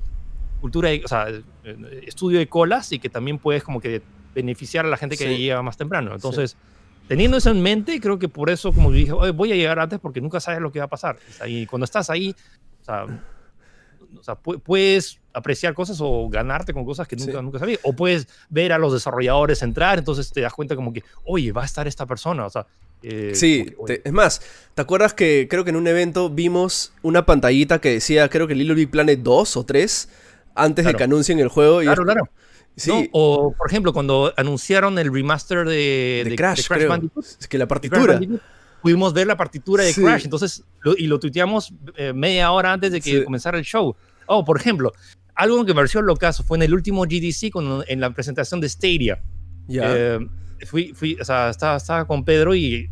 cultura 0.61 0.89
de, 0.89 1.01
o 1.05 1.07
sea, 1.07 1.27
estudio 2.05 2.39
de 2.39 2.47
colas 2.47 2.91
y 2.91 2.99
que 2.99 3.09
también 3.09 3.37
puedes 3.37 3.63
como 3.63 3.79
que 3.79 4.01
beneficiar 4.33 4.85
a 4.85 4.89
la 4.89 4.97
gente 4.97 5.17
que 5.17 5.25
Sí. 5.25 5.37
llega 5.37 5.61
más 5.61 5.77
temprano. 5.77 6.13
Entonces, 6.15 6.57
teniendo 7.07 7.37
eso 7.37 7.51
en 7.51 7.61
mente, 7.61 7.99
creo 7.99 8.17
que 8.17 8.27
por 8.27 8.49
eso, 8.49 8.71
como 8.73 8.91
dije, 8.91 9.11
voy 9.11 9.51
a 9.51 9.55
llegar 9.55 9.79
antes 9.79 9.99
porque 9.99 10.19
nunca 10.21 10.39
sabes 10.39 10.59
lo 10.59 10.71
que 10.71 10.79
va 10.79 10.85
a 10.85 10.89
pasar. 10.89 11.17
Y 11.45 11.65
cuando 11.67 11.85
estás 11.85 12.09
ahí, 12.09 12.35
o 12.81 12.83
sea, 12.83 13.05
o 14.17 14.23
sea, 14.23 14.35
puedes 14.35 15.19
apreciar 15.33 15.73
cosas 15.75 15.99
o 16.01 16.27
ganarte 16.29 16.73
con 16.73 16.85
cosas 16.85 17.07
que 17.07 17.15
nunca, 17.15 17.41
nunca 17.41 17.59
sabías. 17.59 17.79
O 17.83 17.93
puedes 17.93 18.27
ver 18.49 18.73
a 18.73 18.79
los 18.79 18.93
desarrolladores 18.93 19.61
entrar, 19.61 19.99
entonces 19.99 20.31
te 20.31 20.41
das 20.41 20.53
cuenta 20.53 20.75
como 20.75 20.91
que, 20.91 21.03
oye, 21.25 21.51
va 21.51 21.61
a 21.61 21.65
estar 21.65 21.87
esta 21.87 22.05
persona. 22.07 22.45
O 22.45 22.49
sea, 22.49 22.65
eh, 23.03 23.31
sí, 23.35 23.75
es 24.03 24.11
más, 24.11 24.41
¿te 24.73 24.81
acuerdas 24.81 25.13
que 25.13 25.47
creo 25.49 25.63
que 25.63 25.69
en 25.69 25.75
un 25.75 25.87
evento 25.87 26.29
vimos 26.29 26.93
una 27.03 27.25
pantallita 27.25 27.79
que 27.79 27.91
decía, 27.91 28.29
creo 28.29 28.47
que 28.47 28.55
Little 28.55 28.75
Big 28.75 28.89
Planet 28.89 29.19
2 29.21 29.57
o 29.57 29.65
3, 29.65 30.09
antes 30.55 30.85
de 30.85 30.93
que 30.95 31.03
anuncien 31.03 31.39
el 31.39 31.47
juego? 31.47 31.81
Claro, 31.81 32.03
claro. 32.03 32.29
Sí. 32.75 33.09
o, 33.11 33.55
por 33.57 33.67
ejemplo, 33.69 33.91
cuando 33.91 34.33
anunciaron 34.37 34.99
el 34.99 35.11
remaster 35.11 35.65
de, 35.65 36.23
de, 36.25 36.35
Crash, 36.35 36.67
Bandicoot, 36.67 37.25
es 37.39 37.47
que 37.47 37.57
la 37.57 37.67
partitura. 37.67 38.19
pudimos 38.81 39.13
ver 39.13 39.25
la 39.25 39.35
partitura 39.35 39.83
de 39.83 39.93
Crash, 39.93 40.25
entonces, 40.25 40.63
y 40.97 41.07
lo 41.07 41.19
tuiteamos 41.19 41.73
eh, 41.95 42.13
media 42.13 42.51
hora 42.51 42.73
antes 42.73 42.91
de 42.91 43.01
que 43.01 43.23
comenzara 43.23 43.57
el 43.57 43.63
show. 43.63 43.95
Oh, 44.27 44.45
por 44.45 44.59
ejemplo, 44.59 44.91
algo 45.33 45.65
que 45.65 45.71
me 45.71 45.75
pareció 45.75 46.01
locazo 46.01 46.43
fue 46.43 46.57
en 46.57 46.63
el 46.63 46.73
último 46.73 47.03
GDC, 47.03 47.51
con, 47.51 47.83
en 47.87 47.99
la 47.99 48.11
presentación 48.11 48.59
de 48.59 48.69
Stadia. 48.69 49.21
Ya. 49.67 49.95
Eh, 49.95 50.19
fui, 50.65 50.93
fui, 50.93 51.17
o 51.19 51.25
sea, 51.25 51.49
estaba, 51.49 51.77
estaba 51.77 52.05
con 52.05 52.23
Pedro 52.23 52.55
y 52.55 52.89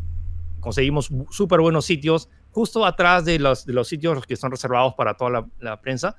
conseguimos 0.60 1.10
súper 1.30 1.60
buenos 1.60 1.84
sitios 1.84 2.28
justo 2.50 2.86
atrás 2.86 3.24
de 3.24 3.38
los, 3.38 3.66
de 3.66 3.72
los 3.72 3.88
sitios 3.88 4.26
que 4.26 4.36
son 4.36 4.50
reservados 4.50 4.94
para 4.94 5.14
toda 5.14 5.30
la, 5.30 5.46
la 5.60 5.80
prensa. 5.80 6.16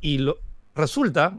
Y 0.00 0.18
lo, 0.18 0.38
resulta, 0.74 1.36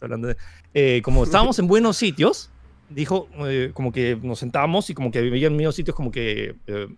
hablando 0.00 0.28
de, 0.28 0.36
eh, 0.74 1.02
como 1.02 1.24
estábamos 1.24 1.58
en 1.58 1.66
buenos 1.66 1.96
sitios, 1.96 2.50
dijo 2.88 3.28
eh, 3.46 3.70
como 3.74 3.92
que 3.92 4.18
nos 4.22 4.38
sentábamos 4.38 4.88
y 4.90 4.94
como 4.94 5.10
que 5.10 5.18
en 5.18 5.56
medio 5.56 5.72
sitios 5.72 5.96
como 5.96 6.10
que... 6.10 6.56
Eh, 6.66 6.88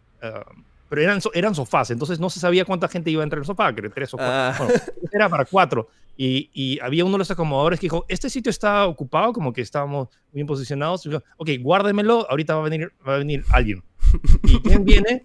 pero 0.89 1.01
eran, 1.01 1.21
eran 1.33 1.55
sofás, 1.55 1.91
entonces 1.91 2.21
no 2.21 2.29
se 2.29 2.39
sabía 2.39 2.67
cuánta 2.67 2.87
gente 2.87 3.11
iba 3.11 3.23
a 3.23 3.25
entrar 3.25 3.39
en 3.39 3.43
el 3.43 3.47
sofá, 3.47 3.75
que 3.75 3.89
tres 3.89 4.13
o 4.13 4.19
cuatro. 4.19 4.35
Ah. 4.35 4.55
Bueno, 4.59 4.75
era 5.11 5.29
para 5.31 5.47
cuatro. 5.47 5.89
Y, 6.17 6.51
y, 6.53 6.79
había 6.81 7.05
uno 7.05 7.15
de 7.15 7.21
los 7.21 7.31
acomodadores 7.31 7.81
que 7.81 7.87
dijo, 7.87 8.05
este 8.09 8.29
sitio 8.29 8.51
está 8.51 8.87
ocupado, 8.87 9.33
como 9.33 9.53
que 9.53 9.63
estábamos 9.63 10.09
bien 10.33 10.47
posicionados. 10.47 11.03
dijo, 11.03 11.23
ok, 11.37 11.51
guárdemelo, 11.61 12.27
ahorita 12.31 12.55
va 12.55 12.61
a 12.61 12.69
venir, 12.69 12.93
va 13.07 13.15
a 13.15 13.19
venir 13.19 13.45
alguien. 13.51 13.83
¿Y 14.45 14.61
quién 14.61 14.85
viene? 14.85 15.25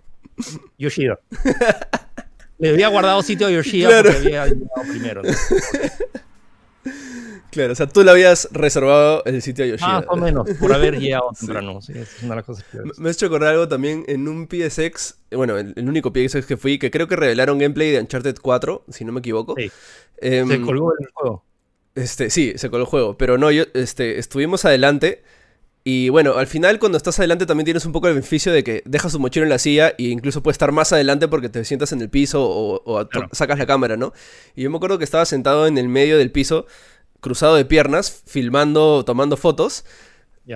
Yoshida. 0.78 1.20
Le 2.58 2.70
había 2.70 2.88
guardado 2.88 3.22
sitio 3.22 3.48
a 3.48 3.52
Yoshida 3.52 4.02
porque 4.02 4.18
había 4.18 4.46
llegado 4.46 4.82
primero. 4.90 5.22
Claro, 7.52 7.74
o 7.74 7.76
sea, 7.76 7.88
tú 7.88 8.04
le 8.04 8.12
habías 8.12 8.50
reservado 8.52 9.24
el 9.26 9.42
sitio 9.42 9.66
a 9.66 9.68
Yoshida. 9.68 9.88
Más 9.88 10.06
o 10.10 10.16
menos, 10.16 10.50
por 10.60 10.74
haber 10.74 10.98
llegado 11.00 11.30
temprano. 11.38 11.82
Sí. 11.82 11.94
es 11.96 12.22
una 12.22 12.32
de 12.32 12.36
las 12.36 12.46
cosas 12.46 12.66
que 12.66 12.80
Me 12.98 13.10
he 13.10 13.12
hecho 13.12 13.26
acordar 13.28 13.54
algo 13.54 13.68
también 13.68 14.04
en 14.08 14.28
un 14.28 14.48
PSX, 14.48 15.20
bueno, 15.32 15.58
el, 15.58 15.74
único 15.78 16.12
PSX 16.12 16.46
que 16.46 16.58
fui, 16.58 16.78
que 16.78 16.92
creo 16.92 17.08
que 17.08 17.16
revelaron 17.16 17.58
gameplay 17.58 17.92
de 17.92 18.00
Uncharted 18.00 18.38
4, 18.42 18.86
si 18.90 19.06
no 19.06 19.12
me 19.12 19.20
equivoco. 19.20 19.56
Sí. 19.58 19.72
Em, 20.18 20.48
se 20.48 20.62
colgó 20.62 20.94
el 21.00 21.08
juego. 21.14 21.44
Este, 21.96 22.30
sí, 22.30 22.54
se 22.58 22.70
colgó 22.70 22.84
el 22.84 22.90
juego, 22.90 23.18
pero 23.18 23.38
no, 23.38 23.50
yo, 23.52 23.64
este, 23.74 24.20
estuvimos 24.20 24.66
adelante. 24.66 25.24
Y 25.90 26.10
bueno, 26.10 26.34
al 26.36 26.48
final 26.48 26.80
cuando 26.80 26.98
estás 26.98 27.18
adelante 27.18 27.46
también 27.46 27.64
tienes 27.64 27.86
un 27.86 27.94
poco 27.94 28.10
el 28.10 28.16
beneficio 28.16 28.52
de 28.52 28.62
que 28.62 28.84
dejas 28.84 29.14
tu 29.14 29.22
mochila 29.22 29.46
en 29.46 29.50
la 29.50 29.58
silla 29.58 29.94
e 29.98 30.04
incluso 30.04 30.44
puedes 30.44 30.56
estar 30.56 30.74
más 30.74 30.92
adelante 30.92 31.30
porque 31.30 31.48
te 31.48 31.64
sientas 31.64 31.94
en 31.94 32.02
el 32.02 32.10
piso 32.10 32.44
o, 32.46 33.08
sacas 33.32 33.58
la 33.58 33.66
cámara, 33.66 33.96
¿no? 33.96 34.12
Y 34.54 34.64
yo 34.64 34.70
me 34.70 34.76
acuerdo 34.76 34.98
que 34.98 35.06
estaba 35.06 35.24
sentado 35.24 35.66
en 35.66 35.78
el 35.78 35.88
medio 35.88 36.18
del 36.18 36.30
piso 36.30 36.66
cruzado 37.22 37.56
de 37.56 37.66
piernas, 37.66 38.24
filmando, 38.26 39.04
tomando 39.06 39.38
fotos. 39.38 39.86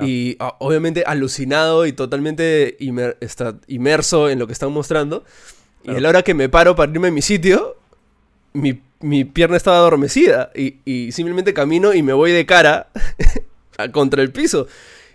Y 0.02 0.38
ah, 0.40 0.56
obviamente 0.60 1.04
alucinado 1.06 1.86
y 1.86 1.92
totalmente 1.92 2.78
está 3.20 3.58
inmerso 3.68 4.30
en 4.30 4.40
lo 4.40 4.48
que 4.48 4.54
están 4.54 4.72
mostrando. 4.72 5.26
Y 5.84 5.92
a 5.92 6.00
la 6.00 6.08
hora 6.08 6.22
que 6.22 6.34
me 6.34 6.48
paro 6.48 6.76
para 6.78 6.92
irme 6.92 7.10
a 7.10 7.12
mi 7.12 7.22
sitio, 7.22 7.76
mi, 8.54 8.82
mi 9.02 9.26
pierna 9.26 9.58
estaba 9.58 9.78
adormecida. 9.78 10.52
Y, 10.56 10.78
y, 10.86 11.12
simplemente 11.12 11.54
camino 11.54 11.94
y 11.94 12.04
me 12.04 12.14
voy 12.14 12.32
de 12.32 12.46
cara 12.46 12.88
contra 13.92 14.22
el 14.22 14.32
piso. 14.32 14.68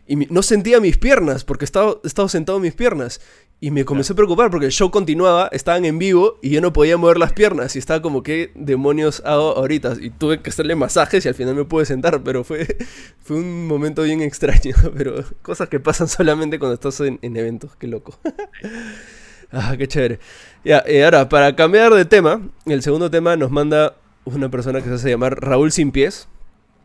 Y 0.06 0.16
no 0.16 0.42
sentía 0.42 0.78
mis 0.80 0.98
piernas 0.98 1.44
porque 1.44 1.64
estaba, 1.64 1.96
estaba 2.04 2.28
sentado 2.28 2.58
en 2.58 2.62
mis 2.62 2.74
piernas. 2.74 3.20
Y 3.58 3.70
me 3.70 3.86
comencé 3.86 4.12
a 4.12 4.16
preocupar 4.16 4.50
porque 4.50 4.66
el 4.66 4.72
show 4.72 4.90
continuaba, 4.90 5.48
estaban 5.50 5.86
en 5.86 5.98
vivo 5.98 6.38
y 6.42 6.50
yo 6.50 6.60
no 6.60 6.74
podía 6.74 6.98
mover 6.98 7.16
las 7.16 7.32
piernas. 7.32 7.74
Y 7.74 7.78
estaba 7.78 8.02
como, 8.02 8.22
¿qué 8.22 8.52
demonios 8.54 9.22
hago 9.24 9.56
ahorita? 9.56 9.94
Y 9.98 10.10
tuve 10.10 10.42
que 10.42 10.50
hacerle 10.50 10.74
masajes 10.74 11.24
y 11.24 11.28
al 11.28 11.34
final 11.34 11.54
me 11.54 11.64
pude 11.64 11.86
sentar, 11.86 12.22
pero 12.22 12.44
fue, 12.44 12.76
fue 13.22 13.38
un 13.38 13.66
momento 13.66 14.02
bien 14.02 14.20
extraño. 14.20 14.74
Pero 14.96 15.24
cosas 15.40 15.70
que 15.70 15.80
pasan 15.80 16.08
solamente 16.08 16.58
cuando 16.58 16.74
estás 16.74 17.00
en, 17.00 17.18
eventos, 17.22 17.74
qué 17.76 17.86
loco. 17.86 18.18
ah, 19.52 19.74
qué 19.78 19.88
chévere. 19.88 20.20
Ya, 20.62 20.84
eh, 20.86 21.04
ahora, 21.04 21.28
para 21.28 21.56
cambiar 21.56 21.94
de 21.94 22.04
tema, 22.04 22.42
el 22.66 22.82
segundo 22.82 23.10
tema 23.10 23.36
nos 23.36 23.50
manda 23.50 23.96
una 24.26 24.50
persona 24.50 24.82
que 24.82 24.88
se 24.88 24.94
hace 24.94 25.10
llamar 25.10 25.40
Raúl 25.40 25.72
Sin 25.72 25.92
Pies. 25.92 26.28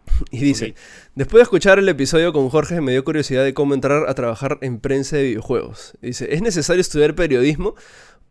Y 0.31 0.39
dice, 0.39 0.75
después 1.15 1.39
de 1.39 1.43
escuchar 1.43 1.79
el 1.79 1.89
episodio 1.89 2.33
con 2.33 2.49
Jorge 2.49 2.81
me 2.81 2.91
dio 2.91 3.03
curiosidad 3.03 3.43
de 3.43 3.53
cómo 3.53 3.73
entrar 3.73 4.07
a 4.07 4.13
trabajar 4.13 4.57
en 4.61 4.79
prensa 4.79 5.17
de 5.17 5.23
videojuegos. 5.23 5.97
Dice, 6.01 6.33
¿es 6.33 6.41
necesario 6.41 6.81
estudiar 6.81 7.15
periodismo? 7.15 7.75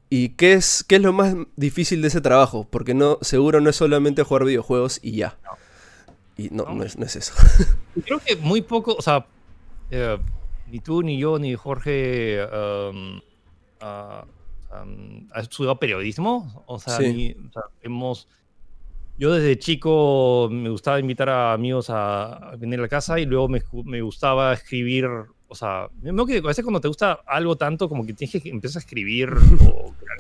¿Y 0.09 0.31
qué 0.31 0.55
es, 0.55 0.85
qué 0.87 0.97
es 0.97 1.03
lo 1.03 1.13
más 1.13 1.37
difícil 1.57 2.03
de 2.03 2.09
ese 2.09 2.21
trabajo? 2.21 2.67
Porque 2.69 2.95
no, 2.95 3.19
seguro 3.21 3.61
no 3.61 3.71
es 3.71 3.77
solamente 3.77 4.23
jugar 4.25 4.45
videojuegos 4.45 4.99
y 5.03 5.13
ya. 5.13 5.39
Y 6.37 6.49
no, 6.51 6.65
no, 6.65 6.83
es, 6.83 6.97
eso. 7.17 7.33
Creo 8.05 8.19
que 8.19 8.35
muy 8.37 8.63
poco, 8.63 8.95
o 8.95 9.03
sea, 9.03 9.27
eh, 9.91 10.19
ni 10.69 10.81
tú, 10.81 11.03
ni 11.03 11.19
yo, 11.19 11.39
ni 11.39 11.55
Jorge 11.55 12.45
um, 12.45 13.21
uh, 13.83 14.25
um, 14.83 15.29
ha 15.33 15.41
estudiado 15.41 15.79
periodismo. 15.79 16.65
O 16.67 16.81
sea, 16.81 16.97
o 16.97 17.01
sea 17.01 17.15
hemos 17.83 18.27
yo 19.21 19.35
desde 19.35 19.59
chico 19.59 20.49
me 20.51 20.71
gustaba 20.71 20.99
invitar 20.99 21.29
a 21.29 21.53
amigos 21.53 21.89
a, 21.91 22.53
venir 22.57 22.79
a 22.79 22.83
la 22.83 22.89
casa 22.89 23.21
y 23.21 23.27
luego 23.27 23.49
me, 23.49 23.63
me 23.85 24.01
gustaba 24.01 24.55
escribir, 24.55 25.07
o 25.47 25.55
sea, 25.55 25.89
me 26.01 26.25
que 26.25 26.39
a 26.39 26.41
veces 26.41 26.65
cuando 26.65 26.81
te 26.81 26.89
gusta 26.89 27.21
algo 27.27 27.55
tanto 27.55 27.87
como 27.87 28.07
que 28.07 28.15
tienes 28.15 28.43
que 28.43 28.49
empezar 28.49 28.81
a 28.81 28.83
escribir 28.83 29.35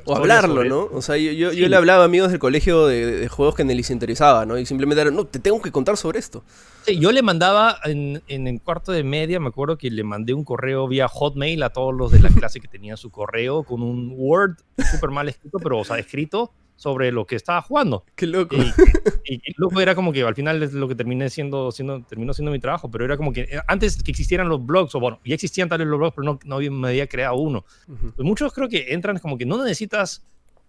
o, 0.04 0.14
hablarlo, 0.14 0.64
¿no? 0.64 0.90
O 0.92 1.00
sea, 1.00 1.16
yo, 1.16 1.50
yo, 1.50 1.68
le 1.68 1.76
hablaba 1.76 2.02
a 2.02 2.04
amigos 2.04 2.30
del 2.30 2.38
colegio 2.38 2.86
de, 2.86 3.26
juegos 3.28 3.54
que 3.54 3.64
ni 3.64 3.74
les 3.74 3.88
interesaba, 3.88 4.44
¿no? 4.44 4.58
Y 4.58 4.66
simplemente 4.66 5.00
era, 5.00 5.10
no, 5.10 5.24
te 5.24 5.38
tengo 5.38 5.62
que 5.62 5.72
contar 5.72 5.96
sobre 5.96 6.18
esto. 6.18 6.44
Sí, 6.82 6.98
yo 6.98 7.10
le 7.10 7.22
mandaba 7.22 7.78
en, 7.84 8.22
en 8.28 8.48
el 8.48 8.60
cuarto 8.60 8.92
de 8.92 9.02
media, 9.02 9.40
me 9.40 9.48
acuerdo 9.48 9.78
que 9.78 9.90
le 9.90 10.04
mandé 10.04 10.34
un 10.34 10.44
correo 10.44 10.86
vía 10.86 11.08
Hotmail 11.08 11.62
a 11.62 11.70
todos 11.70 11.94
los 11.94 12.12
de 12.12 12.18
la 12.18 12.28
clase 12.38 12.60
que 12.60 12.68
tenían 12.68 12.98
su 12.98 13.08
correo 13.10 13.62
con 13.62 13.82
un 13.82 14.12
Word 14.14 14.56
súper 14.92 15.08
mal 15.08 15.26
escrito, 15.26 15.58
pero, 15.58 15.78
o 15.78 15.84
sea, 15.84 15.98
escrito 15.98 16.52
sobre 16.80 17.12
lo 17.12 17.26
que 17.26 17.36
estaba 17.36 17.60
jugando. 17.60 18.06
Qué 18.14 18.26
loco. 18.26 18.56
Y, 18.56 18.62
y, 19.44 19.52
loco 19.58 19.82
era 19.82 19.94
como 19.94 20.14
que 20.14 20.22
al 20.22 20.34
final 20.34 20.62
es 20.62 20.72
lo 20.72 20.88
que 20.88 20.94
terminé 20.94 21.28
siendo, 21.28 21.70
siendo, 21.72 22.02
terminó 22.04 22.32
siendo 22.32 22.50
mi 22.50 22.58
trabajo, 22.58 22.90
pero 22.90 23.04
era 23.04 23.18
como 23.18 23.34
que 23.34 23.42
eh, 23.42 23.60
antes 23.68 24.02
que 24.02 24.10
existieran 24.10 24.48
los 24.48 24.64
blogs, 24.64 24.94
o 24.94 25.00
bueno, 25.00 25.20
ya 25.22 25.34
existían 25.34 25.68
tales 25.68 25.86
los 25.86 25.98
blogs, 25.98 26.14
pero 26.16 26.24
no, 26.24 26.38
no 26.42 26.54
había, 26.54 26.70
me 26.70 26.88
había 26.88 27.06
creado 27.06 27.36
uno. 27.36 27.66
Pues 27.86 28.26
muchos 28.26 28.54
creo 28.54 28.70
que 28.70 28.94
entran 28.94 29.18
como 29.18 29.36
que 29.36 29.44
no 29.44 29.62
necesitas 29.62 30.26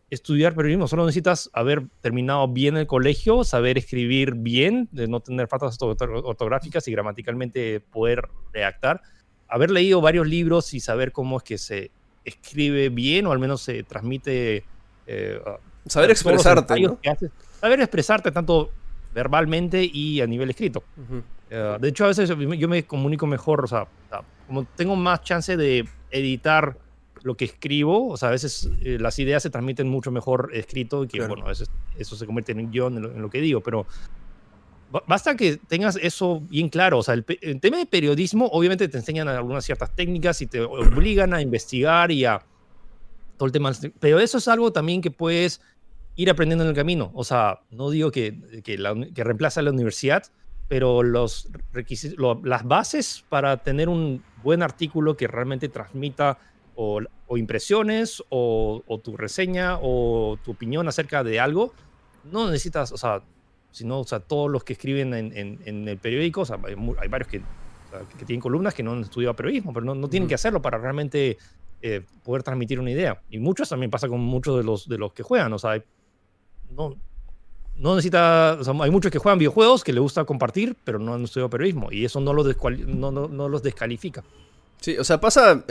estudiar 0.09 0.53
periodismo, 0.53 0.89
solo 0.89 1.05
necesitas 1.05 1.49
haber 1.53 1.87
terminado 2.01 2.45
bien 2.49 2.75
el 2.75 2.87
colegio, 2.87 3.45
saber 3.45 3.77
escribir 3.77 4.33
bien, 4.35 4.89
de 4.91 5.07
no 5.07 5.21
tener 5.21 5.47
faltas 5.47 5.77
ortográficas 5.81 6.85
y 6.89 6.91
gramaticalmente 6.91 7.79
poder 7.79 8.27
redactar, 8.51 9.01
haber 9.47 9.71
leído 9.71 10.01
varios 10.01 10.27
libros 10.27 10.73
y 10.73 10.81
saber 10.81 11.13
cómo 11.13 11.37
es 11.37 11.43
que 11.43 11.57
se 11.57 11.91
escribe 12.25 12.89
bien 12.89 13.27
o 13.27 13.31
al 13.31 13.39
menos 13.39 13.61
se 13.61 13.83
transmite 13.83 14.65
eh, 15.07 15.39
Saber 15.87 16.11
expresarte. 16.11 16.87
Saber 17.59 17.81
expresarte 17.81 18.31
tanto 18.31 18.71
verbalmente 19.13 19.83
y 19.83 20.21
a 20.21 20.27
nivel 20.27 20.49
escrito. 20.49 20.83
Eh, 21.49 21.77
de 21.79 21.87
hecho, 21.89 22.05
a 22.05 22.07
veces 22.07 22.29
yo 22.29 22.67
me 22.67 22.83
comunico 22.83 23.27
mejor, 23.27 23.63
o 23.63 23.67
sea, 23.67 23.87
como 24.47 24.65
tengo 24.75 24.95
más 24.95 25.21
chance 25.21 25.57
de 25.57 25.87
editar 26.09 26.77
lo 27.23 27.35
que 27.35 27.45
escribo, 27.45 28.09
o 28.09 28.17
sea, 28.17 28.29
a 28.29 28.31
veces 28.31 28.69
eh, 28.81 28.97
las 28.99 29.19
ideas 29.19 29.43
se 29.43 29.49
transmiten 29.49 29.87
mucho 29.87 30.11
mejor 30.11 30.49
escrito 30.53 31.07
que, 31.07 31.25
bueno, 31.25 31.45
a 31.45 31.49
veces 31.49 31.69
eso 31.97 32.15
se 32.15 32.25
convierte 32.25 32.53
en 32.53 32.59
un 32.59 32.71
guion 32.71 32.97
en 32.97 33.21
lo, 33.21 33.29
que 33.29 33.41
digo, 33.41 33.61
pero 33.61 33.85
basta 35.07 35.35
que 35.35 35.57
tengas 35.57 35.97
eso 36.01 36.41
bien 36.49 36.69
claro. 36.69 36.99
O 36.99 37.03
sea, 37.03 37.13
el, 37.13 37.25
el, 37.41 37.59
tema 37.59 37.77
de 37.77 37.85
periodismo, 37.85 38.47
obviamente 38.47 38.87
te 38.87 38.97
enseñan 38.97 39.27
algunas 39.27 39.63
ciertas 39.65 39.93
técnicas 39.95 40.41
y 40.41 40.47
te 40.47 40.61
obligan 40.61 41.33
a 41.33 41.41
investigar 41.41 42.11
y 42.11 42.25
a 42.25 42.41
todo 43.41 43.47
el 43.47 43.51
tema. 43.51 43.71
Pero 43.99 44.19
eso 44.19 44.37
es 44.37 44.47
algo 44.47 44.71
también 44.71 45.01
que 45.01 45.09
puedes 45.09 45.61
ir 46.15 46.29
aprendiendo 46.29 46.63
en 46.63 46.69
el 46.69 46.75
camino. 46.75 47.09
O 47.15 47.23
sea, 47.23 47.61
no 47.71 47.89
digo 47.89 48.11
que, 48.11 48.61
que, 48.63 48.77
la, 48.77 48.93
que 49.15 49.23
reemplaza 49.23 49.63
la 49.63 49.71
universidad, 49.71 50.23
pero 50.67 51.01
los 51.01 51.49
requisitos, 51.73 52.37
las 52.43 52.63
bases 52.63 53.25
para 53.29 53.57
tener 53.57 53.89
un 53.89 54.23
buen 54.43 54.61
artículo 54.61 55.17
que 55.17 55.27
realmente 55.27 55.69
transmita 55.69 56.37
o, 56.75 57.01
impresiones 57.35 58.23
o, 58.29 59.01
tu 59.03 59.17
reseña 59.17 59.79
o 59.81 60.37
tu 60.43 60.51
opinión 60.51 60.87
acerca 60.87 61.23
de 61.23 61.39
algo, 61.39 61.73
no 62.31 62.45
necesitas, 62.45 62.91
o 62.91 62.97
sea, 62.97 63.23
sino, 63.71 64.01
o 64.01 64.03
sea, 64.03 64.19
todos 64.19 64.51
los 64.51 64.63
que 64.63 64.73
escriben 64.73 65.15
en, 65.15 65.59
en, 65.65 65.87
el 65.87 65.97
periódico, 65.97 66.41
o 66.41 66.45
sea, 66.45 66.59
hay, 66.65 67.07
varios 67.07 67.27
que 67.27 67.41
que 68.17 68.25
tienen 68.25 68.41
columnas 68.41 68.73
que 68.73 68.83
no 68.83 68.93
han 68.93 69.01
estudiado 69.01 69.35
periodismo, 69.35 69.73
pero 69.73 69.93
no, 69.93 70.09
tienen 70.09 70.29
que 70.29 70.35
hacerlo 70.35 70.61
para 70.61 70.77
realmente 70.77 71.37
eh, 71.81 72.01
poder 72.23 72.43
transmitir 72.43 72.79
una 72.79 72.91
idea. 72.91 73.21
Y 73.29 73.39
muchos 73.39 73.69
también 73.69 73.91
pasa 73.91 74.07
con 74.07 74.19
muchos 74.19 74.57
de 74.57 74.63
los, 74.63 74.87
de 74.87 74.97
los 74.97 75.13
que 75.13 75.23
juegan, 75.23 75.51
o 75.53 75.59
sea, 75.59 75.83
no, 76.75 76.95
no 77.77 77.95
necesita, 77.95 78.59
hay 78.59 78.91
muchos 78.91 79.11
que 79.11 79.19
juegan 79.19 79.39
videojuegos 79.39 79.83
que 79.83 79.93
le 79.93 79.99
gusta 79.99 80.25
compartir, 80.25 80.77
pero 80.83 80.99
no 80.99 81.13
han 81.13 81.23
estudiado 81.23 81.49
periodismo, 81.49 81.91
y 81.91 82.05
eso 82.05 82.19
no 82.19 82.33
los, 82.33 82.55
no, 82.87 83.11
no, 83.11 83.49
los 83.49 83.63
descalifica. 83.63 84.23
Sí, 84.79 84.97
o 84.97 85.03
sea, 85.03 85.21
pasa 85.21 85.63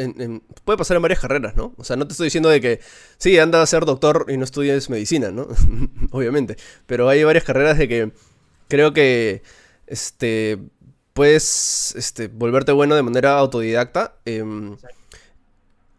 puede 0.65 0.79
pasar 0.79 0.97
en 0.97 1.03
varias 1.03 1.21
carreras, 1.21 1.57
¿no? 1.57 1.75
O 1.77 1.85
sea, 1.85 1.97
no 1.97 2.07
te 2.07 2.13
estoy 2.13 2.27
diciendo 2.27 2.49
de 2.49 2.61
que 2.61 2.81
sí, 3.19 3.39
anda 3.39 3.61
a 3.61 3.67
ser 3.67 3.85
doctor 3.85 4.27
y 4.29 4.37
no 4.37 4.45
estudies 4.45 4.89
medicina, 4.89 5.33
¿no? 5.33 5.49
Obviamente. 6.13 6.57
Pero 6.87 7.09
hay 7.09 7.25
varias 7.25 7.45
carreras 7.45 7.77
de 7.77 7.89
que 7.89 8.13
creo 8.69 8.93
que 8.93 9.43
este 9.89 10.61
puedes 11.13 11.95
este, 11.97 12.29
volverte 12.29 12.73
bueno 12.73 12.95
de 12.95 13.03
manera 13.03 13.37
autodidacta. 13.39 14.15
Em, 14.25 14.77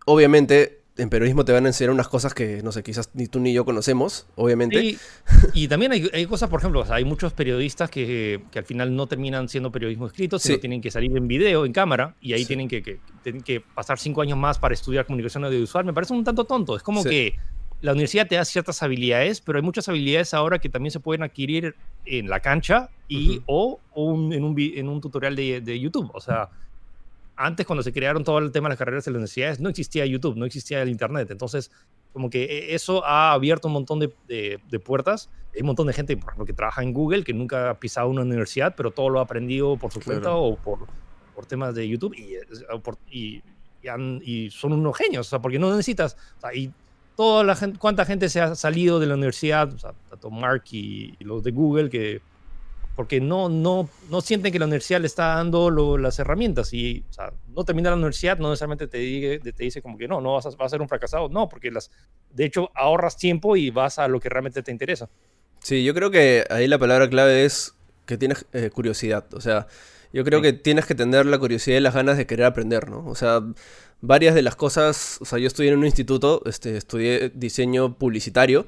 obviamente, 0.06 0.82
en 0.98 1.10
periodismo 1.10 1.46
te 1.46 1.52
van 1.52 1.66
a 1.66 1.70
enseñar 1.70 1.92
unas 1.92 2.08
cosas 2.08 2.34
que, 2.34 2.62
no 2.64 2.72
sé, 2.72 2.84
quizás 2.84 3.10
ni 3.14 3.28
tú 3.28 3.40
ni 3.40 3.54
yo 3.54 3.66
conocemos, 3.66 4.28
obviamente. 4.36 4.98
y 5.54 5.68
también 5.68 5.92
hay, 5.92 6.26
cosas, 6.26 6.50
por 6.50 6.60
ejemplo, 6.60 6.84
hay 6.90 7.06
muchos 7.06 7.34
periodistas 7.34 7.90
que, 7.90 8.42
al 8.54 8.64
final 8.66 8.96
no 8.96 9.08
terminan 9.08 9.48
siendo 9.50 9.72
periodismo 9.72 10.08
escrito, 10.08 10.38
sino 10.38 10.60
tienen 10.60 10.82
que 10.82 10.92
salir 10.92 11.16
en 11.16 11.28
video, 11.28 11.66
en 11.66 11.74
cámara, 11.74 12.16
y 12.22 12.34
ahí 12.34 12.46
tienen, 12.46 12.68
que, 12.68 12.82
que, 12.84 13.62
pasar 13.74 13.98
cinco 14.00 14.22
años 14.22 14.38
más 14.38 14.60
para 14.60 14.74
estudiar 14.74 15.06
comunicación 15.06 15.46
audiovisual. 15.46 15.86
Me 15.86 15.94
parece 15.94 16.14
un 16.14 16.24
tanto 16.24 16.44
tonto. 16.44 16.76
Es 16.76 16.84
como 16.84 17.04
que 17.04 17.36
la 17.82 17.94
universidad 17.94 18.28
te 18.28 18.36
da 18.36 18.46
ciertas 18.46 18.84
habilidades, 18.84 19.42
pero 19.42 19.58
hay 19.58 19.64
muchas 19.64 19.88
habilidades 19.90 20.34
ahora 20.34 20.60
que 20.60 20.70
también 20.70 20.92
se 20.92 21.00
pueden 21.00 21.24
adquirir 21.24 21.76
en 22.06 22.30
la 22.30 22.42
cancha 22.42 22.90
y 23.08 23.42
o, 23.48 23.80
en, 23.96 24.44
un, 24.44 24.56
en 24.60 24.88
un 24.88 25.02
tutorial 25.02 25.36
de, 25.36 25.62
de 25.62 25.80
YouTube. 25.80 26.12
O 26.14 26.22
sea, 26.22 26.50
antes 27.46 27.66
cuando 27.66 27.84
se 27.84 27.92
crearon 27.92 28.24
todo 28.24 28.38
el 28.40 28.52
tema 28.52 28.68
de 28.68 28.74
las 28.74 28.80
carreras 28.80 29.06
de 29.06 29.12
las 29.12 29.18
universidades, 29.18 29.60
no 29.60 29.70
existía 29.70 30.06
YouTube, 30.06 30.36
no 30.38 30.46
existía 30.46 30.82
el 30.82 30.90
Internet. 30.90 31.32
Entonces, 31.32 31.72
como 32.14 32.30
que 32.30 32.44
e, 32.44 32.76
eso 32.76 33.04
ha 33.06 33.34
abierto 33.34 33.68
un 33.68 33.74
montón 33.74 34.00
de, 34.00 34.14
de, 34.28 34.80
puertas. 34.80 35.30
Hay 35.54 35.62
un 35.62 35.68
montón 35.68 35.88
de 35.88 35.94
gente, 35.94 36.16
por 36.18 36.30
ejemplo, 36.30 36.46
que 36.46 36.54
trabaja 36.54 36.84
en 36.84 36.94
Google, 36.94 37.24
que 37.24 37.34
nunca 37.34 37.72
ha 37.72 37.80
pisado 37.80 38.10
una 38.10 38.22
universidad, 38.22 38.76
pero 38.76 38.92
todo 38.92 39.10
lo 39.10 39.20
ha 39.20 39.24
aprendido 39.24 39.76
por 39.78 39.92
su 39.92 40.00
cuenta 40.02 40.36
o 40.36 40.56
por, 40.56 40.88
por 41.36 41.46
temas 41.46 41.74
de 41.74 41.88
YouTube 41.88 42.16
y, 42.16 42.36
y, 43.10 43.44
y, 44.24 44.50
son 44.52 44.74
unos 44.74 44.96
genios, 44.96 45.28
o 45.28 45.30
sea, 45.30 45.40
porque 45.40 45.60
no 45.60 45.72
necesitas, 45.72 46.16
o 46.38 46.42
sea, 46.42 46.54
y 46.54 46.72
toda 47.16 47.44
la 47.44 47.56
gente, 47.56 47.80
cuánta 47.80 48.06
gente 48.06 48.30
se 48.30 48.40
ha 48.40 48.56
salido 48.56 49.00
de 49.00 49.08
la 49.08 49.16
universidad, 49.16 49.74
o 49.74 49.80
sea, 49.80 49.94
tanto 50.10 50.30
Mark 50.30 50.64
y, 50.72 51.16
y 51.20 51.24
los 51.24 51.44
de 51.44 51.52
Google, 51.52 51.90
que 51.90 52.22
porque 53.02 53.20
no, 53.20 53.50
no, 53.50 53.90
no 54.12 54.22
sienten 54.22 54.54
que 54.54 54.60
la 54.60 54.66
universidad 54.66 55.02
le 55.02 55.08
está 55.08 55.34
dando 55.34 55.98
las 55.98 56.20
herramientas 56.20 56.72
y 56.72 57.04
o 57.10 57.14
sea, 57.14 57.34
no 57.48 57.64
termina 57.66 57.90
la 57.90 57.96
universidad 57.96 58.38
no 58.38 58.52
necesariamente 58.52 58.86
te, 58.86 59.00
dice, 59.00 59.40
te 59.40 59.64
dice 59.64 59.82
como 59.82 59.98
que 59.98 60.08
no, 60.08 60.22
no 60.22 60.34
vas 60.34 60.46
a, 60.46 60.50
vas 60.50 60.68
a 60.68 60.70
ser 60.70 60.82
un 60.84 60.88
fracasado, 60.88 61.28
no, 61.28 61.50
porque 61.50 61.72
las, 61.72 61.90
de 62.30 62.46
hecho 62.46 62.70
ahorras 62.76 63.18
tiempo 63.18 63.56
y 63.56 63.72
vas 63.72 63.98
a 63.98 64.08
lo 64.08 64.20
que 64.20 64.30
realmente 64.30 64.62
te 64.62 64.72
interesa. 64.72 65.10
Sí, 65.62 65.84
yo 65.84 65.96
creo 65.96 66.12
que 66.12 66.46
ahí 66.52 66.68
la 66.68 66.78
palabra 66.78 67.10
clave 67.10 67.44
es 67.44 67.74
que 68.06 68.20
tienes 68.20 68.46
eh, 68.54 68.70
curiosidad, 68.70 69.34
o 69.34 69.42
sea, 69.42 69.66
yo 70.14 70.24
creo 70.24 70.44
que 70.44 70.54
tienes 70.54 70.86
que 70.86 70.94
tener 70.94 71.26
la 71.26 71.40
curiosidad 71.40 71.78
y 71.78 71.82
las 71.82 71.96
ganas 71.96 72.18
de 72.18 72.28
querer 72.28 72.46
aprender, 72.46 72.88
¿no? 72.88 73.04
O 73.08 73.16
sea, 73.16 73.42
varias 74.02 74.36
de 74.36 74.44
las 74.44 74.56
cosas, 74.56 75.18
o 75.22 75.26
sea, 75.26 75.40
yo 75.40 75.48
estudié 75.48 75.72
en 75.72 75.80
un 75.80 75.86
instituto, 75.88 76.44
este, 76.46 76.78
estudié 76.78 77.32
diseño 77.34 77.98
publicitario 77.98 78.68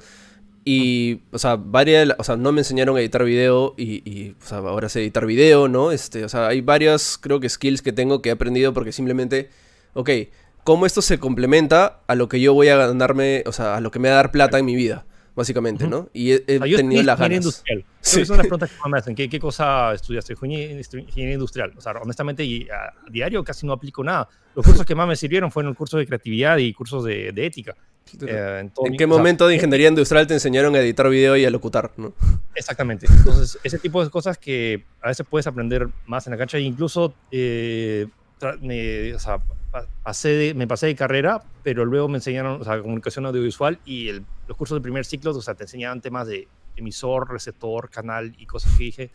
y, 0.66 1.22
o 1.32 1.40
sea, 1.40 1.58
varias, 1.58 2.16
o 2.18 2.24
sea, 2.24 2.38
no 2.38 2.52
me 2.52 2.62
enseñaron 2.62 2.96
a 2.96 3.02
editar 3.02 3.24
video 3.24 3.74
y, 3.78 4.32
o 4.42 4.46
sea, 4.46 4.60
ahora 4.60 4.88
sé 4.90 5.02
editar 5.02 5.26
video, 5.26 5.68
¿no? 5.68 5.92
Este, 5.92 6.24
o 6.24 6.30
sea, 6.30 6.48
hay 6.48 6.62
varias, 6.62 7.18
creo 7.20 7.40
que 7.40 7.50
skills 7.50 7.82
que 7.82 7.92
tengo 7.92 8.22
que 8.22 8.30
he 8.30 8.32
aprendido 8.32 8.74
porque 8.74 8.92
simplemente, 8.92 9.50
ok, 9.94 10.10
¿cómo 10.64 10.86
esto 10.86 11.02
se 11.02 11.20
complementa 11.20 12.02
a 12.08 12.16
lo 12.16 12.30
que 12.30 12.40
yo 12.40 12.54
voy 12.54 12.70
a 12.70 12.78
ganarme, 12.78 13.44
o 13.46 13.52
sea, 13.52 13.76
a 13.76 13.82
lo 13.82 13.92
que 13.92 14.00
me 14.00 14.10
va 14.10 14.16
a 14.16 14.18
dar 14.18 14.32
plata 14.32 14.58
en 14.58 14.66
mi 14.66 14.76
vida? 14.76 15.06
Básicamente, 15.36 15.88
¿no? 15.88 16.10
Y 16.14 16.32
he, 16.32 16.40
tenido 16.40 17.02
las 17.02 17.18
ganas. 17.18 17.38
Industrial. 17.38 17.84
Sí. 18.04 18.26
Son 18.26 18.36
las 18.36 18.46
preguntas 18.46 18.70
que 18.70 18.90
me 18.90 18.98
hacen. 18.98 19.16
¿Qué, 19.16 19.30
¿Qué, 19.30 19.40
cosa 19.40 19.94
estudiaste? 19.94 20.34
Ingeniería 20.34 21.34
industrial. 21.34 21.72
O 21.78 21.82
sea, 21.82 21.94
honestamente, 21.94 22.44
y 22.44 22.68
a 22.70 22.94
diario 23.10 23.44
casi 23.46 23.66
no 23.66 23.72
aplico 23.72 24.04
nada. 24.04 24.28
Los 24.54 24.66
cursos 24.66 24.86
que 24.86 24.94
más 24.94 25.08
me 25.08 25.16
sirvieron 25.16 25.50
fueron 25.52 25.70
el 25.70 25.78
curso 25.78 25.98
de 25.98 26.06
creatividad 26.06 26.58
y 26.58 26.74
cursos 26.74 27.06
de, 27.06 27.32
de 27.32 27.46
ética. 27.46 27.76
Eh, 28.28 28.70
en, 28.86 28.98
qué 28.98 29.08
momento 29.08 29.48
de 29.48 29.56
ingeniería 29.56 29.88
industrial 29.88 30.28
te 30.28 30.36
enseñaron 30.36 30.76
a 30.76 30.80
editar 30.80 31.10
video 31.10 31.36
y 31.36 31.46
a 31.46 31.50
locutar? 31.50 31.92
¿no? 31.98 32.14
Exactamente. 32.56 33.08
Entonces, 33.10 33.58
ese 33.64 33.80
tipo 33.80 34.04
de 34.04 34.10
cosas 34.10 34.38
que 34.38 34.86
a 35.02 35.08
veces 35.08 35.26
puedes 35.30 35.48
aprender 35.48 35.90
más 36.06 36.28
en 36.28 36.32
la 36.32 36.38
cancha. 36.38 36.60
Incluso 36.60 37.14
eh, 37.32 38.08
me, 38.62 39.14
pasé 40.04 40.54
me 40.56 40.68
pasé 40.68 40.88
de 40.88 40.96
carrera, 40.96 41.44
pero 41.64 41.86
luego 41.86 42.08
me 42.08 42.18
enseñaron 42.18 42.62
o 42.62 42.64
sea, 42.64 42.80
comunicación 42.82 43.26
audiovisual 43.26 43.80
y 43.86 44.12
los 44.48 44.58
cursos 44.58 44.76
del 44.76 44.84
primer 44.84 45.06
ciclo 45.06 45.32
o 45.32 45.42
sea, 45.42 45.56
te 45.56 45.64
enseñaban 45.64 46.02
temas 46.02 46.28
de 46.28 46.48
emisor, 46.76 47.30
receptor, 47.32 47.90
canal 47.90 48.34
y 48.38 48.46
cosas 48.46 48.76
que 48.78 48.84
dije. 48.84 49.12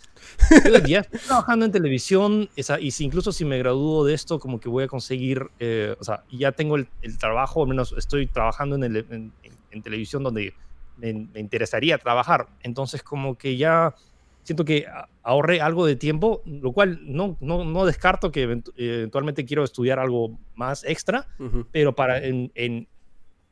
ya 0.86 1.00
estoy 1.00 1.20
trabajando 1.20 1.64
en 1.64 1.72
televisión 1.72 2.48
esa, 2.56 2.80
y 2.80 2.90
si, 2.90 3.04
incluso 3.04 3.32
si 3.32 3.44
me 3.44 3.58
gradúo 3.58 4.04
de 4.04 4.14
esto, 4.14 4.38
como 4.38 4.60
que 4.60 4.68
voy 4.68 4.84
a 4.84 4.88
conseguir, 4.88 5.50
eh, 5.58 5.96
o 5.98 6.04
sea, 6.04 6.24
ya 6.30 6.52
tengo 6.52 6.76
el, 6.76 6.88
trabajo, 7.18 7.62
al 7.62 7.68
menos 7.68 7.94
estoy 7.96 8.26
trabajando 8.26 8.76
en, 8.76 8.84
el, 8.84 9.32
en, 9.70 9.82
televisión 9.82 10.22
donde 10.22 10.54
me, 10.96 11.10
interesaría 11.34 11.98
trabajar. 11.98 12.48
Entonces, 12.62 13.02
como 13.02 13.36
que 13.36 13.56
ya 13.56 13.94
siento 14.42 14.64
que 14.64 14.86
ahorré 15.22 15.60
algo 15.60 15.86
de 15.86 15.94
tiempo, 15.94 16.42
lo 16.46 16.72
cual 16.72 17.00
no, 17.02 17.36
no, 17.40 17.64
no 17.64 17.84
descarto 17.84 18.32
que 18.32 18.42
eventualmente 18.76 19.44
quiero 19.44 19.62
estudiar 19.62 19.98
algo 19.98 20.38
más 20.56 20.84
extra, 20.84 21.26
pero 21.70 21.94
para 21.94 22.18
en, 22.24 22.88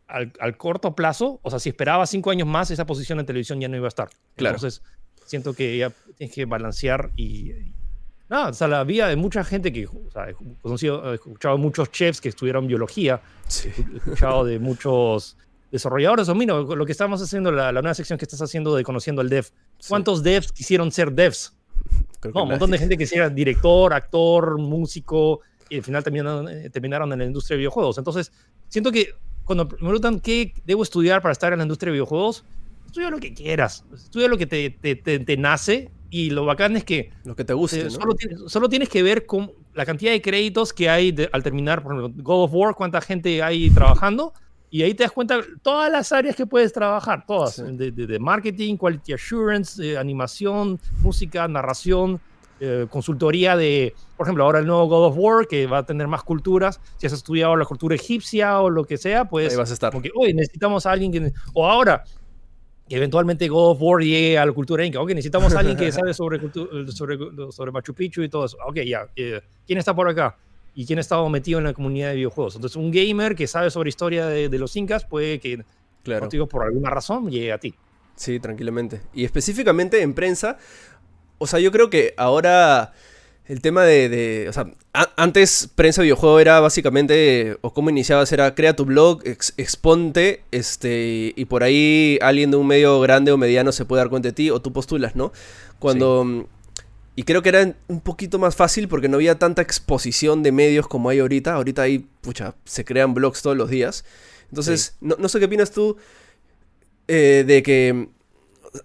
al, 0.08 0.56
corto 0.56 0.94
plazo, 0.94 1.40
o 1.42 1.50
sea, 1.50 1.58
si 1.58 1.70
esperaba 1.70 2.06
cinco 2.06 2.30
años 2.30 2.46
más, 2.46 2.70
esa 2.70 2.86
posición 2.86 3.18
en 3.20 3.26
televisión 3.26 3.60
ya 3.60 3.68
no 3.68 3.76
iba 3.76 3.86
a 3.86 3.88
estar. 3.88 4.08
Claro. 4.36 4.56
Entonces, 4.56 4.82
siento 5.24 5.54
que 5.54 5.76
ya 5.76 5.92
tienes 6.16 6.34
que 6.34 6.44
balancear 6.44 7.10
y, 7.16 7.52
nada, 8.28 8.50
o 8.50 8.52
sea, 8.52 8.68
la 8.68 8.84
vida 8.84 9.08
de 9.08 9.16
mucha 9.16 9.44
gente 9.44 9.72
que, 9.72 9.86
o 9.86 10.10
sea, 10.12 10.30
he, 10.30 10.34
conocido, 10.62 11.12
he 11.12 11.16
escuchado 11.16 11.58
muchos 11.58 11.90
chefs 11.90 12.20
que 12.20 12.28
estudiaron 12.28 12.66
biología, 12.66 13.20
he 13.64 13.96
escuchado 13.96 14.44
de 14.44 14.58
muchos 14.58 15.36
desarrolladores, 15.70 16.28
o 16.28 16.34
mira, 16.34 16.54
lo 16.54 16.86
que 16.86 16.92
estamos 16.92 17.20
haciendo, 17.20 17.50
la, 17.50 17.72
nueva 17.72 17.94
sección 17.94 18.18
que 18.18 18.24
estás 18.24 18.40
haciendo 18.40 18.74
de 18.76 18.84
Conociendo 18.84 19.20
al 19.20 19.28
Dev. 19.28 19.46
¿Cuántos 19.88 20.22
devs 20.22 20.52
quisieron 20.52 20.92
ser 20.92 21.12
devs? 21.12 21.54
no, 22.32 22.44
un 22.44 22.50
montón 22.50 22.70
de 22.70 22.78
gente 22.78 22.96
que 22.96 23.06
sea 23.06 23.28
director, 23.28 23.92
actor, 23.92 24.58
músico, 24.58 25.40
y 25.68 25.76
al 25.76 25.82
final 25.82 26.04
terminaron, 26.04 26.48
eh, 26.48 26.70
terminaron 26.70 27.12
en 27.12 27.18
la 27.18 27.24
industria 27.24 27.56
de 27.56 27.58
videojuegos. 27.58 27.98
Entonces, 27.98 28.32
siento 28.68 28.92
que 28.92 29.14
cuando 29.46 29.64
me 29.64 29.76
preguntan 29.76 30.20
qué 30.20 30.52
debo 30.66 30.82
estudiar 30.82 31.22
para 31.22 31.32
estar 31.32 31.52
en 31.52 31.60
la 31.60 31.64
industria 31.64 31.92
de 31.92 31.94
videojuegos, 31.94 32.44
estudia 32.84 33.10
lo 33.10 33.18
que 33.18 33.32
quieras, 33.32 33.84
estudia 33.94 34.28
lo 34.28 34.36
que 34.36 34.46
te, 34.46 34.70
te, 34.70 34.96
te, 34.96 35.36
nace 35.36 35.90
y 36.10 36.30
lo 36.30 36.44
bacán 36.44 36.76
es 36.76 36.84
que... 36.84 37.10
Lo 37.24 37.36
que 37.36 37.44
te 37.44 37.54
guste, 37.54 37.84
¿no? 37.84 37.90
solo, 37.90 38.14
tienes, 38.14 38.40
solo, 38.48 38.68
tienes, 38.68 38.88
que 38.88 39.02
ver 39.02 39.24
con 39.24 39.52
la 39.74 39.86
cantidad 39.86 40.10
de 40.10 40.20
créditos 40.20 40.72
que 40.72 40.90
hay 40.90 41.14
al 41.32 41.42
terminar, 41.42 41.82
por 41.82 41.96
ejemplo, 41.96 42.22
God 42.24 42.44
of 42.44 42.50
War, 42.54 42.74
cuánta 42.74 43.00
gente 43.00 43.40
hay 43.40 43.70
trabajando, 43.70 44.32
y 44.68 44.82
ahí 44.82 44.94
te 44.94 45.04
das 45.04 45.12
cuenta 45.12 45.40
todas 45.62 45.90
las 45.92 46.10
áreas 46.10 46.34
que 46.34 46.44
puedes 46.44 46.72
trabajar, 46.72 47.24
todas, 47.24 47.56
de, 47.56 47.92
de, 47.92 48.18
marketing, 48.18 48.76
quality 48.76 49.12
assurance, 49.12 49.96
animación, 49.96 50.80
música, 51.02 51.46
narración, 51.46 52.20
eh, 52.60 52.86
consultoría 52.88 53.56
de, 53.56 53.94
por 54.16 54.26
ejemplo, 54.26 54.44
ahora 54.44 54.60
el 54.60 54.66
nuevo 54.66 54.86
God 54.86 55.06
of 55.06 55.14
War, 55.18 55.46
que 55.46 55.66
va 55.66 55.78
a 55.78 55.86
tener 55.86 56.08
más 56.08 56.22
culturas. 56.22 56.80
Si 56.96 57.06
has 57.06 57.12
estudiado 57.12 57.54
la 57.56 57.64
cultura 57.64 57.94
egipcia 57.94 58.60
o 58.60 58.70
lo 58.70 58.84
que 58.84 58.96
sea, 58.96 59.26
pues. 59.26 59.52
Ahí 59.52 59.58
vas 59.58 59.70
a 59.70 59.74
estar. 59.74 59.92
Porque, 59.92 60.10
hoy 60.14 60.32
necesitamos 60.32 60.86
a 60.86 60.92
alguien 60.92 61.12
que. 61.12 61.32
O 61.52 61.66
ahora, 61.66 62.04
que 62.88 62.96
eventualmente 62.96 63.48
God 63.48 63.72
of 63.72 63.78
War 63.80 64.02
llegue 64.02 64.38
a 64.38 64.46
la 64.46 64.52
cultura 64.52 64.84
inca. 64.84 65.00
Ok, 65.00 65.10
necesitamos 65.10 65.54
a 65.54 65.58
alguien 65.58 65.76
que 65.76 65.92
sabe 65.92 66.14
sobre, 66.14 66.40
sobre, 66.92 67.18
sobre 67.50 67.72
Machu 67.72 67.94
Picchu 67.94 68.22
y 68.22 68.28
todo 68.28 68.46
eso. 68.46 68.56
Ok, 68.66 68.76
ya. 68.86 69.06
Eh, 69.16 69.40
¿Quién 69.66 69.78
está 69.78 69.94
por 69.94 70.08
acá? 70.08 70.36
¿Y 70.74 70.86
quién 70.86 70.98
ha 70.98 71.00
estado 71.00 71.28
metido 71.28 71.58
en 71.58 71.64
la 71.64 71.72
comunidad 71.72 72.10
de 72.10 72.16
videojuegos? 72.16 72.54
Entonces, 72.56 72.76
un 72.76 72.90
gamer 72.90 73.34
que 73.34 73.46
sabe 73.46 73.70
sobre 73.70 73.88
historia 73.88 74.26
de, 74.26 74.48
de 74.48 74.58
los 74.58 74.76
incas 74.76 75.04
puede 75.04 75.40
que, 75.40 75.64
claro. 76.02 76.28
por 76.48 76.64
alguna 76.64 76.90
razón, 76.90 77.30
llegue 77.30 77.52
a 77.52 77.58
ti. 77.58 77.74
Sí, 78.16 78.40
tranquilamente. 78.40 79.02
Y 79.14 79.24
específicamente 79.24 80.00
en 80.00 80.14
prensa, 80.14 80.58
o 81.38 81.46
sea, 81.46 81.60
yo 81.60 81.72
creo 81.72 81.90
que 81.90 82.14
ahora 82.16 82.92
el 83.46 83.60
tema 83.60 83.84
de, 83.84 84.46
o 84.48 84.52
sea, 84.52 84.70
antes 85.16 85.68
prensa 85.74 86.02
videojuego 86.02 86.40
era 86.40 86.58
básicamente, 86.58 87.58
o 87.60 87.72
cómo 87.72 87.90
iniciabas 87.90 88.32
era 88.32 88.54
crea 88.54 88.74
tu 88.74 88.84
blog, 88.84 89.22
exponte, 89.24 90.42
este, 90.50 91.32
y 91.36 91.44
por 91.44 91.62
ahí 91.62 92.18
alguien 92.22 92.50
de 92.50 92.56
un 92.56 92.66
medio 92.66 92.98
grande 93.00 93.30
o 93.30 93.38
mediano 93.38 93.70
se 93.70 93.84
puede 93.84 94.00
dar 94.00 94.10
cuenta 94.10 94.28
de 94.28 94.32
ti, 94.32 94.50
o 94.50 94.60
tú 94.60 94.72
postulas, 94.72 95.14
¿no? 95.16 95.32
Cuando... 95.78 96.48
Y 97.18 97.22
creo 97.22 97.40
que 97.40 97.48
era 97.48 97.74
un 97.88 98.00
poquito 98.00 98.38
más 98.38 98.54
fácil 98.56 98.88
porque 98.88 99.08
no 99.08 99.16
había 99.16 99.38
tanta 99.38 99.62
exposición 99.62 100.42
de 100.42 100.52
medios 100.52 100.86
como 100.86 101.08
hay 101.08 101.20
ahorita. 101.20 101.54
Ahorita 101.54 101.80
ahí, 101.80 102.06
pucha, 102.20 102.54
se 102.66 102.84
crean 102.84 103.14
blogs 103.14 103.40
todos 103.40 103.56
los 103.56 103.70
días. 103.70 104.04
Entonces, 104.50 104.96
no, 105.00 105.16
no, 105.18 105.30
sé 105.30 105.38
qué 105.38 105.46
opinas 105.46 105.70
tú 105.70 105.96
eh, 107.08 107.42
de 107.46 107.62
que 107.62 108.08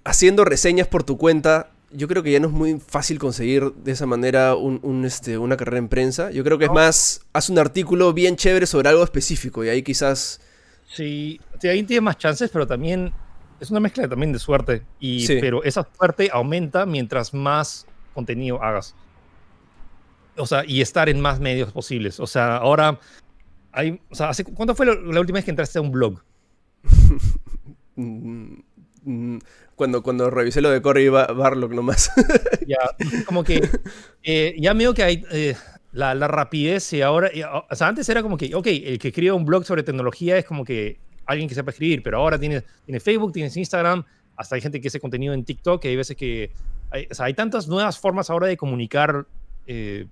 haciendo 0.05 0.45
reseñas 0.45 0.87
por 0.87 1.03
tu 1.03 1.17
cuenta 1.17 1.70
yo 1.93 2.07
creo 2.07 2.23
que 2.23 2.31
ya 2.31 2.39
no 2.39 2.47
es 2.47 2.53
muy 2.53 2.79
fácil 2.79 3.19
conseguir 3.19 3.73
de 3.73 3.91
esa 3.91 4.05
manera 4.05 4.55
un, 4.55 5.05
este, 5.05 5.37
una 5.37 5.57
carrera 5.57 5.77
en 5.77 5.89
prensa. 5.89 6.31
Yo 6.31 6.43
creo 6.43 6.57
que 6.57 6.65
es 6.65 6.71
más, 6.71 7.21
haz 7.33 7.49
un 7.49 7.59
artículo 7.59 8.13
bien 8.13 8.35
chévere 8.35 8.65
sobre 8.65 8.89
algo 8.89 9.03
específico 9.03 9.63
y 9.63 9.69
ahí 9.69 9.83
quizás... 9.83 10.41
Sí, 10.87 11.39
ahí 11.63 11.83
tienes 11.83 12.01
más 12.01 12.17
chances, 12.17 12.49
pero 12.51 12.67
también 12.67 13.13
es 13.59 13.71
una 13.71 13.79
mezcla 13.79 14.07
también 14.07 14.33
de 14.33 14.39
suerte. 14.39 14.83
Y, 14.99 15.27
Pero 15.39 15.63
esa 15.63 15.87
suerte 15.97 16.29
aumenta 16.31 16.85
mientras 16.85 17.33
más 17.33 17.85
contenido 18.13 18.61
hagas. 18.61 18.95
O 20.37 20.45
sea, 20.45 20.63
y 20.65 20.81
estar 20.81 21.07
en 21.09 21.21
más 21.21 21.39
medios 21.39 21.71
posibles. 21.71 22.19
O 22.19 22.27
sea, 22.27 22.57
ahora 22.57 22.99
hay, 23.71 24.01
o 24.09 24.15
sea, 24.15 24.29
¿hace, 24.29 24.43
¿cuánto 24.43 24.75
fue 24.75 24.85
la 24.85 25.19
última 25.19 25.37
vez 25.37 25.45
que 25.45 25.51
entraste 25.51 25.79
a 25.79 25.81
un 25.81 25.91
blog? 25.91 26.21
Mm, 29.03 29.37
cuando, 29.75 30.03
cuando 30.03 30.29
revisé 30.29 30.61
lo 30.61 30.69
de 30.69 30.81
Cory 30.81 31.09
Barlock 31.09 31.71
nomás. 31.73 32.11
ya, 32.67 32.77
como 33.25 33.43
que 33.43 33.67
eh, 34.23 34.55
ya 34.59 34.73
veo 34.73 34.93
que 34.93 35.03
hay 35.03 35.23
eh, 35.31 35.55
la, 35.91 36.13
la, 36.13 36.27
rapidez 36.27 36.93
y 36.93 37.01
ahora, 37.01 37.31
o 37.69 37.75
sea, 37.75 37.87
antes 37.87 38.07
era 38.09 38.21
como 38.21 38.37
que, 38.37 38.53
ok, 38.53 38.67
el 38.67 38.99
que 38.99 39.07
escribe 39.07 39.31
un 39.31 39.45
blog 39.45 39.65
sobre 39.65 39.83
tecnología 39.83 40.37
es 40.37 40.45
como 40.45 40.63
que 40.63 40.99
alguien 41.25 41.49
que 41.49 41.55
sepa 41.55 41.71
escribir, 41.71 42.03
pero 42.03 42.17
ahora 42.17 42.37
tienes, 42.39 42.63
tienes 42.85 43.03
Facebook, 43.03 43.31
tienes 43.31 43.57
Instagram, 43.57 44.03
hasta 44.35 44.55
hay 44.55 44.61
gente 44.61 44.79
que 44.79 44.87
hace 44.87 44.99
contenido 44.99 45.33
en 45.33 45.43
TikTok, 45.43 45.83
hay 45.85 45.95
veces 45.95 46.15
que, 46.15 46.51
hay, 46.91 47.07
o 47.09 47.15
sea, 47.15 47.25
hay 47.25 47.33
tantas 47.33 47.67
nuevas 47.67 47.97
formas 47.97 48.29
ahora 48.29 48.47
de 48.47 48.57
comunicar 48.57 49.25
eh, 49.65 50.05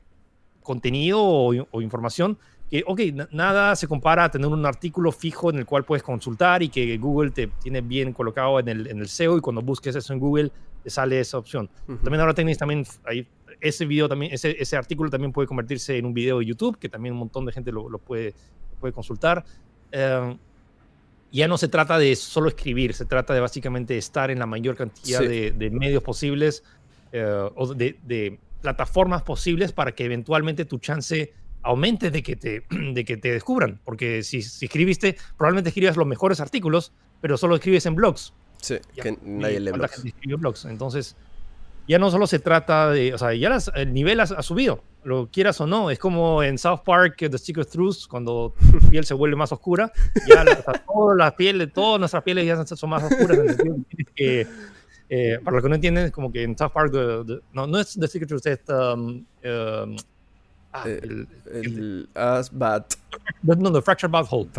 contenido 0.62 1.22
o, 1.22 1.68
o 1.72 1.82
información 1.82 2.38
que, 2.70 2.84
ok, 2.86 3.02
nada 3.32 3.76
se 3.76 3.88
compara 3.88 4.26
a 4.26 4.32
tener 4.32 4.48
un 4.48 4.66
artículo 4.66 5.12
fijo 5.12 5.50
en 5.50 5.58
el 5.58 5.66
cual 5.66 5.86
puedes 5.86 6.04
consultar 6.04 6.62
y 6.62 6.70
que 6.70 6.98
Google 6.98 7.32
te 7.32 7.48
tiene 7.48 7.82
bien 7.82 8.14
colocado 8.14 8.60
en 8.60 8.68
el, 8.68 8.88
en 8.88 9.00
el 9.00 9.08
SEO 9.08 9.38
y 9.38 9.42
cuando 9.42 9.62
busques 9.62 9.96
eso 9.96 10.14
en 10.14 10.20
Google 10.20 10.52
te 10.84 10.90
sale 10.90 11.20
esa 11.20 11.38
opción. 11.38 11.70
También 11.88 12.22
ahora 12.22 12.34
tenéis 12.34 12.58
también 12.58 12.86
ahí, 13.06 13.28
ese 13.60 13.86
video 13.86 14.08
también, 14.08 14.34
ese, 14.34 14.56
ese, 14.62 14.78
artículo 14.78 15.10
también 15.10 15.32
puede 15.32 15.48
convertirse 15.48 15.98
en 15.98 16.06
un 16.06 16.14
video 16.14 16.40
de 16.40 16.46
YouTube, 16.46 16.78
que 16.78 16.90
también 16.90 17.14
un 17.14 17.20
montón 17.20 17.46
de 17.46 17.52
gente 17.52 17.72
lo, 17.72 17.90
lo 17.90 17.98
puede, 17.98 18.34
puede 18.80 18.94
consultar. 18.94 19.44
Em, 19.92 20.38
ya 21.32 21.48
no 21.48 21.58
se 21.58 21.68
trata 21.68 21.98
de 21.98 22.16
solo 22.16 22.50
escribir, 22.50 22.94
se 22.94 23.06
trata 23.06 23.34
de 23.34 23.40
básicamente 23.40 23.98
estar 23.98 24.32
en 24.32 24.40
la 24.40 24.46
mayor 24.46 24.76
cantidad 24.76 25.20
de, 25.22 25.52
de, 25.52 25.70
medios 25.70 26.02
posibles 26.02 26.64
eh, 27.12 27.50
o 27.56 27.74
de, 27.74 27.98
de, 28.04 28.40
plataformas 28.62 29.24
posibles 29.24 29.72
para 29.72 29.94
que 29.94 30.04
eventualmente 30.04 30.66
tu 30.66 30.80
chance 30.80 31.34
aumente 31.64 32.12
de 32.12 32.24
que 32.24 32.36
te, 32.36 32.64
de 32.70 33.06
que 33.06 33.18
te 33.18 33.32
descubran. 33.32 33.80
Porque 33.84 34.24
si, 34.24 34.42
si 34.42 34.66
escribiste, 34.66 35.18
probablemente 35.38 35.70
escribas 35.70 35.98
los 35.98 36.08
mejores 36.08 36.40
artículos, 36.40 36.94
pero 37.22 37.38
solo 37.38 37.56
escribes 37.56 37.86
en 37.86 37.96
blogs. 37.96 38.34
Sí, 38.62 38.78
que 39.02 39.18
nadie 39.24 39.60
lee 39.60 39.72
blogs. 39.72 40.04
blogs. 40.38 40.66
Entonces, 40.66 41.16
ya 41.88 41.98
no 41.98 42.12
solo 42.12 42.28
se 42.28 42.40
trata 42.40 42.92
de, 42.92 43.14
o 43.14 43.18
sea, 43.18 43.34
ya 43.34 43.58
el 43.76 43.94
nivel 43.94 44.20
ha, 44.20 44.28
subido, 44.44 44.84
lo 45.04 45.28
quieras 45.32 45.60
o 45.60 45.66
no. 45.66 45.90
Es 45.90 45.98
como 45.98 46.44
en 46.44 46.58
South 46.58 46.82
Park, 46.86 47.16
The 47.18 47.38
Secret 47.38 47.70
Truth, 47.70 48.08
cuando 48.08 48.54
tu 48.72 48.78
piel 48.90 49.06
se 49.06 49.16
vuelve 49.16 49.36
más 49.36 49.52
oscura, 49.52 49.92
ya 50.28 50.44
la, 50.44 50.56
toda 50.86 51.16
la 51.16 51.36
piel, 51.36 51.72
todas 51.74 52.00
nuestras 52.00 52.22
pieles 52.24 52.46
ya 52.46 52.64
son 52.64 52.90
más 52.92 53.04
oscuras. 53.04 53.40
que, 54.16 54.46
eh, 55.10 55.40
para 55.44 55.56
los 55.56 55.64
que 55.64 55.70
no 55.70 55.76
entienden, 55.76 56.12
como 56.12 56.32
que 56.32 56.44
en 56.44 56.56
South 56.56 56.72
Park, 56.74 56.94
no, 57.54 57.66
no 57.66 57.80
es 57.80 57.98
The 58.00 58.08
Secret 58.08 58.30
Truth, 58.30 58.46
es 58.46 58.60
um, 58.70 59.26
um, 59.44 59.96
Ah, 60.72 60.84
eh, 60.86 61.00
el, 61.02 61.28
el, 61.52 62.10
Asbat. 62.14 62.94
No, 63.42 63.72
The 63.72 63.82
Fractured 63.82 64.12
Butthole. 64.12 64.50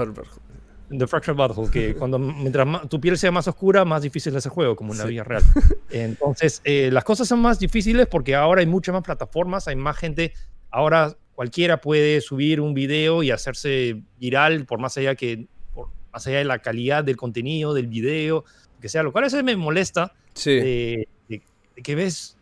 The 0.91 1.07
Fractured 1.07 1.37
Butthole, 1.37 1.71
que 1.71 1.95
cuando 1.95 2.19
mientras 2.19 2.89
tu 2.89 3.01
piel 3.01 3.17
sea 3.17 3.31
más 3.31 3.47
oscura, 3.47 3.85
más 3.85 4.03
difícil 4.03 4.33
es 4.33 4.39
ese 4.39 4.49
juego, 4.49 4.75
como 4.75 4.93
en 4.93 4.99
la 4.99 5.05
vida 5.05 5.23
real. 5.23 5.43
Entonces, 5.91 6.61
eh, 6.65 6.91
las 6.93 7.05
cosas 7.05 7.29
son 7.29 7.41
más 7.41 7.61
difíciles 7.61 8.09
porque 8.09 8.35
ahora 8.35 8.61
hay 8.61 8.67
muchas 8.67 8.93
más 8.93 9.05
plataformas, 9.05 9.69
hay 9.69 9.77
más 9.77 9.97
gente. 9.97 10.33
Ahora 10.71 11.17
cualquiera 11.35 11.81
puede 11.81 12.21
subir 12.21 12.61
un 12.61 12.75
video 12.75 13.23
y 13.23 13.31
hacerse 13.31 14.03
viral, 14.19 14.67
por 14.67 14.81
más 14.81 14.97
allá 14.99 15.15
que 15.15 15.47
por 15.73 15.89
más 16.13 16.27
allá 16.27 16.39
de 16.39 16.45
la 16.45 16.59
calidad 16.59 17.05
del 17.05 17.17
contenido, 17.17 17.73
del 17.73 17.87
video, 17.87 18.45
que 18.81 18.89
sea, 18.89 19.05
lo 19.05 19.13
cual 19.13 19.25
a 19.25 19.27
veces 19.27 19.45
me 19.45 19.55
molesta 19.55 20.13
sí. 20.35 20.51
de, 20.51 21.09
de 21.29 21.43
que 21.83 21.95
ves 21.95 22.37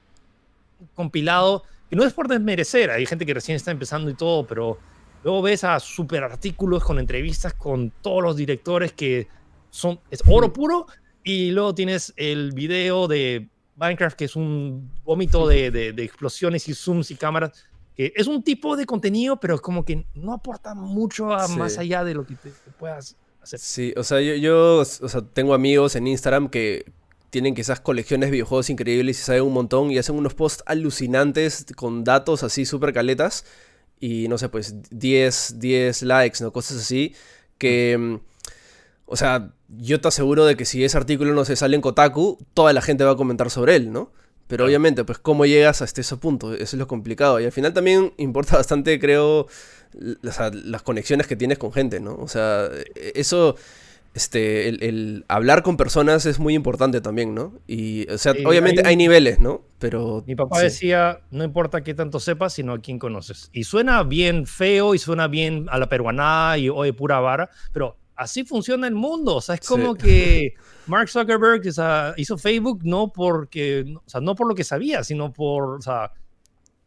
compilado 0.95 1.65
y 1.91 1.97
no 1.97 2.05
es 2.05 2.13
por 2.13 2.29
desmerecer, 2.29 2.91
hay 2.91 3.07
gente 3.07 3.25
que 3.25 3.35
recién 3.35 3.57
está 3.57 3.71
empezando 3.71 4.11
y 4.11 4.15
todo, 4.15 4.47
pero 4.47 4.79
luego 5.25 5.43
ves 5.43 5.65
a 5.65 5.81
super 5.81 6.23
artículos 6.23 6.85
con 6.85 6.99
entrevistas 6.99 7.55
con 7.55 7.93
todos 8.03 8.23
los 8.23 8.37
directores 8.37 8.93
que 8.93 9.29
son, 9.71 10.01
es 10.11 10.23
oro 10.27 10.53
puro, 10.53 10.87
y 11.23 11.51
luego 11.51 11.75
tienes 11.75 12.13
el 12.17 12.53
video 12.53 13.07
de 13.07 13.49
Minecraft 13.77 14.17
que 14.17 14.25
es 14.25 14.37
un 14.37 14.91
vómito 15.05 15.47
de, 15.47 15.71
de, 15.71 16.03
explosiones 16.03 16.69
y 16.69 16.75
zooms 16.75 17.11
y 17.11 17.17
cámaras, 17.17 17.53
que 17.95 18.13
es 18.15 18.27
un 18.27 18.43
tipo 18.43 18.77
de 18.77 18.87
contenido, 18.87 19.39
pero 19.39 19.59
como 19.59 19.85
que 19.85 20.07
no 20.15 20.33
aporta 20.33 20.75
mucho 20.75 21.33
a 21.33 21.49
más 21.49 21.79
allá 21.79 22.05
de 22.05 22.15
lo 22.15 22.25
que 22.25 22.35
te, 22.35 22.51
puedas 22.79 23.17
hacer. 23.43 23.59
Sí, 23.59 23.95
o 23.97 24.05
sea, 24.05 24.21
yo, 24.21 24.35
yo 24.35 24.79
o 24.79 24.85
sea, 24.85 25.21
tengo 25.21 25.55
amigos 25.55 25.97
en 25.97 26.07
Instagram 26.07 26.49
que 26.49 26.85
tienen 27.31 27.55
quizás 27.55 27.81
colecciones 27.81 28.29
de 28.29 28.33
videojuegos 28.33 28.71
increíbles 28.71 29.19
y 29.21 29.23
saben 29.23 29.43
un 29.43 29.53
montón 29.53 29.91
y 29.91 29.99
hacen 29.99 30.17
unos 30.17 30.35
posts 30.35 30.63
alucinantes 30.67 31.67
con 31.77 32.05
datos 32.05 32.43
así 32.43 32.65
súper 32.65 32.93
caletas 32.93 33.45
y 34.01 34.29
no 34.29 34.39
sé, 34.39 34.49
pues 34.49 34.77
10, 34.91 35.59
10 35.59 36.03
likes, 36.03 36.43
¿no? 36.43 36.53
Cosas 36.53 36.79
así 36.79 37.15
que... 37.59 37.97
Mm, 37.99 38.17
o 39.11 39.17
sea, 39.17 39.53
yo 39.69 40.01
te 40.01 40.09
aseguro 40.09 40.45
de 40.45 40.55
que 40.57 40.67
si 40.67 40.85
ese 40.85 40.97
artículo 40.99 41.33
no 41.33 41.47
se 41.47 41.57
sale 41.57 41.75
en 41.75 41.81
Kotaku, 41.81 42.39
toda 42.53 42.75
la 42.75 42.83
gente 42.83 43.05
va 43.05 43.13
a 43.13 43.17
comentar 43.17 43.51
sobre 43.51 43.75
él, 43.75 43.91
¿no? 43.91 44.13
Pero 44.47 44.67
obviamente, 44.67 45.03
pues 45.05 45.19
cómo 45.19 45.47
llegas 45.47 45.81
hasta 45.81 46.03
ese 46.03 46.17
punto, 46.19 46.53
eso 46.53 46.63
es 46.63 46.75
lo 46.75 46.87
complicado. 46.87 47.41
Y 47.41 47.45
al 47.47 47.53
final 47.53 47.73
también 47.73 48.13
importa 48.19 48.57
bastante, 48.59 49.01
creo, 49.01 49.47
las 49.93 50.83
conexiones 50.83 51.27
que 51.27 51.37
tienes 51.37 51.59
con 51.59 51.73
gente, 51.73 52.01
¿no? 52.01 52.17
O 52.17 52.29
sea, 52.29 52.69
e, 52.95 53.13
eso 53.15 53.57
este, 54.19 54.69
el, 54.69 55.25
hablar 55.29 55.63
con 55.63 55.77
personas 55.77 56.27
es 56.27 56.41
muy 56.41 56.55
importante 56.55 57.01
también, 57.01 57.37
¿no? 57.37 57.55
Y, 57.69 58.11
o 58.11 58.19
sea, 58.19 58.33
obviamente 58.45 58.83
hay, 58.85 58.97
niveles, 58.97 59.39
¿no? 59.39 59.63
Pero... 59.79 60.25
Mi 60.27 60.35
papá 60.35 60.61
decía, 60.61 61.21
no 61.31 61.45
importa 61.45 61.85
qué 61.85 61.95
tanto 61.95 62.19
sepas, 62.19 62.53
sino 62.53 62.73
a 62.73 62.81
quién 62.81 62.99
conoces. 62.99 63.49
Y 63.53 63.63
suena 63.63 64.03
bien 64.03 64.45
feo 64.45 64.97
y 64.97 64.99
suena 64.99 65.29
bien 65.29 65.67
a 65.71 65.79
la 65.79 65.89
peruana 65.89 66.59
y 66.59 66.69
oye, 66.69 66.93
pura 66.93 67.21
vara, 67.21 67.49
pero 67.73 67.97
así 68.17 68.45
funciona 68.45 68.89
el 68.89 68.97
mundo. 68.97 69.37
O 69.37 69.41
sea, 69.41 69.55
es 69.55 69.61
como 69.61 69.95
que 69.95 70.55
Mark 70.89 71.09
Zuckerberg 71.09 71.63
hizo 72.17 72.39
Facebook 72.39 72.81
no 72.83 73.13
porque, 73.13 73.95
o 74.05 74.11
sea, 74.11 74.21
no 74.21 74.35
por 74.35 74.49
lo 74.49 74.57
que 74.57 74.65
sabía, 74.65 75.05
sino 75.05 75.33
por, 75.33 75.77
o 75.77 75.81
sea, 75.81 76.11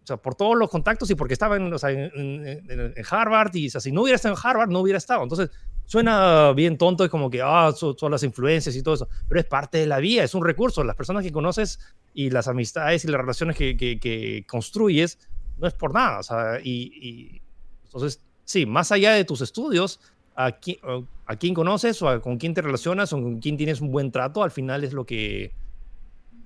o 0.04 0.08
sea, 0.08 0.18
por 0.18 0.36
todos 0.36 0.58
los 0.58 0.70
contactos 0.70 1.10
y 1.12 1.16
porque 1.16 1.34
estaba 1.34 1.56
en, 1.56 1.72
o 1.72 1.78
sea, 1.80 1.92
en, 1.92 2.94
Harvard 3.10 3.56
y 3.56 3.68
o 3.68 3.72
sea, 3.72 3.80
si 3.80 3.92
no 3.92 4.02
hubiera 4.02 4.16
estado 4.16 4.36
en 4.36 4.42
Harvard 4.44 4.70
no 4.70 4.80
hubiera 4.80 4.98
estado. 4.98 5.24
Entonces, 5.24 5.50
suena 5.92 6.54
bien 6.54 6.78
tonto, 6.78 7.04
es 7.04 7.10
como 7.10 7.30
que, 7.30 7.42
ah, 7.44 7.74
son, 7.76 8.12
las 8.12 8.24
influencias 8.24 8.74
y 8.78 8.82
todo 8.82 8.94
eso, 8.94 9.10
pero 9.28 9.42
es 9.42 9.46
parte 9.46 9.78
de 9.78 9.88
la 9.88 10.00
vida, 10.00 10.24
es 10.24 10.34
un 10.34 10.46
recurso. 10.46 10.86
Las 10.86 10.96
personas 10.96 11.22
que 11.22 11.34
conoces 11.34 11.80
y 12.14 12.30
las 12.30 12.48
amistades 12.48 13.04
y 13.04 13.10
las 13.10 13.20
relaciones 13.20 13.58
que, 13.58 13.76
que, 13.76 14.46
construyes 14.48 15.20
no 15.58 15.68
es 15.68 15.74
por 15.74 15.94
nada. 15.94 16.20
O 16.20 16.24
sea, 16.24 16.62
y, 16.64 17.42
entonces, 17.84 18.24
sí, 18.46 18.66
más 18.66 18.94
allá 18.94 19.12
de 19.12 19.26
tus 19.26 19.42
estudios, 19.42 20.00
a 20.34 20.54
quién, 20.54 20.78
a 21.26 21.36
quién 21.36 21.54
conoces 21.54 22.02
o 22.02 22.22
con 22.22 22.38
quién 22.38 22.54
te 22.54 22.62
relacionas 22.62 23.12
o 23.12 23.22
con 23.22 23.42
quién 23.42 23.58
tienes 23.58 23.82
un 23.82 23.92
buen 23.92 24.14
trato, 24.14 24.44
al 24.44 24.52
final 24.52 24.86
es 24.86 24.94
lo 24.94 25.06
que, 25.06 25.52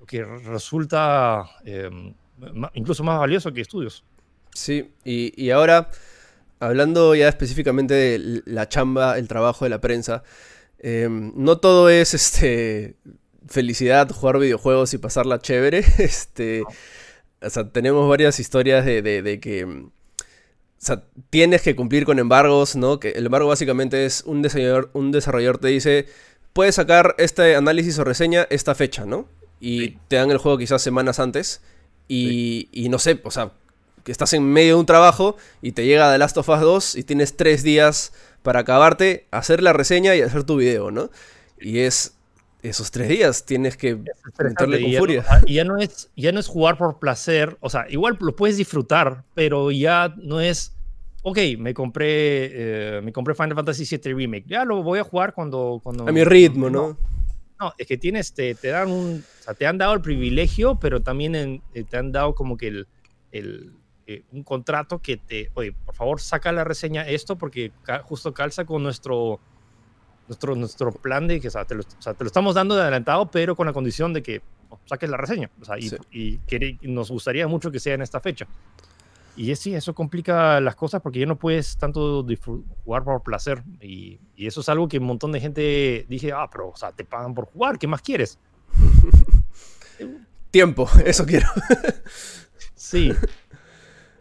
que 0.07 0.25
resulta 0.25 1.45
em, 1.65 2.15
incluso 2.73 3.03
más 3.03 3.19
valioso 3.19 3.53
que 3.53 3.61
estudios. 3.61 4.03
Sí, 4.55 4.89
y, 5.03 5.39
y 5.39 5.51
ahora 5.51 5.87
hablando 6.59 7.15
ya 7.15 7.27
específicamente 7.27 7.93
de 7.93 8.41
la 8.45 8.69
chamba, 8.69 9.17
el 9.17 9.27
trabajo 9.27 9.65
de 9.65 9.69
la 9.69 9.81
prensa, 9.81 10.23
em, 10.79 11.31
no 11.35 11.57
todo 11.57 11.89
es 11.89 12.13
este 12.13 12.95
felicidad, 13.47 14.09
jugar 14.09 14.39
videojuegos 14.39 14.93
y 14.93 14.97
pasarla 14.97 15.39
chévere. 15.39 15.83
Este, 15.99 16.63
o 17.41 17.49
sea, 17.49 17.69
tenemos 17.69 18.09
varias 18.09 18.39
historias 18.39 18.85
de, 18.85 19.39
que 19.41 19.65
o 19.65 19.91
sea, 20.77 21.03
tienes 21.29 21.61
que 21.61 21.75
cumplir 21.75 22.05
con 22.05 22.19
embargos, 22.19 22.75
¿no? 22.75 22.99
Que 22.99 23.11
el 23.11 23.25
embargo 23.25 23.47
básicamente 23.47 24.05
es 24.05 24.23
un 24.25 24.41
desarrollador, 24.41 24.89
un 24.93 25.11
desarrollador 25.11 25.57
te 25.57 25.67
dice, 25.69 26.07
puedes 26.53 26.75
sacar 26.75 27.15
este 27.17 27.55
análisis 27.55 27.97
o 27.99 28.03
reseña 28.03 28.47
esta 28.49 28.75
fecha, 28.75 29.05
¿no? 29.05 29.27
Y 29.59 29.91
te 30.07 30.17
dan 30.17 30.31
el 30.31 30.37
juego 30.37 30.57
quizás 30.57 30.81
semanas 30.81 31.19
antes. 31.19 31.61
Y, 32.07 32.69
y 32.71 32.89
no 32.89 32.99
sé, 32.99 33.19
o 33.23 33.31
sea, 33.31 33.53
que 34.05 34.11
estás 34.11 34.33
en 34.33 34.43
medio 34.43 34.75
de 34.75 34.79
un 34.81 34.85
trabajo 34.85 35.35
y 35.63 35.71
te 35.71 35.83
llega 35.83 36.11
The 36.11 36.19
Last 36.19 36.37
of 36.37 36.47
Us 36.47 36.61
2 36.61 36.95
y 36.95 37.03
tienes 37.03 37.35
tres 37.35 37.63
días 37.63 38.13
para 38.43 38.59
acabarte, 38.59 39.25
hacer 39.31 39.63
la 39.63 39.73
reseña 39.73 40.15
y 40.15 40.21
hacer 40.21 40.43
tu 40.43 40.57
video, 40.57 40.91
¿no? 40.91 41.09
Y 41.59 41.79
es 41.79 42.15
esos 42.61 42.91
tres 42.91 43.09
días 43.09 43.45
tienes 43.45 43.77
que 43.77 43.95
meterle 43.95 44.81
con 44.81 44.93
furia. 44.93 45.25
y 45.45 45.55
ya 45.55 45.63
no, 45.63 45.77
es, 45.77 46.09
ya 46.15 46.31
no 46.31 46.39
es 46.39 46.47
jugar 46.47 46.77
por 46.77 46.99
placer, 46.99 47.57
o 47.61 47.69
sea, 47.69 47.87
igual 47.89 48.17
lo 48.19 48.35
puedes 48.35 48.57
disfrutar, 48.57 49.23
pero 49.33 49.71
ya 49.71 50.13
no 50.17 50.39
es, 50.39 50.75
ok, 51.23 51.37
me 51.57 51.73
compré, 51.73 52.97
eh, 52.97 53.01
me 53.03 53.11
compré 53.11 53.33
Final 53.33 53.55
Fantasy 53.55 53.85
VII 53.89 54.13
Remake, 54.13 54.45
ya 54.47 54.65
lo 54.65 54.83
voy 54.83 54.99
a 54.99 55.03
jugar 55.03 55.33
cuando... 55.33 55.79
cuando 55.83 56.07
a 56.07 56.11
mi 56.11 56.23
ritmo, 56.23 56.69
¿no? 56.69 56.97
No, 57.59 57.73
es 57.77 57.87
que 57.87 57.97
tienes, 57.97 58.33
te, 58.33 58.53
te 58.53 58.67
dan 58.67 58.91
un, 58.91 59.23
o 59.39 59.43
sea, 59.43 59.53
te 59.55 59.65
han 59.65 59.79
dado 59.79 59.93
el 59.93 60.01
privilegio, 60.01 60.77
pero 60.79 61.01
también 61.01 61.35
en, 61.35 61.61
eh, 61.73 61.83
te 61.83 61.97
han 61.97 62.11
dado 62.11 62.35
como 62.35 62.57
que 62.57 62.67
el, 62.67 62.87
el 63.31 63.71
eh, 64.07 64.23
un 64.31 64.43
contrato 64.43 64.99
que 64.99 65.17
te, 65.17 65.49
oye, 65.55 65.71
por 65.73 65.95
favor, 65.95 66.21
saca 66.21 66.51
la 66.51 66.63
reseña 66.63 67.07
esto 67.07 67.37
porque 67.37 67.71
ca- 67.83 68.03
justo 68.03 68.33
calza 68.33 68.65
con 68.65 68.83
nuestro, 68.83 69.39
nuestro, 70.27 70.55
nuestro 70.55 70.91
plan 70.91 71.27
de 71.27 71.39
que, 71.41 71.47
o 71.47 71.51
sea, 71.51 71.65
te 71.65 71.75
lo, 71.75 71.81
o 71.81 72.01
sea, 72.01 72.13
te 72.13 72.23
lo 72.23 72.27
estamos 72.27 72.55
dando 72.55 72.75
de 72.75 72.81
adelantado, 72.81 73.29
pero 73.31 73.55
con 73.55 73.65
la 73.67 73.73
condición 73.73 74.13
de 74.13 74.21
que 74.23 74.41
oh, 74.69 74.79
saques 74.85 75.09
la 75.09 75.17
reseña. 75.17 75.49
O 75.61 75.65
sea, 75.65 75.77
y, 75.79 75.89
Sí. 75.89 75.97
y 76.11 76.37
quere- 76.47 76.77
y 76.81 76.87
nos 76.87 77.09
gustaría 77.11 77.47
mucho 77.47 77.71
que 77.71 77.79
sea 77.79 77.95
en 77.95 78.01
esta 78.01 78.19
fecha. 78.19 78.47
Y 79.37 79.51
es, 79.51 79.59
sí, 79.59 79.75
eso 79.75 79.93
complica 79.93 80.61
las 80.61 80.75
cosas 80.77 81.01
porque 81.01 81.19
ya 81.19 81.25
no 81.25 81.35
puedes 81.35 81.75
tanto 81.77 82.25
jugar 82.85 83.03
por 83.03 83.21
placer. 83.21 83.63
Y, 83.81 84.17
y 84.35 84.47
eso 84.47 84.61
es 84.61 84.69
algo 84.69 84.87
que 84.87 84.97
un 84.99 85.05
montón 85.05 85.31
de 85.33 85.41
gente 85.41 86.05
dije, 86.07 86.31
ah, 86.31 86.47
pero, 86.49 86.69
o 86.69 86.75
sea, 86.77 86.93
te 86.93 87.03
pagan 87.03 87.33
por 87.33 87.45
jugar, 87.47 87.77
¿qué 87.77 87.85
más 87.87 88.01
quieres? 88.01 88.39
Tiempo, 90.51 90.87
eso 91.05 91.25
quiero. 91.25 91.47
Sí. 92.75 93.11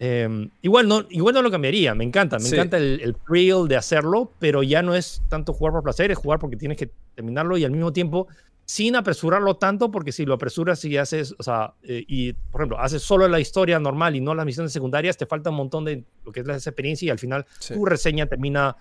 Em, 0.01 0.51
igual, 0.63 0.89
no, 0.89 1.05
igual 1.11 1.35
no 1.35 1.43
lo 1.43 1.51
cambiaría, 1.51 1.95
me 1.95 2.05
encanta, 2.05 2.39
me 2.39 2.45
Sí. 2.45 2.55
encanta 2.55 2.77
el, 2.79 3.01
el 3.03 3.15
thrill 3.15 3.69
de 3.69 3.77
hacerlo, 3.77 4.31
pero 4.41 4.63
ya 4.63 4.83
no 4.83 4.95
es 4.95 5.23
tanto 5.29 5.53
jugar 5.53 5.73
por 5.73 5.83
placer, 5.85 6.11
es 6.11 6.19
jugar 6.19 6.39
porque 6.41 6.57
tienes 6.57 6.77
que 6.77 6.91
terminarlo 7.15 7.57
y 7.57 7.65
al 7.65 7.71
mismo 7.71 7.93
tiempo 7.93 8.27
sin 8.67 8.97
apresurarlo 8.97 9.57
tanto, 9.57 9.91
porque 9.91 10.11
si 10.11 10.25
lo 10.25 10.35
apresuras 10.35 10.83
y 10.87 10.97
haces, 10.97 11.35
o 11.39 11.43
sea, 11.43 11.75
eh, 11.83 12.03
y 12.09 12.33
por 12.33 12.63
ejemplo, 12.63 12.81
haces 12.81 13.03
solo 13.03 13.29
la 13.29 13.39
historia 13.39 13.79
normal 13.79 14.17
y 14.17 14.21
no 14.21 14.35
las 14.35 14.47
misiones 14.47 14.73
secundarias, 14.73 15.17
te 15.19 15.27
falta 15.27 15.51
un 15.51 15.57
montón 15.57 15.85
de 15.85 16.03
lo 16.25 16.33
que 16.33 16.41
es 16.41 16.47
la 16.47 16.55
experiencia 16.55 17.07
y 17.07 17.11
al 17.11 17.19
final 17.19 17.45
Sí. 17.59 17.75
tu 17.75 17.85
reseña 17.85 18.27
termina 18.27 18.77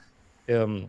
em, 0.47 0.87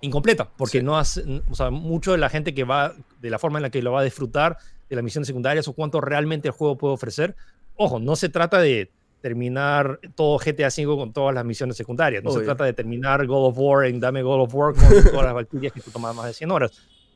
incompleta, 0.00 0.48
porque 0.56 0.78
Sí. 0.78 0.84
no 0.84 0.98
hace, 0.98 1.22
o 1.48 1.54
sea, 1.54 1.70
mucho 1.70 2.12
de 2.12 2.18
la 2.18 2.28
gente 2.28 2.54
que 2.54 2.64
va, 2.64 2.92
de 3.20 3.30
la 3.30 3.38
forma 3.38 3.58
en 3.58 3.62
la 3.62 3.70
que 3.70 3.82
lo 3.82 3.92
va 3.92 4.00
a 4.00 4.04
disfrutar 4.04 4.56
de 4.88 4.96
las 4.96 5.04
misiones 5.04 5.26
secundarias 5.28 5.68
o 5.68 5.72
cuánto 5.72 6.00
realmente 6.00 6.48
el 6.48 6.52
juego 6.52 6.76
puede 6.76 6.94
ofrecer. 6.94 7.36
Ojo, 7.76 8.00
no 8.00 8.16
se 8.16 8.28
trata 8.28 8.58
de 8.60 8.90
terminar 9.22 10.00
todo 10.14 10.38
GTA 10.38 10.68
V 10.68 10.96
con 10.96 11.12
todas 11.14 11.34
las 11.34 11.44
misiones 11.44 11.76
secundarias, 11.76 12.22
no 12.22 12.30
se 12.30 12.38
Obvio. 12.38 12.46
trata 12.48 12.64
de 12.64 12.72
terminar 12.74 13.24
God 13.26 13.46
of 13.48 13.54
War 13.56 13.86
en 13.86 14.00
Dame 14.00 14.22
God 14.22 14.42
of 14.42 14.54
War 14.54 14.74
con 14.74 14.82
todas 15.10 15.24
las 15.24 15.32
Valkyrias 15.34 15.72
que 15.72 15.80
tú 15.80 15.90
tomas 15.90 16.14
más 16.14 16.26
de 16.26 16.34
100 16.34 16.50
horas. 16.50 16.72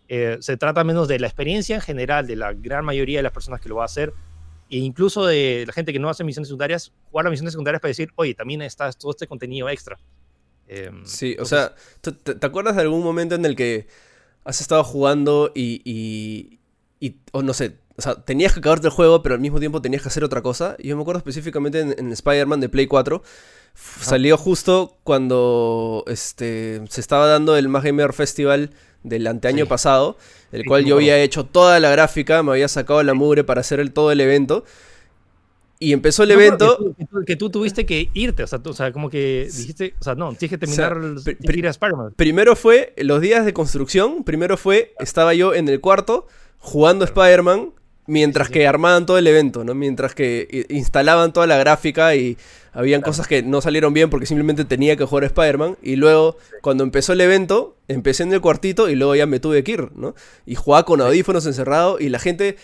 Eh, 0.09 0.39
se 0.41 0.57
trata 0.57 0.85
menos 0.85 1.09
de 1.09 1.19
la 1.19 1.27
experiencia 1.27 1.75
en 1.75 1.83
general 1.83 2.27
de 2.27 2.37
la 2.37 2.53
gran 2.55 2.85
mayoría 2.85 3.19
de 3.19 3.25
las 3.25 3.33
personas 3.33 3.61
que 3.61 3.69
lo 3.69 3.77
va 3.77 3.83
a 3.83 3.87
hacer 3.87 4.13
e 4.71 4.79
incluso 4.79 5.27
de 5.27 5.65
la 5.67 5.73
gente 5.73 5.93
que 5.93 5.99
no 5.99 6.09
hace 6.09 6.25
misiones 6.25 6.49
secundarias, 6.49 6.93
jugar 7.11 7.25
las 7.25 7.31
misiones 7.33 7.53
secundarias 7.53 7.81
para 7.81 7.91
decir, 7.91 8.11
oye, 8.17 8.35
también 8.35 8.63
está 8.63 8.91
todo 8.93 9.11
este 9.11 9.27
contenido 9.27 9.69
extra. 9.69 9.99
Em, 10.69 11.05
Sí, 11.05 11.29
o 11.31 11.43
entonces, 11.43 11.59
sea, 11.59 11.75
¿te, 12.01 12.13
te- 12.13 12.35
te 12.37 12.47
acuerdas 12.47 12.75
de 12.77 12.83
algún 12.83 13.03
momento 13.03 13.35
en 13.35 13.45
el 13.45 13.55
que 13.57 13.87
has 14.45 14.61
estado 14.61 14.83
jugando 14.85 15.51
y, 15.55 15.83
y, 15.85 16.61
y- 17.01 17.17
o 17.33 17.43
no 17.43 17.53
sé, 17.53 17.79
o 17.99 18.03
sea, 18.03 18.15
tenías 18.17 18.53
que 18.53 18.59
acabarte 18.61 18.87
el 18.89 18.93
juego, 18.93 19.23
pero 19.23 19.35
al 19.35 19.41
mismo 19.41 19.59
tiempo 19.59 19.81
tenías 19.83 20.03
que 20.03 20.09
hacer 20.09 20.25
otra 20.25 20.43
cosa? 20.43 20.77
Y 20.79 20.89
yo 20.89 20.97
me 20.97 21.03
acuerdo 21.03 21.19
específicamente 21.19 21.81
en, 21.81 21.95
en 21.99 22.13
Spider-Man 22.13 22.61
de 22.61 22.69
Play 22.69 22.87
4, 22.87 23.23
f- 23.75 24.05
salió 24.05 24.37
justo 24.37 24.97
cuando 25.05 26.05
este, 26.07 26.83
se 26.89 27.01
estaba 27.01 27.27
dando 27.27 27.57
el 27.57 27.69
Más 27.69 27.83
Gamer 27.85 28.13
Festival 28.13 28.71
del 29.03 29.27
anteaño 29.27 29.65
Sí. 29.65 29.69
pasado, 29.69 30.19
el 30.53 30.63
Sí, 30.63 30.69
cual 30.69 30.85
yo 30.85 30.97
había 30.97 31.19
hecho 31.19 31.45
toda 31.47 31.79
la 31.81 31.91
gráfica, 31.91 32.43
me 32.43 32.51
había 32.53 32.69
sacado 32.69 33.03
la 33.03 33.15
mugre 33.15 33.45
para 33.45 33.61
hacer 33.61 33.81
el, 33.81 33.93
todo 33.93 34.11
el 34.13 34.21
evento. 34.21 34.65
Y 35.79 35.93
empezó 35.93 36.23
el 36.23 36.31
No, 36.31 36.35
evento. 36.37 36.79
Que 36.97 37.05
tú, 37.07 37.25
que 37.27 37.37
tú- 37.37 37.51
tuviste 37.51 37.85
que 37.85 38.09
irte, 38.15 38.43
o 38.43 38.47
sea, 38.47 38.59
tú- 38.59 38.71
o 38.71 38.73
sea, 38.73 38.93
como 38.93 39.11
que 39.11 39.47
dijiste, 39.55 39.95
o 40.01 40.05
sea, 40.05 40.15
no, 40.15 40.31
tienes 40.35 40.51
que 40.51 40.59
terminar 40.59 40.99
sea, 41.23 41.35
pri- 41.39 41.59
ir 41.59 41.67
a 41.67 41.71
Spider-Man. 41.71 42.15
Primero 42.17 42.57
fue 42.57 42.95
los 42.97 43.21
días 43.21 43.45
de 43.45 43.53
construcción. 43.53 44.25
Primero 44.25 44.57
fue, 44.57 44.95
estaba 45.01 45.35
yo 45.35 45.53
en 45.55 45.69
el 45.69 45.81
cuarto 45.83 46.27
jugando 46.59 47.05
Spider-Man 47.05 47.73
mientras 48.07 48.49
Sí, 48.49 48.53
sí. 48.55 48.59
que 48.61 48.67
armaban 48.67 49.07
todo 49.07 49.19
el 49.19 49.27
evento, 49.27 49.65
¿no? 49.65 49.75
Mientras 49.75 50.15
que 50.15 50.49
i- 50.69 50.75
instalaban 50.77 51.33
toda 51.33 51.47
la 51.47 51.57
gráfica 51.59 52.15
y 52.15 52.37
habían 52.73 53.01
cosas 53.03 53.27
que 53.27 53.43
no 53.43 53.61
salieron 53.61 53.95
bien 53.95 54.11
porque 54.11 54.27
simplemente 54.27 54.65
tenía 54.65 54.97
que 54.97 55.05
jugar 55.05 55.25
Spider-Man. 55.25 55.79
Y 55.83 55.97
luego, 55.97 56.37
cuando 56.63 56.85
empezó 56.85 57.13
el 57.15 57.21
evento, 57.23 57.77
empecé 57.89 58.23
en 58.25 58.33
el 58.33 58.41
cuartito 58.41 58.89
y 58.89 58.95
luego 58.95 59.15
ya 59.15 59.27
me 59.27 59.41
tuve 59.41 59.65
que 59.65 59.73
ir, 59.73 59.91
¿no? 59.95 60.15
Y 60.45 60.55
jugaba 60.57 60.85
con 60.85 61.01
audífonos 61.01 61.47
encerrado 61.47 61.99
y 62.01 62.09
la 62.09 62.19
gente... 62.19 62.57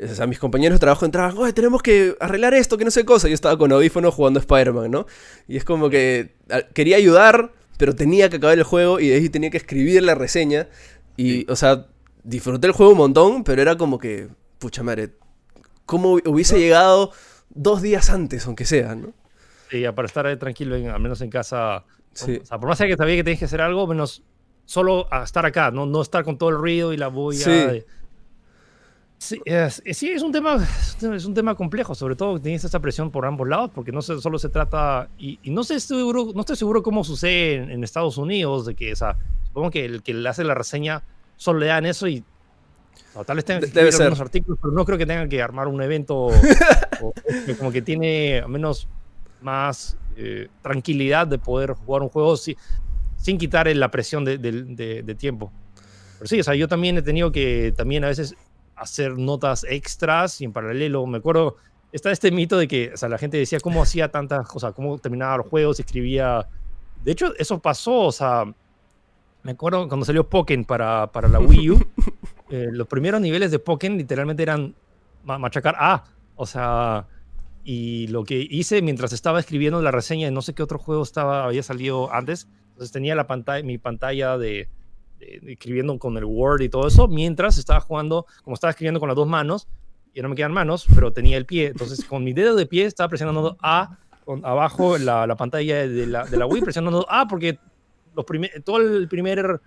O 0.00 0.14
sea, 0.14 0.28
mis 0.28 0.38
compañeros 0.38 0.76
de 0.76 0.80
trabajo 0.80 1.04
entraban, 1.04 1.36
oye, 1.36 1.52
tenemos 1.52 1.82
que 1.82 2.14
arreglar 2.20 2.54
esto, 2.54 2.78
que 2.78 2.84
no 2.84 2.90
sé 2.92 3.04
cosa. 3.04 3.26
Yo 3.26 3.34
estaba 3.34 3.58
con 3.58 3.72
audífonos 3.72 4.14
jugando 4.14 4.38
Spider-Man, 4.38 4.92
¿no? 4.92 5.06
Y 5.48 5.56
es 5.56 5.64
como 5.64 5.90
que 5.90 6.36
a- 6.50 6.62
quería 6.62 6.96
ayudar, 6.98 7.50
pero 7.78 7.96
tenía 7.96 8.28
que 8.30 8.36
acabar 8.36 8.56
el 8.56 8.62
juego 8.62 9.00
y 9.00 9.08
de 9.08 9.16
ahí 9.16 9.28
tenía 9.28 9.50
que 9.50 9.56
escribir 9.56 10.00
la 10.04 10.14
reseña. 10.14 10.68
Y, 11.16 11.50
o 11.50 11.56
sea, 11.56 11.86
disfruté 12.22 12.68
el 12.68 12.74
juego 12.74 12.92
un 12.92 12.98
montón, 12.98 13.42
pero 13.42 13.60
era 13.60 13.76
como 13.76 13.98
que, 13.98 14.28
pucha 14.58 14.82
madre, 14.82 15.14
¿cómo 15.86 16.12
hubiese 16.24 16.58
llegado 16.58 17.12
dos 17.50 17.82
días 17.82 18.10
antes, 18.10 18.46
aunque 18.46 18.64
sea, 18.64 18.94
¿no? 18.94 19.12
Sí, 19.70 19.84
para 19.94 20.06
estar 20.06 20.36
tranquilo, 20.38 20.76
en- 20.76 20.88
al 20.90 21.00
menos 21.00 21.20
en 21.20 21.30
casa. 21.30 21.84
Sí. 22.12 22.38
O 22.42 22.46
sea, 22.46 22.58
por 22.58 22.68
más 22.68 22.78
que 22.78 22.96
sabía 22.96 23.16
que 23.16 23.24
tenías 23.24 23.38
que 23.38 23.44
hacer 23.44 23.60
algo, 23.60 23.86
menos 23.86 24.22
solo 24.64 25.06
a 25.12 25.22
estar 25.24 25.44
acá, 25.46 25.70
no, 25.70 25.86
no 25.86 26.02
estar 26.02 26.24
con 26.24 26.36
todo 26.38 26.50
el 26.50 26.56
ruido 26.56 26.92
y 26.92 26.96
la 26.96 27.08
bulla. 27.08 27.44
Sí. 27.44 27.50
de- 27.50 27.86
Sí, 29.20 29.40
es, 29.44 29.82
es- 29.84 29.98
sí, 29.98 30.10
es 30.10 30.22
un 30.22 30.30
tema, 30.30 30.64
es 31.12 31.24
un 31.24 31.34
tema 31.34 31.56
complejo, 31.56 31.92
sobre 31.96 32.14
todo 32.14 32.34
que 32.36 32.40
tienes 32.40 32.62
esta 32.62 32.78
presión 32.78 33.10
por 33.10 33.26
ambos 33.26 33.48
lados, 33.48 33.72
porque 33.74 33.90
no 33.90 34.00
se, 34.00 34.20
solo 34.20 34.38
se 34.38 34.48
trata, 34.48 35.08
y, 35.18 35.40
y 35.42 35.50
no 35.50 35.64
sé 35.64 35.80
seguro, 35.80 36.28
no 36.34 36.40
estoy 36.40 36.54
seguro 36.54 36.84
cómo 36.84 37.02
sucede 37.02 37.54
en, 37.54 37.70
en 37.72 37.82
Estados 37.82 38.16
Unidos, 38.16 38.64
de 38.66 38.76
que, 38.76 38.92
o 38.92 38.96
sea, 38.96 39.16
supongo 39.48 39.72
que 39.72 39.84
el 39.84 40.04
que 40.04 40.14
le 40.14 40.28
hace 40.28 40.44
la 40.44 40.54
reseña 40.54 41.02
solo 41.36 41.58
le 41.58 41.66
dan 41.66 41.84
eso 41.84 42.06
y 42.06 42.22
o 43.18 43.24
tal 43.24 43.36
vez 43.36 43.44
tengan 43.44 43.60
que 43.62 43.66
De- 43.68 43.72
debe 43.72 43.92
ser. 43.92 44.12
artículos, 44.20 44.58
pero 44.62 44.72
no 44.72 44.84
creo 44.84 44.96
que 44.98 45.06
tengan 45.06 45.28
que 45.28 45.42
armar 45.42 45.68
un 45.68 45.82
evento 45.82 46.14
o- 47.02 47.12
que 47.46 47.56
como 47.56 47.70
que 47.72 47.82
tiene 47.82 48.38
al 48.40 48.48
menos 48.48 48.88
más 49.40 49.96
eh, 50.16 50.48
tranquilidad 50.62 51.26
de 51.26 51.38
poder 51.38 51.72
jugar 51.72 52.02
un 52.02 52.08
juego 52.08 52.36
si- 52.36 52.56
sin 53.16 53.38
quitar 53.38 53.66
la 53.74 53.90
presión 53.90 54.24
de, 54.24 54.38
de- 54.38 54.62
de- 54.64 55.02
de 55.02 55.14
tiempo. 55.14 55.52
Pero 56.18 56.26
sí, 56.28 56.40
o 56.40 56.44
sea, 56.44 56.54
yo 56.54 56.66
también 56.68 56.96
he 56.98 57.02
tenido 57.02 57.30
que 57.30 57.72
también 57.76 58.04
a 58.04 58.08
veces 58.08 58.34
hacer 58.74 59.16
notas 59.18 59.64
extras 59.68 60.40
y 60.40 60.44
en 60.44 60.52
paralelo, 60.52 61.04
me 61.06 61.18
acuerdo, 61.18 61.56
está 61.92 62.10
este 62.12 62.30
mito 62.30 62.56
de 62.58 62.66
que, 62.68 62.92
o 62.94 62.96
sea, 62.96 63.08
la 63.08 63.18
gente 63.18 63.36
decía 63.36 63.58
cómo 63.60 63.82
hacía 63.82 64.08
tantas 64.10 64.46
cosas, 64.48 64.72
cómo 64.74 64.98
terminaba 64.98 65.38
los 65.38 65.46
juegos, 65.46 65.78
escribía... 65.80 66.46
De 67.04 67.12
hecho, 67.12 67.32
eso 67.38 67.58
pasó, 67.60 68.00
o 68.06 68.12
sea, 68.12 68.44
me 69.44 69.52
acuerdo 69.52 69.86
cuando 69.88 70.04
salió 70.04 70.28
Pokémon 70.28 70.64
para, 70.64 71.06
para 71.12 71.28
la 71.28 71.38
Wii 71.38 71.70
U, 71.70 71.86
eh, 72.50 72.68
los 72.72 72.86
primeros 72.86 73.20
niveles 73.20 73.50
de 73.50 73.58
Pokémon 73.58 73.98
literalmente 73.98 74.42
eran 74.42 74.74
ma- 75.24 75.38
machacar 75.38 75.76
A, 75.78 76.04
o 76.36 76.46
sea, 76.46 77.06
y 77.64 78.06
lo 78.08 78.24
que 78.24 78.46
hice 78.50 78.80
mientras 78.82 79.12
estaba 79.12 79.40
escribiendo 79.40 79.82
la 79.82 79.90
reseña 79.90 80.26
de 80.26 80.32
no 80.32 80.40
sé 80.42 80.54
qué 80.54 80.62
otro 80.62 80.78
juego 80.78 81.02
estaba, 81.02 81.44
había 81.44 81.62
salido 81.62 82.12
antes, 82.12 82.48
entonces 82.70 82.92
tenía 82.92 83.14
la 83.14 83.26
pantalla, 83.26 83.64
mi 83.64 83.76
pantalla 83.78 84.38
de, 84.38 84.68
de- 85.18 85.40
de 85.42 85.52
escribiendo 85.52 85.98
con 85.98 86.16
el 86.16 86.24
Word 86.24 86.62
y 86.62 86.68
todo 86.68 86.86
eso, 86.88 87.08
mientras 87.08 87.58
estaba 87.58 87.80
jugando, 87.80 88.24
como 88.44 88.54
estaba 88.54 88.70
escribiendo 88.70 89.00
con 89.00 89.08
las 89.08 89.16
dos 89.16 89.28
manos, 89.28 89.68
y 90.14 90.22
no 90.22 90.28
me 90.30 90.34
quedan 90.36 90.52
manos, 90.52 90.86
pero 90.94 91.12
tenía 91.12 91.36
el 91.36 91.44
pie, 91.46 91.66
entonces 91.68 92.04
con 92.04 92.24
mi 92.24 92.32
dedo 92.32 92.56
de 92.56 92.66
pie 92.66 92.86
estaba 92.86 93.08
presionando 93.08 93.56
A, 93.62 93.98
con 94.24 94.44
abajo 94.44 94.96
la, 94.98 95.26
la 95.26 95.36
pantalla 95.36 95.86
de 95.86 96.06
la, 96.06 96.24
de 96.24 96.36
la 96.36 96.46
Wii 96.46 96.62
presionando 96.62 97.06
A, 97.10 97.26
porque 97.28 97.58
los 98.16 98.24
primer, 98.24 98.62
todo 98.64 98.78
el 98.78 99.06
primer 99.08 99.60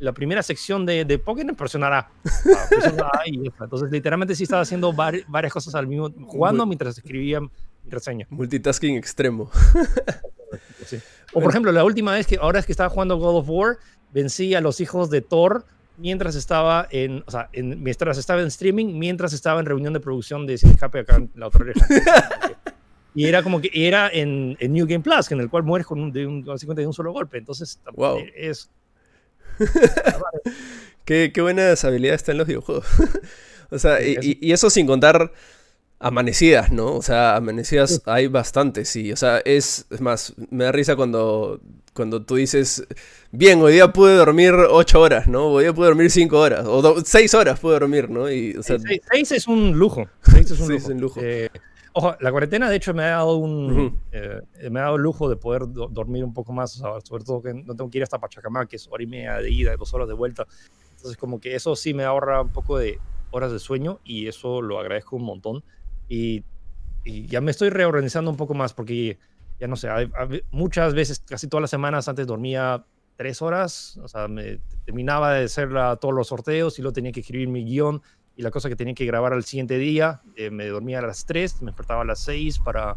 la 0.00 0.12
primera 0.12 0.42
sección 0.42 0.84
de, 0.86 1.04
de 1.04 1.18
Pokémon 1.18 1.54
presionará. 1.56 2.08
Presiona 2.70 3.04
A 3.06 3.22
y. 3.26 3.50
Entonces, 3.60 3.90
literalmente 3.90 4.34
sí 4.34 4.44
estaba 4.44 4.62
haciendo 4.62 4.92
vari- 4.92 5.24
varias 5.28 5.52
cosas 5.52 5.74
al 5.74 5.86
mismo 5.86 6.10
jugando 6.26 6.64
mientras 6.66 6.96
escribía 6.98 7.40
mi 7.40 7.50
reseña. 7.88 8.26
Multitasking 8.30 8.96
extremo. 8.96 9.50
Sí. 10.86 10.98
O 11.34 11.40
por 11.40 11.50
ejemplo, 11.50 11.72
la 11.72 11.84
última 11.84 12.12
vez 12.12 12.26
que 12.26 12.36
ahora 12.40 12.58
es 12.58 12.66
que 12.66 12.72
estaba 12.72 12.88
jugando 12.88 13.16
God 13.18 13.36
of 13.40 13.46
War, 13.48 13.76
vencí 14.12 14.54
a 14.54 14.60
los 14.60 14.80
hijos 14.80 15.10
de 15.10 15.20
Thor 15.20 15.64
mientras 15.98 16.34
estaba 16.36 16.86
en, 16.90 17.22
o 17.26 17.30
sea, 17.30 17.50
en, 17.52 17.82
mientras 17.82 18.16
estaba 18.18 18.40
en 18.40 18.46
streaming, 18.46 18.98
mientras 18.98 19.32
estaba 19.32 19.60
en 19.60 19.66
reunión 19.66 19.92
de 19.92 20.00
producción 20.00 20.46
de 20.46 20.56
Sin 20.56 20.70
Escape 20.70 21.00
acá 21.00 21.16
en 21.16 21.30
la 21.34 21.48
otra 21.48 21.62
oreja. 21.62 21.86
Y 23.14 23.24
era 23.24 23.42
como 23.42 23.60
que 23.60 23.70
era 23.74 24.08
en, 24.12 24.56
en 24.60 24.72
New 24.72 24.86
Game 24.86 25.00
Plus, 25.02 25.32
en 25.32 25.40
el 25.40 25.50
cual 25.50 25.64
mueres 25.64 25.86
con 25.88 25.98
un, 25.98 26.12
de 26.12 26.24
un, 26.24 26.44
de 26.44 26.86
un 26.86 26.92
solo 26.92 27.10
golpe. 27.12 27.38
Entonces, 27.38 27.80
Wow. 27.96 28.18
es, 28.36 28.70
Qué, 31.04 31.30
qué 31.32 31.40
buenas 31.40 31.84
habilidades 31.84 32.20
están 32.20 32.36
los 32.38 32.46
videojuegos. 32.46 32.86
o 33.70 33.78
sea, 33.78 34.02
y, 34.06 34.16
y- 34.20 34.38
y 34.42 34.52
eso 34.52 34.68
sin 34.70 34.86
contar 34.86 35.32
amanecidas, 36.00 36.70
¿no? 36.70 36.94
O 36.96 37.02
sea, 37.02 37.36
amanecidas 37.36 37.96
Sí. 37.96 38.00
hay 38.06 38.26
bastantes, 38.28 38.88
sí. 38.88 39.10
O 39.12 39.16
sea, 39.16 39.38
es, 39.44 39.86
es 39.90 40.00
más, 40.00 40.34
me 40.50 40.64
da 40.64 40.72
risa 40.72 40.96
cuando, 40.96 41.60
cuando 41.94 42.22
tú 42.24 42.36
dices, 42.36 42.86
bien, 43.32 43.60
hoy 43.62 43.72
día 43.72 43.92
pude 43.92 44.14
dormir 44.16 44.52
ocho 44.70 45.00
horas, 45.00 45.28
¿no? 45.28 45.46
Hoy 45.48 45.64
día 45.64 45.72
pude 45.72 45.86
dormir 45.88 46.10
cinco 46.10 46.38
horas, 46.40 46.66
o 46.66 46.82
do- 46.82 47.02
seis 47.04 47.32
horas 47.34 47.58
pude 47.58 47.72
dormir, 47.78 48.10
¿no? 48.10 48.30
Y, 48.30 48.54
o 48.56 48.62
sea, 48.62 48.78
seis, 48.78 49.00
seis 49.10 49.32
es 49.32 49.48
un 49.48 49.72
lujo. 49.78 50.06
Seis 50.22 50.50
es 50.50 50.60
un 50.60 50.66
Seis 50.68 50.68
lujo. 50.68 50.88
es 50.90 50.94
un 50.94 51.00
lujo. 51.00 51.20
Eh, 51.22 51.50
ojo, 51.92 52.16
la 52.20 52.30
cuarentena 52.30 52.68
de 52.68 52.76
hecho 52.76 52.94
me 52.94 53.04
ha 53.04 53.10
dado 53.10 53.36
un 53.36 53.70
Ujú. 53.70 53.98
eh, 54.12 54.40
me 54.70 54.80
ha 54.80 54.84
dado 54.84 54.96
el 54.96 55.02
lujo 55.02 55.28
de 55.28 55.36
poder 55.36 55.62
do- 55.68 55.88
dormir 55.88 56.24
un 56.24 56.32
poco 56.32 56.52
más, 56.52 56.76
o 56.76 56.78
sea, 56.78 57.00
sobre 57.00 57.24
todo 57.24 57.42
que 57.42 57.54
no 57.54 57.74
tengo 57.76 57.90
que 57.90 57.98
ir 57.98 58.04
hasta 58.04 58.18
Pachacamac, 58.18 58.68
que 58.68 58.76
es 58.76 58.88
hora 58.90 59.02
y 59.02 59.06
media 59.06 59.36
de 59.36 59.50
ida 59.50 59.76
dos 59.76 59.92
horas 59.94 60.08
de 60.08 60.14
vuelta. 60.14 60.46
Entonces 60.90 61.16
como 61.16 61.40
que 61.40 61.54
eso 61.54 61.76
sí 61.76 61.94
me 61.94 62.04
ahorra 62.04 62.42
un 62.42 62.50
poco 62.50 62.78
de 62.78 62.98
horas 63.30 63.52
de 63.52 63.58
sueño 63.58 64.00
y 64.04 64.26
eso 64.26 64.62
lo 64.62 64.78
agradezco 64.80 65.16
un 65.16 65.24
montón. 65.24 65.64
Y, 66.08 66.44
ya 67.04 67.40
me 67.40 67.52
estoy 67.52 67.70
reorganizando 67.70 68.30
un 68.30 68.36
poco 68.36 68.52
más 68.52 68.74
porque 68.74 69.18
ya 69.58 69.66
no 69.66 69.76
sé, 69.76 69.88
muchas 70.50 70.94
veces, 70.94 71.20
casi 71.20 71.48
todas 71.48 71.62
las 71.62 71.70
semanas 71.70 72.06
antes 72.08 72.26
dormía 72.26 72.84
tres 73.16 73.40
horas, 73.40 73.96
o 74.02 74.08
sea, 74.08 74.28
me 74.28 74.60
terminaba 74.84 75.34
de 75.34 75.44
hacer 75.44 75.70
todos 76.00 76.14
los 76.14 76.28
sorteos 76.28 76.78
y 76.78 76.82
luego 76.82 76.92
tenía 76.92 77.12
que 77.12 77.20
escribir 77.20 77.48
mi 77.48 77.64
guion 77.64 78.02
y 78.38 78.42
la 78.42 78.52
cosa 78.52 78.68
que 78.68 78.76
tenía 78.76 78.94
que 78.94 79.04
grabar 79.04 79.32
al 79.32 79.42
siguiente 79.42 79.78
día, 79.78 80.22
eh, 80.36 80.50
me 80.50 80.68
dormía 80.68 81.00
a 81.00 81.02
las 81.02 81.26
3, 81.26 81.60
me 81.62 81.72
despertaba 81.72 82.02
a 82.02 82.04
las 82.04 82.20
6 82.20 82.60
para 82.60 82.96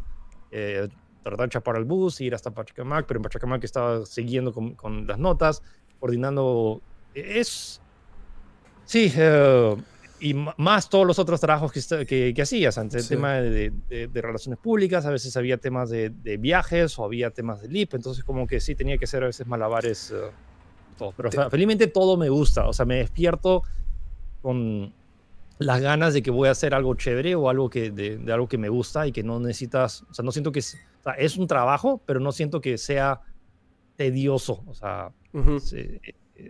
eh, 0.52 0.88
tratar 1.24 1.48
de 1.48 1.54
chapar 1.54 1.78
el 1.78 1.84
bus, 1.84 2.22
ir 2.22 2.36
hasta 2.36 2.52
Pachacamac, 2.52 3.08
pero 3.08 3.18
en 3.18 3.24
Pachacamac 3.24 3.64
estaba 3.64 4.06
siguiendo 4.06 4.54
con, 4.54 4.76
con 4.76 5.08
las 5.08 5.18
notas, 5.18 5.64
coordinando. 6.00 6.84
Es. 7.16 7.82
Sí, 8.86 9.12
eh, 9.18 9.76
y 10.20 10.36
más 10.36 10.88
todos 10.90 11.08
los 11.08 11.18
otros 11.18 11.42
trabajos 11.42 11.72
que, 11.72 12.06
que, 12.06 12.36
que 12.36 12.42
hacías, 12.44 12.78
antes 12.78 13.02
el 13.02 13.10
tema 13.10 13.34
de, 13.38 13.72
de, 13.90 14.22
relaciones 14.22 14.60
públicas, 14.60 15.08
a 15.08 15.10
veces 15.10 15.36
había 15.38 15.58
temas 15.58 15.90
de, 15.90 16.12
de, 16.12 16.38
viajes 16.38 17.00
o 17.00 17.04
había 17.04 17.32
temas 17.32 17.64
de 17.64 17.68
LIP, 17.68 17.96
entonces 17.96 18.24
como 18.24 18.46
que 18.46 18.60
sí 18.60 18.76
tenía 18.76 19.00
que 19.00 19.08
ser 19.08 19.24
a 19.24 19.26
veces 19.26 19.48
malabares. 19.48 20.14
todo. 21.00 21.16
Pero 21.18 21.50
felizmente 21.50 21.88
todo 21.88 22.16
me 22.16 22.30
gusta, 22.30 22.68
o 22.68 22.74
sea, 22.74 22.86
me 22.86 22.98
despierto 22.98 23.64
con 24.44 24.94
las 25.62 25.80
ganas 25.80 26.14
de 26.14 26.24
que 26.24 26.32
voy 26.32 26.48
a 26.48 26.52
hacer 26.52 26.74
algo 26.74 26.96
chévere 26.96 27.36
o 27.36 27.50
algo 27.50 27.70
que, 27.70 27.92
de, 27.92 28.20
algo 28.32 28.48
que 28.48 28.58
me 28.58 28.70
gusta 28.70 29.06
y 29.08 29.12
que 29.12 29.24
no 29.24 29.40
necesitas, 29.40 30.04
o 30.10 30.14
sea, 30.14 30.26
no 30.26 30.32
siento 30.32 30.52
que 30.52 30.60
es, 30.60 30.76
o 31.02 31.04
sea, 31.04 31.14
es 31.14 31.38
un 31.38 31.48
trabajo, 31.48 32.02
pero 32.06 32.20
no 32.20 32.32
siento 32.32 32.62
que 32.62 32.78
sea 32.78 33.22
tedioso, 33.96 34.64
o 34.68 34.74
sea, 34.74 35.12
eh, 35.74 36.02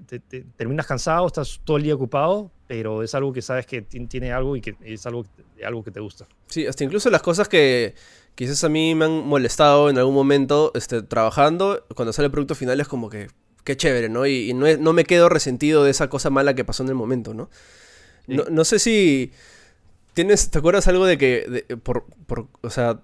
te, 0.06 0.20
terminas 0.56 0.88
cansado, 0.88 1.28
estás 1.28 1.60
todo 1.66 1.78
el 1.78 1.84
día 1.84 1.94
ocupado, 1.94 2.52
pero 2.68 3.04
es 3.04 3.14
algo 3.14 3.34
que 3.34 3.42
sabes 3.42 3.66
que 3.66 3.82
tiene 3.82 4.32
algo 4.32 4.56
y 4.56 4.62
que 4.62 4.76
es 4.82 5.06
algo, 5.06 5.26
algo 5.66 5.84
que 5.84 5.92
te 5.92 6.00
gusta. 6.00 6.26
Sí, 6.48 6.66
hasta 6.66 6.86
incluso 6.86 7.10
las 7.10 7.22
cosas 7.22 7.50
que 7.50 7.96
quizás 8.36 8.64
a 8.64 8.70
mí 8.70 8.96
me 8.96 9.06
han 9.06 9.28
molestado 9.28 9.90
en 9.90 9.98
algún 9.98 10.16
momento 10.16 10.72
este, 10.74 11.02
trabajando, 11.02 11.86
cuando 11.96 12.14
sale 12.14 12.28
el 12.28 12.32
producto 12.32 12.56
final 12.56 12.80
es 12.80 12.88
como 12.88 13.10
que, 13.10 13.28
qué 13.66 13.76
chévere, 13.76 14.08
¿no? 14.08 14.26
Y, 14.26 14.54
no, 14.54 14.66
no 14.78 14.94
me 14.94 15.04
quedo 15.04 15.28
resentido 15.28 15.84
de 15.84 15.92
esa 15.92 16.10
cosa 16.10 16.30
mala 16.30 16.56
que 16.56 16.64
pasó 16.64 16.84
en 16.84 16.90
el 16.90 16.96
momento, 16.96 17.34
¿no? 17.34 17.50
No, 18.28 18.66
sé 18.66 18.80
si. 18.80 19.32
¿Tienes, 20.14 20.50
¿Te 20.50 20.60
acuerdas 20.60 20.88
algo 20.88 21.06
de 21.06 21.18
que. 21.18 21.66
por, 21.84 22.06
o 22.62 22.70
sea. 22.70 23.00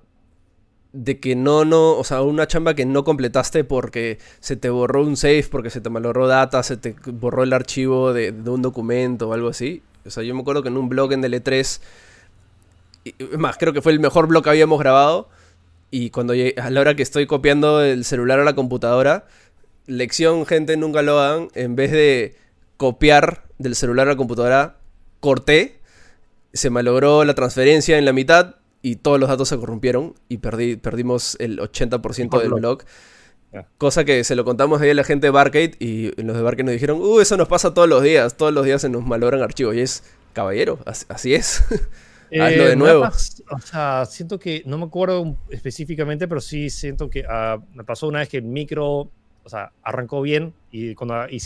De 0.93 1.19
que 1.19 1.35
no, 1.35 1.65
no. 1.65 1.97
O 1.97 2.03
sea, 2.03 2.21
una 2.21 2.47
chamba 2.47 2.73
que 2.73 2.85
no 2.85 3.03
completaste 3.03 3.63
porque 3.63 4.19
se 4.39 4.55
te 4.55 4.69
borró 4.69 5.03
un 5.03 5.17
save, 5.17 5.45
porque 5.49 5.69
se 5.69 5.81
te 5.81 5.89
maloró 5.89 6.27
data, 6.27 6.63
se 6.63 6.77
te 6.77 6.95
borró 7.11 7.43
el 7.43 7.53
archivo 7.53 8.13
de, 8.13 8.31
un 8.31 8.61
documento 8.61 9.29
o 9.29 9.33
algo 9.33 9.49
así. 9.49 9.81
O 10.05 10.09
sea, 10.09 10.23
yo 10.23 10.33
me 10.33 10.41
acuerdo 10.41 10.63
que 10.63 10.69
en 10.69 10.77
un 10.77 10.89
blog 10.89 11.13
en 11.13 11.21
DL3. 11.21 11.81
Es 13.19 13.37
más, 13.37 13.57
creo 13.57 13.73
que 13.73 13.81
fue 13.81 13.91
el 13.91 13.99
mejor 13.99 14.27
blog 14.27 14.43
que 14.43 14.49
habíamos 14.49 14.79
grabado. 14.79 15.29
Y 15.91 16.09
cuando 16.09 16.33
a 16.33 16.69
la 16.69 16.81
hora 16.81 16.95
que 16.95 17.03
estoy 17.03 17.27
copiando 17.27 17.81
el 17.81 18.03
celular 18.03 18.39
a 18.39 18.43
la 18.43 18.55
computadora, 18.55 19.25
lección, 19.85 20.45
gente, 20.45 20.77
nunca 20.77 21.01
lo 21.01 21.19
hagan. 21.19 21.49
En 21.55 21.75
vez 21.75 21.91
de 21.91 22.35
copiar 22.75 23.45
del 23.57 23.75
celular 23.75 24.07
a 24.07 24.11
la 24.11 24.17
computadora, 24.17 24.77
corté, 25.19 25.79
se 26.53 26.69
malogró 26.69 27.23
la 27.23 27.33
transferencia 27.33 27.97
en 27.97 28.05
la 28.05 28.13
mitad 28.13 28.55
y 28.81 28.97
todos 28.97 29.19
los 29.19 29.29
datos 29.29 29.49
se 29.49 29.57
corrompieron 29.57 30.15
y 30.29 30.37
perdí, 30.37 30.75
perdimos 30.75 31.35
el 31.39 31.59
80% 31.59 32.39
del 32.39 32.53
blog. 32.53 32.83
Cosa 33.77 34.05
que 34.05 34.23
se 34.23 34.35
lo 34.35 34.45
contamos 34.45 34.81
ahí 34.81 34.91
a 34.91 34.93
la 34.93 35.03
gente 35.03 35.27
de 35.27 35.31
Barcade 35.31 35.71
y 35.79 36.11
los 36.21 36.35
de 36.35 36.43
Barcade 36.43 36.65
nos 36.65 36.73
dijeron, 36.73 37.01
uh, 37.01 37.19
eso 37.19 37.37
nos 37.37 37.47
pasa 37.47 37.73
todos 37.73 37.89
los 37.89 38.03
días, 38.03 38.37
todos 38.37 38.53
los 38.53 38.65
días 38.65 38.81
se 38.81 38.89
nos 38.89 39.05
malogran 39.05 39.41
archivos. 39.41 39.75
Y 39.75 39.81
es, 39.81 40.03
caballero, 40.33 40.79
así, 40.85 41.33
es. 41.33 41.63
Hazlo 42.31 42.65
de 42.65 42.73
eh, 42.73 42.75
nuevo. 42.75 43.05
o 43.05 43.59
sea, 43.59 44.05
siento 44.05 44.37
que, 44.37 44.61
no 44.65 44.77
me 44.77 44.85
acuerdo 44.85 45.37
específicamente, 45.49 46.27
pero 46.27 46.41
sí 46.41 46.69
siento 46.69 47.09
que 47.09 47.23
ah, 47.27 47.57
me 47.73 47.83
pasó 47.83 48.07
una 48.07 48.19
vez 48.19 48.29
que 48.29 48.37
el 48.37 48.43
micro, 48.43 49.09
o 49.43 49.49
sea, 49.49 49.71
arrancó 49.81 50.21
bien 50.21 50.53
y 50.69 50.93
cuando 50.93 51.27
y, 51.29 51.39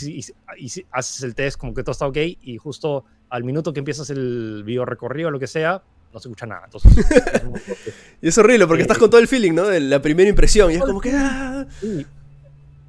haces 0.90 1.22
el 1.22 1.34
test 1.34 1.56
como 1.56 1.72
que 1.72 1.82
todo 1.82 1.92
está 1.92 2.06
ok 2.08 2.18
y 2.42 2.56
justo 2.58 3.04
al 3.32 3.44
minuto 3.44 3.72
que 3.72 3.78
empiezas 3.78 4.10
el 4.10 4.62
video 4.62 4.84
recorrido 4.84 5.28
o 5.28 5.30
lo 5.30 5.38
que 5.38 5.46
sea, 5.46 5.82
no 6.12 6.20
se 6.20 6.28
escucha 6.28 6.44
nada. 6.44 6.66
Entonces, 6.66 6.92
y 8.20 8.28
es 8.28 8.36
horrible 8.36 8.66
porque 8.66 8.82
estás 8.82 8.98
con 8.98 9.08
todo 9.08 9.20
el 9.20 9.26
feeling, 9.26 9.52
¿no? 9.52 9.66
De 9.68 9.80
la 9.80 10.02
primera 10.02 10.28
impresión. 10.28 10.70
Y 10.70 10.74
es 10.74 10.82
como 10.82 11.00
que. 11.00 11.12
Ah". 11.14 11.66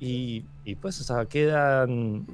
Y, 0.02 0.44
y, 0.66 0.76
pues, 0.76 1.00
o 1.00 1.04
sea, 1.06 1.26
quedan. 1.26 2.28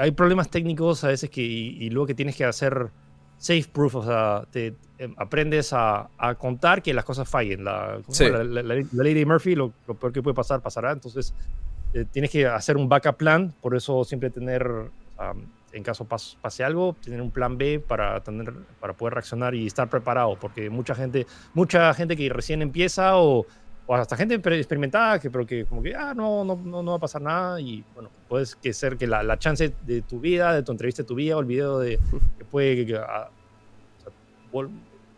hay 0.00 0.10
problemas 0.12 0.48
técnicos 0.48 1.04
a 1.04 1.08
veces 1.08 1.28
que. 1.28 1.42
Y, 1.42 1.90
luego 1.90 2.06
que 2.06 2.14
tienes 2.14 2.34
que 2.34 2.46
hacer 2.46 2.88
safe 3.36 3.66
proof, 3.70 3.96
o 3.96 4.02
sea, 4.02 4.46
te, 4.50 4.74
em, 4.96 5.14
aprendes 5.18 5.74
a, 5.74 6.08
a, 6.16 6.36
contar 6.36 6.82
que 6.82 6.94
las 6.94 7.04
cosas 7.04 7.28
fallen. 7.28 7.64
La, 7.64 8.00
la, 8.08 8.82
Lady 8.92 9.26
Murphy, 9.26 9.54
lo, 9.54 9.72
peor 10.00 10.10
que 10.10 10.22
puede 10.22 10.34
pasar, 10.34 10.62
pasará. 10.62 10.92
Entonces, 10.92 11.34
eh, 11.92 12.06
tienes 12.10 12.30
que 12.30 12.46
hacer 12.46 12.78
un 12.78 12.88
backup 12.88 13.18
plan. 13.18 13.52
Por 13.60 13.76
eso 13.76 14.04
siempre 14.04 14.30
tener 14.30 14.66
en 15.72 15.82
caso 15.82 16.06
pase 16.06 16.64
algo, 16.64 16.96
tener 17.02 17.20
un 17.20 17.30
plan 17.30 17.58
B 17.58 17.80
para, 17.80 18.20
tener, 18.20 18.52
para 18.80 18.92
poder 18.94 19.14
reaccionar 19.14 19.54
y 19.54 19.66
estar 19.66 19.88
preparado, 19.88 20.36
porque 20.38 20.70
mucha 20.70 20.94
gente, 20.94 21.26
mucha 21.54 21.92
gente 21.94 22.16
que 22.16 22.28
recién 22.28 22.62
empieza 22.62 23.16
o, 23.16 23.46
o 23.86 23.94
hasta 23.94 24.16
gente 24.16 24.34
experimentada, 24.34 25.18
que, 25.18 25.30
pero 25.30 25.46
que 25.46 25.64
como 25.64 25.82
que, 25.82 25.94
ah, 25.94 26.14
no, 26.14 26.44
no, 26.44 26.56
no, 26.56 26.82
no 26.82 26.90
va 26.92 26.96
a 26.96 27.00
pasar 27.00 27.22
nada 27.22 27.60
y 27.60 27.84
bueno, 27.94 28.10
puede 28.28 28.46
que 28.62 28.72
ser 28.72 28.96
que 28.96 29.06
la, 29.06 29.22
la, 29.22 29.38
chance 29.38 29.74
de 29.82 30.02
tu 30.02 30.20
vida, 30.20 30.54
de 30.54 30.62
tu 30.62 30.72
entrevista 30.72 31.02
de 31.02 31.08
tu 31.08 31.14
vida 31.14 31.36
o 31.36 31.40
el 31.40 31.46
video 31.46 31.78
de, 31.78 31.98
que 32.38 32.44
puede... 32.44 32.86
Que, 32.86 32.96
ah, 32.96 33.30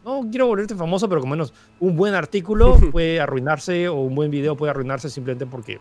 no 0.04 0.26
quiero 0.30 0.46
volverte 0.46 0.74
famoso, 0.74 1.08
pero 1.08 1.20
como 1.20 1.32
menos 1.32 1.52
un 1.80 1.96
buen 1.96 2.14
artículo 2.14 2.76
puede 2.92 3.20
arruinarse 3.20 3.88
o 3.88 3.96
un 3.96 4.14
buen 4.14 4.30
video 4.30 4.56
puede 4.56 4.70
arruinarse 4.70 5.10
simplemente 5.10 5.46
porque 5.46 5.78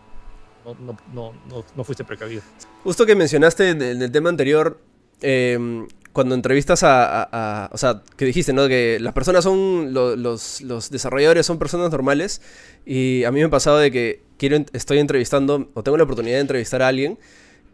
no, 0.74 0.96
no, 1.12 1.32
no, 1.48 1.64
no 1.76 1.84
fuiste 1.84 2.04
precavido. 2.04 2.42
Justo 2.84 3.06
que 3.06 3.14
mencionaste 3.14 3.70
en 3.70 3.82
el, 3.82 4.12
tema 4.12 4.28
anterior, 4.28 4.80
em, 5.20 5.86
cuando 6.12 6.34
entrevistas 6.34 6.80
a, 6.82 7.70
O 7.72 7.78
sea, 7.78 8.02
que 8.16 8.24
dijiste, 8.24 8.52
¿no? 8.52 8.68
Que 8.68 8.98
las 9.00 9.12
personas 9.12 9.44
son. 9.44 9.92
los, 9.92 10.60
los, 10.60 10.90
desarrolladores 10.90 11.46
son 11.46 11.58
personas 11.58 11.90
normales. 11.90 12.42
Y 12.84 13.24
a 13.24 13.30
mí 13.30 13.40
me 13.40 13.46
ha 13.46 13.50
pasado 13.50 13.78
de 13.78 13.90
que 13.90 14.22
quiero, 14.36 14.64
estoy 14.72 14.98
entrevistando, 14.98 15.70
o 15.74 15.82
tengo 15.82 15.96
la 15.96 16.04
oportunidad 16.04 16.36
de 16.36 16.42
entrevistar 16.42 16.82
a 16.82 16.88
alguien. 16.88 17.18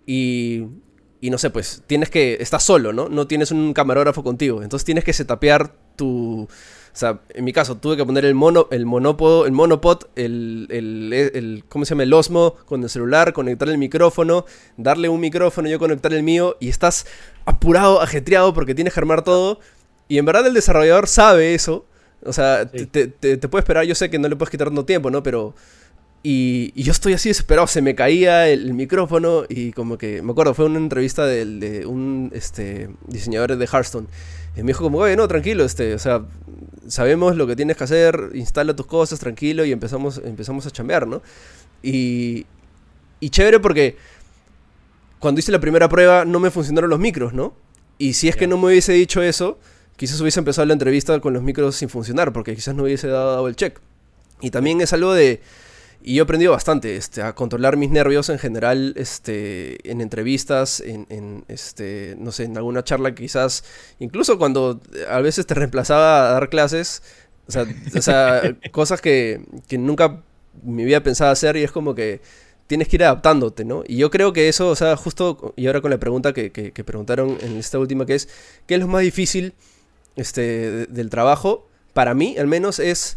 Y. 0.06 0.64
Y 1.20 1.30
no 1.30 1.38
sé, 1.38 1.48
pues 1.48 1.82
tienes 1.86 2.10
que. 2.10 2.36
Estás 2.40 2.64
solo, 2.64 2.92
¿no? 2.92 3.08
No 3.08 3.26
tienes 3.26 3.50
un 3.50 3.72
camarógrafo 3.72 4.22
contigo. 4.22 4.62
Entonces 4.62 4.84
tienes 4.84 5.04
que 5.04 5.14
setapear 5.14 5.74
tu 5.96 6.46
sea, 6.96 7.20
en 7.30 7.44
mi 7.44 7.52
caso, 7.52 7.76
tuve 7.76 7.96
que 7.96 8.04
poner 8.04 8.24
el 8.24 8.34
mono, 8.34 8.68
el 8.70 8.86
monopod, 8.86 9.46
el 9.46 9.52
monopod, 9.52 10.04
el, 10.14 10.68
el, 10.70 11.64
¿cómo 11.68 11.84
se 11.84 11.90
llama? 11.90 12.04
El 12.04 12.12
Osmo 12.12 12.54
con 12.66 12.84
el 12.84 12.88
celular, 12.88 13.32
conectar 13.32 13.68
el 13.68 13.78
micrófono, 13.78 14.46
darle 14.76 15.08
un 15.08 15.20
micrófono, 15.20 15.68
yo 15.68 15.80
conectar 15.80 16.14
el 16.14 16.22
mío, 16.22 16.56
y 16.60 16.68
estás 16.68 17.06
apurado, 17.46 18.00
ajetreado 18.00 18.54
porque 18.54 18.76
tienes 18.76 18.94
que 18.94 19.00
armar 19.00 19.24
todo. 19.24 19.58
Y 20.06 20.18
en 20.18 20.24
verdad 20.24 20.46
el 20.46 20.54
desarrollador 20.54 21.08
sabe 21.08 21.54
eso. 21.54 21.84
O 22.24 22.32
sea, 22.32 22.66
te, 22.70 23.08
puede 23.48 23.60
esperar, 23.60 23.84
yo 23.84 23.96
sé 23.96 24.08
que 24.08 24.20
no 24.20 24.28
le 24.28 24.36
puedes 24.36 24.50
quitar 24.50 24.68
tanto 24.68 24.84
tiempo, 24.84 25.10
¿no? 25.10 25.22
Pero... 25.22 25.54
Y, 26.26 26.72
yo 26.82 26.90
estoy 26.90 27.12
así 27.12 27.28
desesperado, 27.28 27.66
se 27.66 27.82
me 27.82 27.94
caía 27.94 28.48
el, 28.48 28.72
micrófono 28.72 29.44
y 29.46 29.72
como 29.72 29.98
que, 29.98 30.22
me 30.22 30.32
acuerdo, 30.32 30.54
fue 30.54 30.64
una 30.64 30.78
entrevista 30.78 31.26
de, 31.26 31.44
de 31.44 31.84
un 31.84 32.30
este, 32.32 32.88
diseñador 33.08 33.56
de 33.58 33.66
Hearthstone. 33.66 34.06
Y 34.56 34.62
me 34.62 34.68
dijo 34.68 34.84
como, 34.84 34.98
oye, 34.98 35.16
no, 35.16 35.26
tranquilo, 35.26 35.64
este, 35.64 35.94
o 35.94 35.98
sea, 35.98 36.22
sabemos 36.88 37.36
lo 37.36 37.46
que 37.46 37.56
tienes 37.56 37.76
que 37.76 37.84
hacer, 37.84 38.30
instala 38.34 38.76
tus 38.76 38.86
cosas, 38.86 39.18
tranquilo, 39.18 39.64
y 39.64 39.72
empezamos, 39.72 40.20
empezamos 40.24 40.66
a 40.66 40.70
chambear, 40.70 41.06
¿no? 41.06 41.22
Y, 41.82 42.46
y 43.20 43.30
chévere 43.30 43.58
porque 43.58 43.96
cuando 45.18 45.40
hice 45.40 45.50
la 45.50 45.60
primera 45.60 45.88
prueba 45.88 46.24
no 46.24 46.38
me 46.38 46.50
funcionaron 46.50 46.90
los 46.90 46.98
micros, 46.98 47.32
¿no? 47.32 47.54
Y 47.98 48.14
si 48.14 48.28
es 48.28 48.36
que 48.36 48.46
no 48.46 48.58
me 48.58 48.66
hubiese 48.66 48.92
dicho 48.92 49.22
eso, 49.22 49.58
quizás 49.96 50.20
hubiese 50.20 50.38
empezado 50.38 50.66
la 50.66 50.72
entrevista 50.72 51.18
con 51.20 51.32
los 51.32 51.42
micros 51.42 51.76
sin 51.76 51.88
funcionar, 51.88 52.32
porque 52.32 52.54
quizás 52.54 52.74
no 52.74 52.84
hubiese 52.84 53.08
dado 53.08 53.48
el 53.48 53.56
check. 53.56 53.80
Y 54.40 54.50
también 54.50 54.80
es 54.80 54.92
algo 54.92 55.14
de 55.14 55.40
y 56.06 56.16
yo 56.16 56.22
he 56.22 56.24
aprendido 56.24 56.52
bastante 56.52 56.96
este, 56.96 57.22
a 57.22 57.34
controlar 57.34 57.78
mis 57.78 57.90
nervios 57.90 58.28
en 58.28 58.38
general 58.38 58.92
este, 58.98 59.90
en 59.90 60.02
entrevistas, 60.02 60.80
en, 60.80 61.44
este, 61.48 62.14
no 62.18 62.30
sé, 62.30 62.44
en 62.44 62.58
alguna 62.58 62.84
charla 62.84 63.14
quizás, 63.14 63.64
incluso 63.98 64.36
cuando 64.36 64.82
a 65.08 65.20
veces 65.20 65.46
te 65.46 65.54
reemplazaba 65.54 66.28
a 66.28 66.32
dar 66.34 66.50
clases, 66.50 67.02
o 67.48 67.52
sea, 68.02 68.42
cosas 68.70 69.00
que, 69.00 69.40
nunca 69.78 70.20
me 70.62 70.82
había 70.82 71.02
pensado 71.02 71.30
hacer 71.30 71.56
y 71.56 71.62
es 71.62 71.72
como 71.72 71.94
que 71.94 72.20
tienes 72.66 72.88
que 72.88 72.96
ir 72.96 73.04
adaptándote, 73.04 73.64
¿no? 73.64 73.82
Y 73.86 73.96
yo 73.96 74.10
creo 74.10 74.34
que 74.34 74.50
eso, 74.50 74.68
o 74.68 74.76
sea, 74.76 74.96
justo, 74.96 75.54
y 75.56 75.68
ahora 75.68 75.80
con 75.80 75.90
la 75.90 75.98
pregunta 75.98 76.34
que, 76.34 76.52
que, 76.52 76.84
preguntaron 76.84 77.38
en 77.40 77.56
esta 77.56 77.78
última 77.78 78.04
que 78.04 78.16
es, 78.16 78.28
¿qué 78.66 78.74
es 78.74 78.80
lo 78.80 78.88
más 78.88 79.00
difícil 79.00 79.54
este, 80.16 80.86
del 80.86 81.08
trabajo? 81.08 81.66
Para 81.94 82.12
mí, 82.12 82.36
al 82.36 82.46
menos, 82.46 82.78
es 82.78 83.16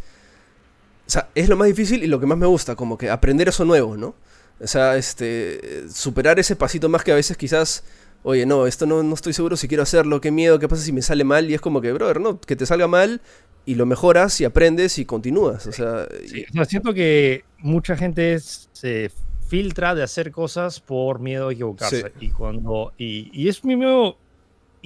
o 1.08 1.10
sea, 1.10 1.30
es 1.34 1.48
lo 1.50 1.56
más 1.56 1.68
difícil 1.68 2.04
y 2.04 2.08
lo 2.08 2.20
que 2.20 2.26
más 2.26 2.38
me 2.38 2.46
gusta, 2.46 2.76
como 2.76 2.98
que 2.98 3.10
aprender 3.10 3.48
eso 3.48 3.66
nuevo, 3.66 3.96
¿no? 3.96 4.16
O 4.60 4.68
sea, 4.68 4.98
este, 4.98 5.88
superar 5.90 6.40
ese 6.40 6.56
pasito 6.56 6.90
más 6.90 7.04
que 7.04 7.12
a 7.12 7.16
veces 7.16 7.38
quizás 7.38 7.84
oye, 8.24 8.46
no, 8.46 8.68
esto 8.68 8.86
no, 8.86 9.04
no 9.04 9.14
estoy 9.14 9.34
seguro 9.34 9.56
si 9.56 9.68
quiero 9.68 9.84
hacerlo, 9.84 10.20
qué 10.20 10.32
miedo, 10.32 10.60
qué 10.60 10.68
pasa 10.68 10.84
si 10.84 10.92
me 10.92 11.02
sale 11.02 11.24
mal. 11.24 11.50
Y 11.50 11.54
es 11.54 11.62
como 11.62 11.80
que, 11.80 11.94
brother, 11.94 12.20
no, 12.20 12.40
que 12.42 12.56
te 12.56 12.66
salga 12.66 12.88
mal 12.88 13.22
y 13.66 13.76
lo 13.76 13.86
mejoras 13.86 14.40
y 14.42 14.46
aprendes 14.46 15.00
y 15.00 15.06
continúas. 15.06 15.66
O 15.68 15.72
sea, 15.72 16.08
sí, 16.26 16.46
siento 16.68 16.94
que 16.94 17.44
mucha 17.60 17.96
gente 17.96 18.40
se 18.40 19.12
filtra 19.48 19.96
de 19.96 20.04
hacer 20.04 20.32
cosas 20.32 20.80
por 20.82 21.20
miedo 21.20 21.50
a 21.50 21.54
equivocarse. 21.54 22.12
Y, 22.20 22.30
cuando, 22.32 22.94
y, 22.98 23.30
y 23.32 23.48
es 23.48 23.64
muy 23.64 23.78
miedo 23.78 24.18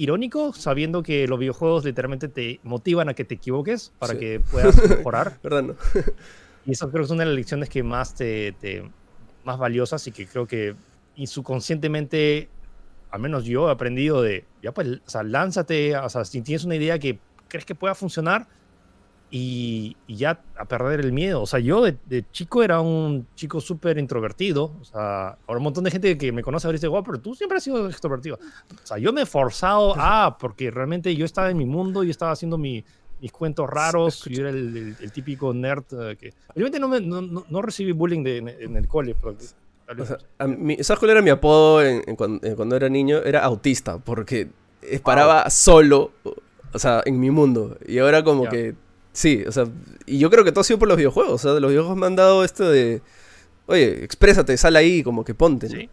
irónico, 0.02 0.52
sabiendo 0.52 1.02
que 1.04 1.28
los 1.28 1.38
videojuegos 1.38 1.84
literalmente 1.84 2.26
te 2.26 2.58
motivan 2.64 3.08
a 3.08 3.14
que 3.14 3.24
te 3.24 3.34
equivoques 3.36 3.92
para 4.00 4.18
que 4.18 4.40
puedas 4.40 4.76
mejorar. 4.88 5.38
¿Verdad? 5.42 5.62
No? 5.62 5.74
y 6.66 6.72
eso 6.72 6.90
creo 6.90 7.02
que 7.02 7.04
es 7.04 7.10
una 7.10 7.20
de 7.22 7.26
las 7.26 7.36
lecciones 7.36 7.68
que 7.68 7.84
más 7.84 8.14
te, 8.14 8.52
te 8.52 8.82
más 9.44 9.58
valiosas 9.58 10.04
y 10.08 10.12
que 10.12 10.26
creo 10.26 10.46
que 10.46 10.74
subconscientemente, 11.24 12.48
al 13.12 13.20
menos 13.20 13.44
yo 13.44 13.68
he 13.68 13.72
aprendido 13.72 14.22
de, 14.22 14.44
ya 14.60 14.72
pues, 14.72 14.88
o 15.06 15.10
sea, 15.10 15.22
lánzate, 15.22 15.96
o 15.96 16.08
sea, 16.08 16.24
si 16.24 16.42
tienes 16.42 16.64
una 16.64 16.74
idea 16.74 16.98
que 16.98 17.20
crees 17.46 17.64
que 17.64 17.76
pueda 17.76 17.94
funcionar, 17.94 18.48
y, 19.34 19.96
ya 20.06 20.42
a 20.58 20.66
perder 20.66 21.00
el 21.00 21.10
miedo. 21.10 21.40
O 21.40 21.46
sea, 21.46 21.58
yo 21.58 21.82
de, 21.82 22.24
chico 22.32 22.62
era 22.62 22.82
un 22.82 23.26
chico 23.34 23.62
súper 23.62 23.96
introvertido. 23.96 24.74
O 24.78 24.84
sea, 24.84 25.38
ahora 25.46 25.56
un 25.56 25.62
montón 25.62 25.84
de 25.84 25.90
gente 25.90 26.18
que 26.18 26.30
me 26.32 26.42
conoce 26.42 26.66
ahora 26.66 26.76
dice, 26.76 26.86
wow, 26.86 27.02
pero 27.02 27.18
tú 27.18 27.34
siempre 27.34 27.56
has 27.56 27.64
sido 27.64 27.88
extrovertido. 27.88 28.36
O 28.36 28.86
sea, 28.86 28.98
yo 28.98 29.10
me 29.10 29.22
he 29.22 29.26
forzado 29.26 29.94
a, 29.96 30.36
porque 30.38 30.70
realmente 30.70 31.16
yo 31.16 31.24
estaba 31.24 31.50
en 31.50 31.56
mi 31.56 31.64
mundo, 31.64 32.04
y 32.04 32.10
estaba 32.10 32.32
haciendo 32.32 32.58
mi, 32.58 32.84
mis 33.22 33.32
cuentos 33.32 33.70
raros, 33.70 34.22
yo 34.26 34.42
era 34.42 34.50
el, 34.50 34.96
típico 35.12 35.54
nerd 35.54 35.84
eh, 35.92 36.16
que... 36.16 36.34
Obviamente 36.54 36.78
no, 36.78 36.88
no, 37.00 37.44
no, 37.48 37.62
recibí 37.62 37.92
bullying 37.92 38.22
de, 38.22 38.36
en, 38.36 38.76
el 38.76 38.86
cole, 38.86 39.16
pero... 39.18 39.34
O 39.98 40.04
sea, 40.04 40.18
¿Sabes 40.38 40.98
cuál 40.98 41.10
era 41.10 41.22
mi 41.22 41.30
apodo 41.30 41.82
en, 41.82 42.16
cuando, 42.16 42.76
era 42.76 42.88
niño? 42.90 43.18
Era 43.22 43.40
autista, 43.44 43.98
porque 43.98 44.50
paraba 45.02 45.48
solo, 45.48 46.12
o 46.72 46.78
sea, 46.78 47.02
en 47.06 47.18
mi 47.18 47.30
mundo. 47.30 47.78
Y 47.86 47.98
ahora 47.98 48.22
como 48.22 48.48
que 48.48 48.74
Sí, 49.12 49.44
o 49.46 49.52
sea, 49.52 49.66
y 50.06 50.18
yo 50.18 50.30
creo 50.30 50.42
que 50.44 50.52
todo 50.52 50.62
ha 50.62 50.64
sido 50.64 50.78
por 50.78 50.88
los 50.88 50.96
videojuegos. 50.96 51.34
O 51.34 51.38
sea, 51.38 51.60
los 51.60 51.70
videojuegos 51.70 51.98
me 51.98 52.06
han 52.06 52.16
dado 52.16 52.44
esto 52.44 52.68
de, 52.68 53.02
oye, 53.66 54.04
exprésate, 54.04 54.56
sal 54.56 54.76
ahí, 54.76 55.02
como 55.02 55.24
que 55.24 55.34
ponte. 55.34 55.68
Sí. 55.68 55.90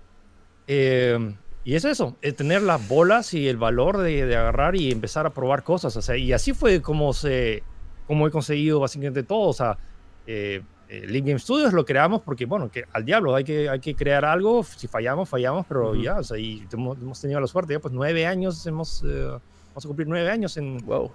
Eh, 0.67 1.35
y 1.65 1.75
es 1.75 1.83
eso, 1.83 2.15
es 2.21 2.35
tener 2.35 2.61
las 2.61 2.87
bolas 2.87 3.33
y 3.33 3.47
el 3.47 3.57
valor 3.57 3.97
de, 3.97 4.23
agarrar 4.35 4.75
y 4.75 4.91
empezar 4.91 5.25
a 5.25 5.31
probar 5.31 5.63
cosas. 5.63 5.95
O 5.97 6.01
sea, 6.01 6.15
y 6.15 6.31
así 6.31 6.53
fue 6.53 6.81
como, 6.81 7.11
se, 7.13 7.63
como 8.07 8.25
he 8.25 8.31
conseguido 8.31 8.79
básicamente 8.79 9.23
todo. 9.23 9.49
O 9.49 9.53
sea, 9.53 9.77
eh, 10.25 10.61
eh 10.87 11.21
Game 11.21 11.39
Studios 11.39 11.73
lo 11.73 11.85
creamos 11.85 12.21
porque, 12.21 12.45
bueno, 12.45 12.71
que 12.71 12.85
al 12.93 13.03
diablo 13.03 13.35
hay 13.35 13.43
que, 13.43 13.67
hay 13.67 13.81
que 13.81 13.95
crear 13.95 14.23
algo. 14.23 14.63
Si 14.63 14.87
fallamos, 14.87 15.27
fallamos, 15.27 15.65
pero 15.67 15.93
ya, 15.93 16.19
o 16.19 16.23
sea, 16.23 16.37
y 16.37 16.65
hemos, 16.71 17.19
tenido 17.19 17.41
la 17.41 17.47
suerte. 17.47 17.73
Ya, 17.73 17.79
pues 17.79 17.93
nueve 17.93 18.25
años 18.25 18.65
hemos, 18.65 19.03
eh, 19.05 19.25
vamos 19.69 19.85
a 19.85 19.87
cumplir 19.87 20.07
nueve 20.07 20.31
años 20.31 20.55
en. 20.55 20.77
Wow 20.85 21.11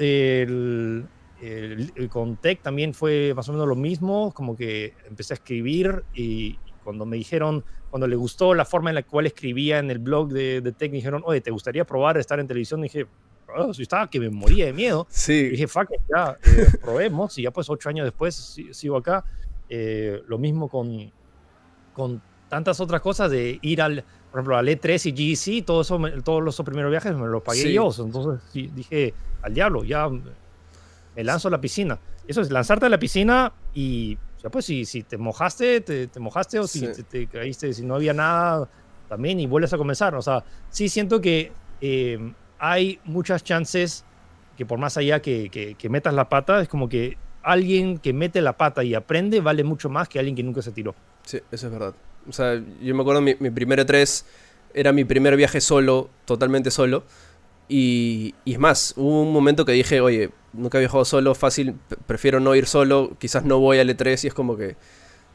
el, 0.00 1.06
el, 1.40 2.08
con 2.08 2.36
Tech 2.36 2.62
también 2.62 2.94
fue 2.94 3.32
más 3.34 3.48
o 3.48 3.52
menos 3.52 3.66
lo 3.66 3.76
mismo, 3.76 4.32
como 4.32 4.56
que 4.56 4.94
empecé 5.08 5.34
a 5.34 5.36
escribir 5.36 6.04
y, 6.14 6.58
cuando 6.82 7.06
me 7.06 7.16
dijeron, 7.16 7.64
cuando 7.90 8.06
le 8.06 8.16
gustó 8.16 8.54
la 8.54 8.64
forma 8.64 8.90
en 8.90 8.96
la 8.96 9.02
cual 9.02 9.26
escribía 9.26 9.78
en 9.78 9.90
el 9.90 9.98
blog 9.98 10.32
de, 10.32 10.60
de 10.60 10.72
Tech, 10.72 10.90
me 10.90 10.96
dijeron, 10.96 11.22
oye, 11.24 11.40
¿te 11.40 11.50
gustaría 11.50 11.84
probar 11.84 12.18
estar 12.18 12.40
en 12.40 12.46
televisión? 12.46 12.80
Y 12.80 12.84
dije, 12.84 13.06
oh, 13.56 13.72
si 13.72 13.82
estaba 13.82 14.08
que 14.08 14.20
me 14.20 14.30
moría 14.30 14.66
de 14.66 14.72
miedo. 14.72 15.06
Sí. 15.10 15.50
dije, 15.50 15.68
fuck, 15.68 15.90
ya, 16.08 16.36
eh, 16.44 16.66
probemos. 16.82 17.38
Y 17.38 17.42
ya 17.42 17.50
pues 17.50 17.68
ocho 17.70 17.88
años 17.88 18.04
después 18.04 18.58
sigo 18.72 18.96
acá. 18.96 19.24
Eh, 19.68 20.22
lo 20.26 20.38
mismo 20.38 20.68
con, 20.68 21.10
con 21.94 22.22
tantas 22.52 22.80
otras 22.80 23.00
cosas 23.00 23.30
de 23.30 23.58
ir 23.62 23.80
al, 23.80 24.04
por 24.30 24.40
ejemplo, 24.40 24.58
al 24.58 24.68
E3 24.68 25.10
y 25.16 25.34
GEC, 25.34 25.64
todo 25.64 25.80
eso, 25.80 25.98
todos 26.22 26.44
los 26.44 26.60
primeros 26.60 26.90
viajes 26.90 27.16
me 27.16 27.26
los 27.26 27.42
pagué 27.42 27.72
yo. 27.72 27.90
Entonces 27.98 28.42
dije, 28.52 29.14
al 29.40 29.54
diablo, 29.54 29.84
ya 29.84 30.06
me 30.10 31.24
lanzo 31.24 31.48
a 31.48 31.50
la 31.50 31.62
piscina. 31.62 31.98
Eso 32.28 32.42
es 32.42 32.50
lanzarte 32.50 32.84
a 32.84 32.88
la 32.90 32.98
piscina 32.98 33.54
y, 33.72 34.18
ya 34.42 34.50
pues, 34.50 34.66
si, 34.66 34.84
si 34.84 35.02
te 35.02 35.16
mojaste, 35.16 35.80
te, 35.80 36.20
mojaste, 36.20 36.58
o 36.58 36.66
si 36.66 36.86
te, 36.88 37.26
caíste, 37.26 37.72
si 37.72 37.86
no 37.86 37.94
había 37.94 38.12
nada, 38.12 38.68
también, 39.08 39.40
y 39.40 39.46
vuelves 39.46 39.72
a 39.72 39.78
comenzar. 39.78 40.14
O 40.14 40.20
sea, 40.20 40.44
sí 40.68 40.90
siento 40.90 41.22
que 41.22 41.52
eh, 41.80 42.34
hay 42.58 43.00
muchas 43.04 43.42
chances 43.44 44.04
que 44.58 44.66
por 44.66 44.78
más 44.78 44.98
allá 44.98 45.22
que, 45.22 45.48
que, 45.48 45.88
metas 45.88 46.12
la 46.12 46.28
pata, 46.28 46.60
es 46.60 46.68
como 46.68 46.86
que 46.86 47.16
alguien 47.42 47.96
que 47.96 48.12
mete 48.12 48.42
la 48.42 48.58
pata 48.58 48.84
y 48.84 48.94
aprende 48.94 49.40
vale 49.40 49.64
mucho 49.64 49.88
más 49.88 50.06
que 50.06 50.18
alguien 50.18 50.36
que 50.36 50.42
nunca 50.42 50.60
se 50.60 50.70
tiró. 50.70 50.94
Sí, 51.22 51.40
eso 51.50 51.68
es 51.68 51.72
verdad. 51.72 51.94
O 52.28 52.32
sea, 52.32 52.62
yo 52.80 52.94
me 52.94 53.02
acuerdo 53.02 53.20
mi, 53.20 53.36
mi 53.38 53.50
primer 53.50 53.86
E3 53.86 54.24
era 54.74 54.92
mi 54.92 55.04
primer 55.04 55.36
viaje 55.36 55.60
solo, 55.60 56.10
totalmente 56.24 56.70
solo. 56.70 57.04
Y, 57.68 58.34
es 58.44 58.58
más, 58.58 58.94
hubo 58.96 59.22
un 59.22 59.32
momento 59.32 59.64
que 59.64 59.72
dije, 59.72 60.00
oye, 60.00 60.30
nunca 60.52 60.78
he 60.78 60.80
viajado 60.80 61.04
solo, 61.04 61.34
fácil, 61.34 61.74
prefiero 62.06 62.40
no 62.40 62.54
ir 62.54 62.66
solo, 62.66 63.16
quizás 63.18 63.44
no 63.44 63.58
voy 63.60 63.78
al 63.78 63.88
E3 63.88 64.24
y 64.24 64.26
es 64.26 64.34
como 64.34 64.56
que, 64.58 64.76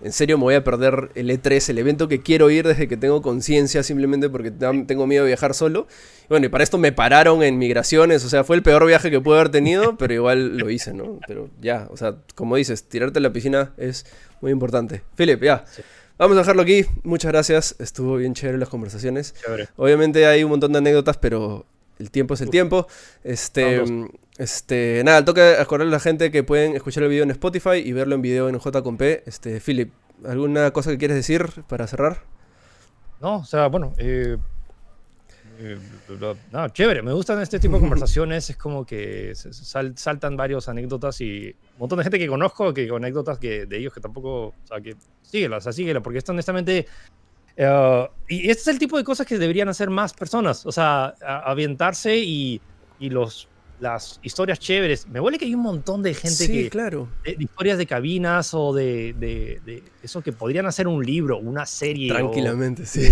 en 0.04 0.12
serio 0.12 0.38
me 0.38 0.44
voy 0.44 0.54
a 0.54 0.64
perder 0.64 1.10
el 1.16 1.32
E3, 1.32 1.70
el 1.70 1.80
evento 1.80 2.08
que 2.08 2.22
quiero 2.22 2.52
ir 2.52 2.68
desde 2.68 2.88
que 2.88 2.98
tengo 2.98 3.24
conciencia, 3.24 3.82
simplemente 3.82 4.30
porque 4.30 4.52
tengo 4.52 5.08
miedo 5.08 5.24
de 5.24 5.30
viajar 5.30 5.56
solo. 5.56 5.88
Y 6.26 6.28
bueno, 6.30 6.46
y 6.46 6.50
para 6.50 6.64
esto 6.64 6.78
me 6.78 6.92
pararon 6.92 7.42
en 7.42 7.58
migraciones, 7.58 8.24
o 8.24 8.30
sea, 8.30 8.44
fue 8.44 8.56
el 8.56 8.62
peor 8.62 8.86
viaje 8.86 9.10
que 9.10 9.20
pude 9.20 9.38
haber 9.38 9.50
tenido, 9.50 9.96
pero 9.98 10.14
igual 10.14 10.58
lo 10.58 10.70
hice, 10.70 10.94
¿no? 10.94 11.20
Pero 11.26 11.50
ya, 11.60 11.88
o 11.90 11.98
sea, 11.98 12.18
como 12.36 12.56
dices, 12.56 12.84
tirarte 12.84 13.18
a 13.18 13.22
la 13.24 13.34
piscina 13.34 13.74
es 13.78 14.06
muy 14.42 14.52
importante. 14.52 15.02
Philip, 15.16 15.42
ya. 15.42 15.66
Vamos 16.18 16.36
a 16.38 16.40
dejarlo 16.40 16.64
aquí. 16.64 16.86
Muchas 17.04 17.32
gracias. 17.32 17.76
Estuvo 17.80 18.16
bien 18.18 18.34
chévere 18.34 18.58
las 18.58 18.70
conversaciones. 18.70 19.36
Obviamente 19.76 20.26
hay 20.26 20.44
un 20.44 20.50
montón 20.50 20.72
de 20.72 20.80
anécdotas, 20.80 21.18
pero 21.18 21.66
el 22.00 22.10
tiempo 22.10 22.34
es 22.34 22.42
el 22.42 22.50
tiempo. 22.50 22.88
Este, 23.24 23.84
este, 24.38 25.02
nada, 25.06 25.24
toca 25.24 25.62
acordarle 25.62 25.92
a 25.92 25.98
la 25.98 26.00
gente 26.00 26.32
que 26.32 26.44
pueden 26.44 26.76
escuchar 26.76 27.04
el 27.04 27.10
video 27.10 27.24
en 27.24 27.32
Spotify 27.32 27.78
y 27.84 27.94
verlo 27.94 28.16
en 28.16 28.22
video 28.22 28.50
en 28.50 28.58
J.P. 28.58 29.24
Este, 29.26 29.60
Philip, 29.60 29.92
¿alguna 30.26 30.72
cosa 30.72 30.92
que 30.92 30.98
quieres 30.98 31.18
decir 31.18 31.64
para 31.68 31.86
cerrar? 31.86 32.24
No, 33.22 33.38
o 33.38 33.46
sea, 33.46 33.68
bueno, 33.68 33.94
eh, 33.98 34.38
eh, 35.60 35.78
no, 36.52 36.70
chévere, 36.70 37.02
me 37.02 37.14
gustan 37.14 37.42
este 37.42 37.60
tipo 37.60 37.76
de 37.76 37.82
conversaciones, 37.82 38.50
es 38.50 38.58
como 38.58 38.86
que 38.86 39.34
saltan 39.96 40.38
varios 40.38 40.70
anécdotas 40.70 41.20
y 41.22 41.56
un 41.74 41.80
montón 41.80 41.98
de 41.98 42.04
gente 42.04 42.20
que 42.20 42.28
conozco, 42.28 42.74
que 42.74 42.88
con 42.88 43.04
anécdotas 43.04 43.40
que, 43.40 43.66
de 43.66 43.78
ellos 43.78 43.94
que 43.94 44.02
tampoco, 44.02 44.48
o 44.48 44.54
sea, 44.66 44.82
que 44.82 44.96
síguelas, 45.22 45.60
o 45.60 45.64
sea, 45.64 45.74
síguela, 45.74 46.02
porque 46.02 46.20
esto 46.20 46.32
honestamente 46.32 46.88
eh, 47.58 48.10
y 48.30 48.50
este 48.50 48.62
es 48.62 48.68
el 48.68 48.80
tipo 48.80 48.98
de 48.98 49.04
cosas 49.04 49.26
que 49.26 49.40
deberían 49.40 49.68
hacer 49.68 49.90
más 49.90 50.14
personas, 50.14 50.66
o 50.66 50.72
sea, 50.72 51.16
avientarse 51.44 52.16
y, 52.16 52.62
y 53.00 53.10
los, 53.10 53.50
las 53.80 54.20
historias 54.22 54.60
chéveres. 54.60 55.08
Me 55.08 55.20
huele 55.20 55.40
que 55.40 55.46
hay 55.46 55.56
un 55.56 55.62
montón 55.62 56.04
de 56.04 56.14
gente 56.14 56.46
sí, 56.46 56.52
que... 56.52 56.70
claro. 56.70 57.10
De, 57.26 57.36
historias 57.40 57.80
de 57.80 57.88
cabinas 57.88 58.54
o 58.54 58.74
de, 58.74 59.16
de, 59.18 59.84
eso 60.04 60.22
que 60.22 60.32
podrían 60.32 60.68
hacer 60.68 60.88
un 60.88 61.04
libro, 61.04 61.40
una 61.40 61.66
serie. 61.66 62.10
Tranquilamente, 62.10 62.86
sí. 62.86 63.12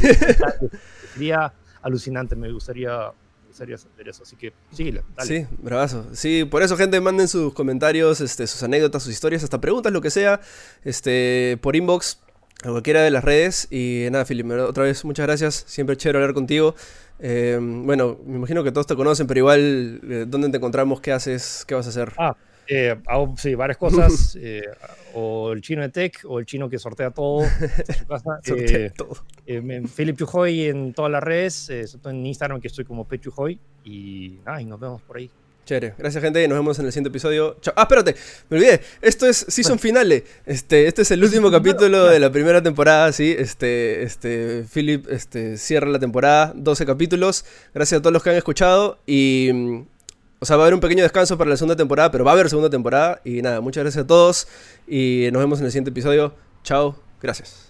Sería 1.14 1.52
alucinante, 1.86 2.36
me 2.36 2.52
gustaría 2.52 3.12
hacer 3.54 3.70
eso. 4.08 4.24
Así 4.24 4.36
que 4.36 4.54
síguela. 4.72 5.04
Sí, 5.20 5.46
bravazo. 5.60 6.06
Sí, 6.14 6.44
por 6.44 6.64
eso, 6.64 6.76
gente, 6.76 7.00
manden 7.00 7.28
sus 7.28 7.54
comentarios, 7.54 8.22
este, 8.22 8.48
sus 8.48 8.62
anécdotas, 8.64 9.04
sus 9.04 9.14
historias, 9.14 9.44
hasta 9.44 9.62
preguntas, 9.62 9.94
lo 9.94 10.02
que 10.02 10.10
sea, 10.10 10.42
este, 10.84 11.58
por 11.62 11.76
inbox 11.76 12.20
a 12.64 12.70
cualquiera 12.70 13.02
de 13.02 13.12
las 13.12 13.24
redes. 13.24 13.68
Y 13.72 14.08
nada, 14.12 14.26
Philip, 14.26 14.50
otra 14.52 14.84
vez 14.84 15.06
muchas 15.06 15.26
gracias. 15.26 15.64
Siempre 15.68 15.96
chévere 15.96 16.18
hablar 16.20 16.34
contigo. 16.34 16.76
Eh, 17.20 17.58
bueno, 17.62 18.20
me 18.26 18.36
imagino 18.36 18.64
que 18.64 18.72
todos 18.72 18.88
te 18.88 18.96
conocen, 18.96 19.28
pero 19.28 19.40
igual, 19.40 20.02
eh, 20.04 20.26
¿dónde 20.28 20.50
te 20.50 20.58
encontramos? 20.58 21.00
¿Qué 21.00 21.12
haces? 21.12 21.64
¿Qué 21.68 21.76
vas 21.76 21.86
a 21.86 21.90
hacer? 21.90 22.14
Ah, 22.18 22.36
eh, 22.68 22.96
hago 23.08 23.36
sí, 23.38 23.56
varias 23.56 23.78
cosas. 23.78 24.38
o 25.14 25.52
el 25.52 25.62
chino 25.62 25.82
de 25.82 25.90
tech, 25.90 26.22
o 26.26 26.40
el 26.40 26.46
chino 26.46 26.70
que 26.70 26.78
sortea 26.78 27.12
todo. 27.12 27.46
sortea 28.44 28.90
todo. 28.92 29.16
Philip 29.96 30.18
Chujoy 30.18 30.66
en 30.66 30.94
todas 30.94 31.12
las 31.12 31.24
redes, 31.24 31.70
en 31.70 32.26
Instagram 32.26 32.60
que 32.60 32.68
estoy 32.68 32.86
como 32.86 33.08
Pechujoy. 33.08 33.60
Y 33.84 34.40
nada, 34.46 34.62
y 34.62 34.66
nos 34.66 34.80
vemos 34.80 35.02
por 35.02 35.18
ahí. 35.18 35.30
Chévere. 35.66 35.96
Gracias, 35.98 36.24
gente. 36.24 36.44
Y 36.44 36.48
nos 36.48 36.58
vemos 36.58 36.78
en 36.78 36.86
el 36.86 36.92
siguiente 36.92 37.10
episodio. 37.10 37.58
Chao. 37.60 37.74
Ah, 37.76 37.84
espérate. 37.84 38.16
Me 38.50 38.58
olvidé. 38.58 38.82
Esto 39.02 39.28
es 39.28 39.46
Season 39.50 39.80
Finale. 39.86 40.24
Este, 40.46 40.88
este 40.88 41.02
es 41.02 41.12
el 41.12 41.24
último 41.24 41.50
capítulo 41.50 42.06
de 42.06 42.20
la 42.20 42.32
primera 42.32 42.62
temporada, 42.62 43.12
sí. 43.12 43.36
Este, 43.38 44.04
este, 44.04 44.64
Philip 44.72 45.08
este, 45.10 45.58
cierra 45.58 45.88
la 45.88 46.00
temporada. 46.00 46.54
12 46.56 46.86
capítulos. 46.86 47.46
Gracias 47.74 48.00
a 48.00 48.02
todos 48.02 48.14
los 48.14 48.24
que 48.24 48.30
han 48.30 48.36
escuchado. 48.36 49.00
Y... 49.06 49.86
O 50.40 50.46
sea, 50.46 50.58
va 50.58 50.64
a 50.64 50.66
haber 50.66 50.74
un 50.74 50.80
pequeño 50.80 51.04
descanso 51.04 51.38
para 51.38 51.50
la 51.50 51.58
segunda 51.58 51.76
temporada, 51.76 52.12
pero 52.12 52.24
va 52.24 52.32
a 52.32 52.34
haber 52.34 52.50
segunda 52.50 52.70
temporada. 52.70 53.22
Y 53.24 53.42
nada, 53.42 53.62
muchas 53.62 53.84
gracias 53.84 54.04
a 54.04 54.08
todos. 54.08 54.48
Y 54.88 55.30
nos 55.32 55.42
vemos 55.42 55.60
en 55.60 55.66
el 55.66 55.72
siguiente 55.72 55.92
episodio. 55.92 56.34
Chao. 56.64 56.96
Gracias. 57.22 57.65